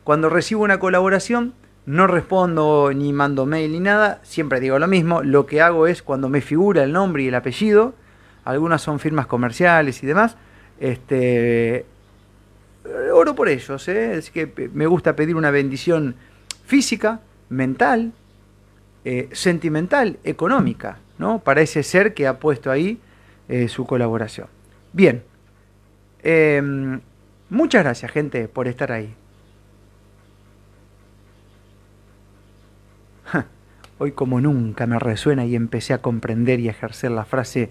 Cuando 0.05 0.28
recibo 0.28 0.62
una 0.62 0.78
colaboración, 0.78 1.55
no 1.87 2.07
respondo 2.07 2.93
ni 2.95 3.12
mando 3.12 3.47
mail 3.47 3.72
ni 3.72 3.80
nada, 3.80 4.20
siempre 4.22 4.61
digo 4.61 4.78
lo 4.78 4.87
mismo. 4.87 5.22
Lo 5.22 5.47
que 5.47 5.61
hago 5.61 5.87
es 5.87 6.03
cuando 6.03 6.28
me 6.28 6.41
figura 6.41 6.85
el 6.85 6.93
nombre 6.93 7.22
y 7.22 7.28
el 7.28 7.35
apellido, 7.35 7.95
algunas 8.45 8.83
son 8.83 8.99
firmas 8.99 9.26
comerciales 9.26 10.03
y 10.03 10.07
demás, 10.07 10.37
este, 10.80 11.87
oro 13.12 13.35
por 13.35 13.49
ellos. 13.49 13.89
¿eh? 13.89 14.16
Es 14.16 14.30
que 14.30 14.70
me 14.74 14.87
gusta 14.87 15.16
pedir 15.16 15.37
una 15.37 15.51
bendición 15.51 16.14
física, 16.64 17.20
mental, 17.49 18.12
eh, 19.05 19.28
sentimental, 19.33 20.18
económica. 20.24 20.99
¿no? 21.22 21.39
para 21.39 21.62
ese 21.62 21.83
ser 21.85 22.14
que 22.14 22.26
ha 22.26 22.39
puesto 22.39 22.70
ahí 22.70 22.99
eh, 23.49 23.68
su 23.68 23.87
colaboración. 23.87 24.49
Bien, 24.93 25.22
eh, 26.22 26.61
muchas 27.49 27.85
gracias 27.85 28.11
gente 28.11 28.49
por 28.49 28.66
estar 28.66 28.91
ahí. 28.93 29.14
Ja, 33.24 33.47
hoy 33.99 34.12
como 34.12 34.40
nunca 34.40 34.86
me 34.86 34.99
resuena 34.99 35.45
y 35.45 35.55
empecé 35.55 35.95
a 35.95 36.03
comprender 36.03 36.61
y 36.61 36.68
ejercer 36.68 37.11
la 37.11 37.24
frase 37.24 37.70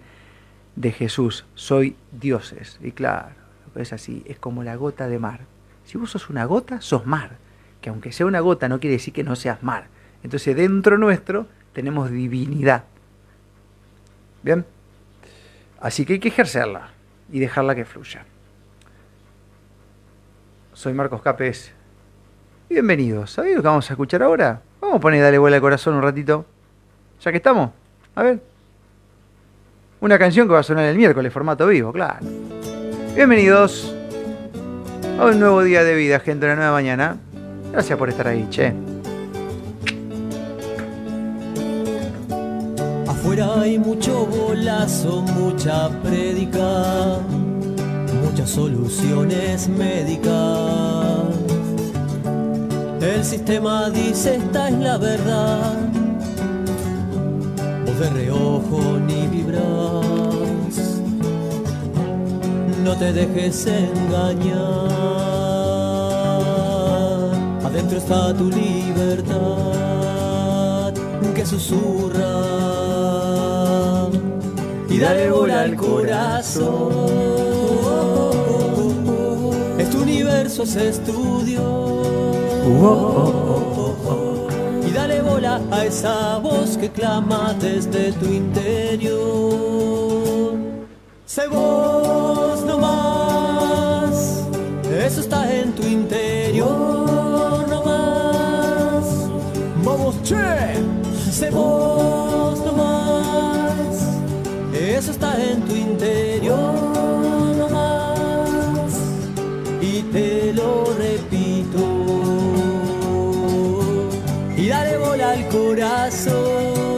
de 0.75 0.91
Jesús, 0.91 1.45
soy 1.55 1.95
dioses. 2.11 2.79
Y 2.81 2.91
claro, 2.91 3.35
es 3.75 3.93
así, 3.93 4.23
es 4.25 4.39
como 4.39 4.63
la 4.63 4.75
gota 4.75 5.07
de 5.07 5.19
mar. 5.19 5.41
Si 5.85 5.97
vos 5.97 6.11
sos 6.11 6.29
una 6.29 6.45
gota, 6.45 6.81
sos 6.81 7.05
mar. 7.05 7.37
Que 7.81 7.89
aunque 7.89 8.11
sea 8.11 8.25
una 8.25 8.39
gota 8.39 8.69
no 8.69 8.79
quiere 8.79 8.95
decir 8.95 9.13
que 9.13 9.23
no 9.23 9.35
seas 9.35 9.63
mar. 9.63 9.87
Entonces 10.23 10.55
dentro 10.55 10.97
nuestro 10.97 11.47
tenemos 11.73 12.11
divinidad. 12.11 12.85
Bien. 14.43 14.65
Así 15.79 16.05
que 16.05 16.13
hay 16.13 16.19
que 16.19 16.29
ejercerla 16.29 16.91
y 17.31 17.39
dejarla 17.39 17.75
que 17.75 17.85
fluya. 17.85 18.25
Soy 20.73 20.93
Marcos 20.93 21.21
Capes. 21.21 21.73
Bienvenidos. 22.69 23.31
¿Sabéis 23.31 23.55
lo 23.55 23.61
que 23.61 23.67
vamos 23.67 23.89
a 23.89 23.93
escuchar 23.93 24.23
ahora? 24.23 24.61
Vamos 24.81 24.95
a 24.95 24.99
poner 24.99 25.21
Dale 25.21 25.37
vuela 25.37 25.57
al 25.57 25.61
corazón 25.61 25.93
un 25.93 26.01
ratito. 26.01 26.43
Ya 27.23 27.31
que 27.31 27.37
estamos. 27.37 27.69
A 28.15 28.23
ver. 28.23 28.41
Una 30.01 30.17
canción 30.17 30.47
que 30.47 30.53
va 30.53 30.59
a 30.59 30.63
sonar 30.63 30.85
el 30.85 30.97
miércoles, 30.97 31.31
formato 31.31 31.67
vivo, 31.67 31.93
claro. 31.93 32.25
Bienvenidos 33.13 33.93
a 35.19 35.25
un 35.27 35.39
nuevo 35.39 35.61
día 35.61 35.83
de 35.83 35.93
vida, 35.93 36.19
gente, 36.19 36.47
una 36.47 36.55
nueva 36.55 36.71
mañana. 36.71 37.17
Gracias 37.71 37.97
por 37.99 38.09
estar 38.09 38.27
ahí, 38.27 38.47
che. 38.49 38.73
Afuera 43.07 43.61
hay 43.61 43.77
mucho 43.77 44.25
bolazo, 44.25 45.21
mucha 45.21 45.89
prédica, 46.01 47.19
muchas 48.23 48.49
soluciones 48.49 49.69
médicas. 49.69 51.40
El 53.01 53.25
sistema 53.25 53.89
dice 53.89 54.35
esta 54.35 54.69
es 54.69 54.77
la 54.77 54.97
verdad. 54.97 55.73
Vos 57.83 57.99
de 57.99 58.09
reojo 58.11 58.99
ni 59.07 59.25
vibras. 59.25 61.01
No 62.83 62.95
te 62.97 63.11
dejes 63.11 63.65
engañar. 63.65 64.91
Adentro 67.65 67.97
está 67.97 68.33
tu 68.35 68.49
libertad 68.49 69.41
que 71.33 71.45
susurra 71.45 72.21
y 74.89 74.99
dale 74.99 75.31
bola 75.31 75.61
al 75.61 75.75
corazón. 75.75 76.91
Este 79.79 79.97
universo 79.97 80.65
se 80.67 80.89
estudió. 80.89 82.40
Y 84.87 84.91
dale 84.91 85.21
bola 85.21 85.61
a 85.71 85.85
esa 85.85 86.37
voz 86.37 86.77
que 86.77 86.89
clama 86.89 87.55
desde 87.59 88.11
tu 88.13 88.25
interior. 88.25 89.21
Sé 91.25 91.47
vos 91.47 92.63
no 92.65 92.77
más, 92.77 94.45
eso 95.05 95.21
está 95.21 95.51
en 95.53 95.73
tu 95.73 95.83
interior 95.83 97.65
no 97.69 97.83
más. 97.83 99.05
Vamos, 99.83 100.21
che, 100.23 100.35
sé 101.31 101.49
vos 101.49 102.59
no 102.65 102.73
más 102.73 103.11
eso 104.97 105.11
está 105.11 105.35
en 105.41 105.61
tu 105.61 105.75
interior 105.75 107.00
corazón. 115.43 116.91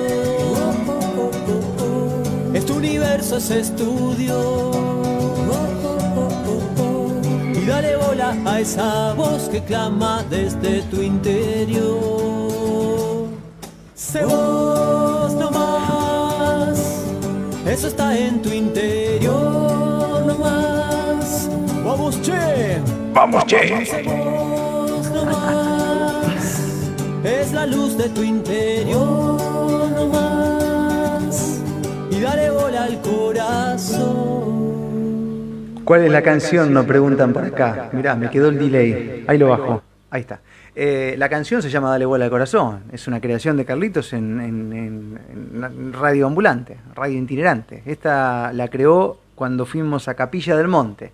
Este 2.54 2.72
universo 2.72 3.38
es 3.38 3.50
estudio. 3.50 4.72
Y 7.54 7.66
dale 7.66 7.96
bola 7.98 8.36
a 8.46 8.60
esa 8.60 9.14
voz 9.14 9.50
que 9.50 9.62
clama 9.64 10.24
desde 10.30 10.82
tu 10.84 11.02
interior. 11.02 12.24
Sé 13.96 14.26
vos 14.26 15.34
nomás, 15.34 16.78
eso 17.66 17.88
está 17.88 18.18
en 18.18 18.42
tu 18.42 18.50
interior 18.50 20.24
nomás. 20.26 21.50
Vamos, 21.84 22.22
che. 22.22 22.82
Vamos, 23.14 23.46
che. 23.46 24.53
Es 27.24 27.54
la 27.54 27.66
luz 27.66 27.98
de 27.98 28.10
tu 28.10 28.22
interior. 28.22 29.40
Y 32.12 32.20
dale 32.20 32.50
bola 32.52 32.84
al 32.84 33.02
corazón. 33.02 34.24
¿Cuál 35.86 36.04
es 36.04 36.12
la 36.12 36.22
canción? 36.22 36.74
Nos 36.74 36.86
preguntan 36.86 37.32
por 37.32 37.46
acá. 37.46 37.90
Mirá, 37.94 38.16
me 38.16 38.30
quedó 38.30 38.50
el 38.50 38.60
delay. 38.60 39.24
Ahí 39.28 39.38
lo 39.38 39.48
bajo. 39.50 39.82
Ahí 40.10 40.22
está. 40.22 40.42
Eh, 40.76 41.16
la 41.18 41.30
canción 41.30 41.62
se 41.62 41.70
llama 41.70 41.90
Dale 41.92 42.06
bola 42.06 42.26
al 42.26 42.32
corazón. 42.32 42.84
Es 42.92 43.08
una 43.08 43.22
creación 43.22 43.56
de 43.58 43.64
Carlitos 43.64 44.12
en 44.14 45.18
radio 45.94 46.28
ambulante, 46.28 46.78
radio 46.94 47.20
itinerante. 47.20 47.84
Esta 47.86 48.52
la 48.54 48.68
creó 48.68 49.18
cuando 49.36 49.66
fuimos 49.66 50.08
a 50.08 50.14
Capilla 50.14 50.56
del 50.58 50.68
Monte, 50.68 51.12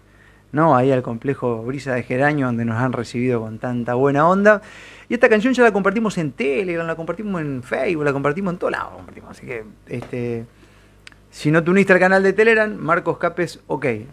¿no? 0.52 0.76
Ahí 0.76 0.92
al 0.92 1.04
complejo 1.04 1.64
Brisa 1.64 1.94
de 1.94 2.04
Geraño, 2.04 2.48
donde 2.48 2.66
nos 2.66 2.78
han 2.78 2.94
recibido 2.94 3.42
con 3.42 3.60
tanta 3.60 3.94
buena 3.94 4.28
onda. 4.28 4.62
Y 5.08 5.14
esta 5.14 5.30
canción 5.30 5.54
ya 5.54 5.64
la 5.64 5.72
compartimos 5.72 6.18
en 6.18 6.32
Telegram, 6.32 6.86
la 6.86 6.96
compartimos 6.96 7.42
en 7.42 7.64
Facebook, 7.64 8.04
la 8.04 8.14
compartimos 8.14 8.54
en 8.54 8.60
todos 8.60 8.72
lados. 8.72 8.94
Así 9.30 9.46
que, 9.46 9.64
este, 9.88 10.46
si 11.32 11.52
no 11.52 11.64
te 11.64 11.72
uniste 11.72 11.94
al 11.94 12.00
canal 12.00 12.24
de 12.24 12.34
Telegram, 12.34 12.74
Marcos 12.76 13.18
Capes, 13.18 13.60
ok. 13.68 13.86
¿eh? 13.86 14.08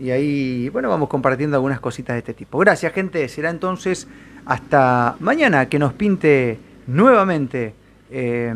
Y 0.00 0.10
ahí, 0.10 0.68
bueno, 0.68 0.88
vamos 0.88 1.08
compartiendo 1.08 1.56
algunas 1.56 1.80
cositas 1.80 2.14
de 2.14 2.18
este 2.18 2.34
tipo. 2.34 2.58
Gracias, 2.58 2.92
gente. 2.92 3.28
Será 3.28 3.50
entonces 3.50 4.08
hasta 4.44 5.16
mañana 5.20 5.68
que 5.68 5.78
nos 5.78 5.92
pinte 5.92 6.58
nuevamente 6.86 7.74
eh, 8.10 8.54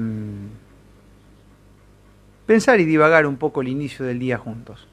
pensar 2.47 2.80
y 2.80 2.85
divagar 2.85 3.26
un 3.26 3.37
poco 3.37 3.62
el 3.62 3.68
inicio 3.68 4.05
del 4.05 4.18
día 4.18 4.39
juntos. 4.39 4.89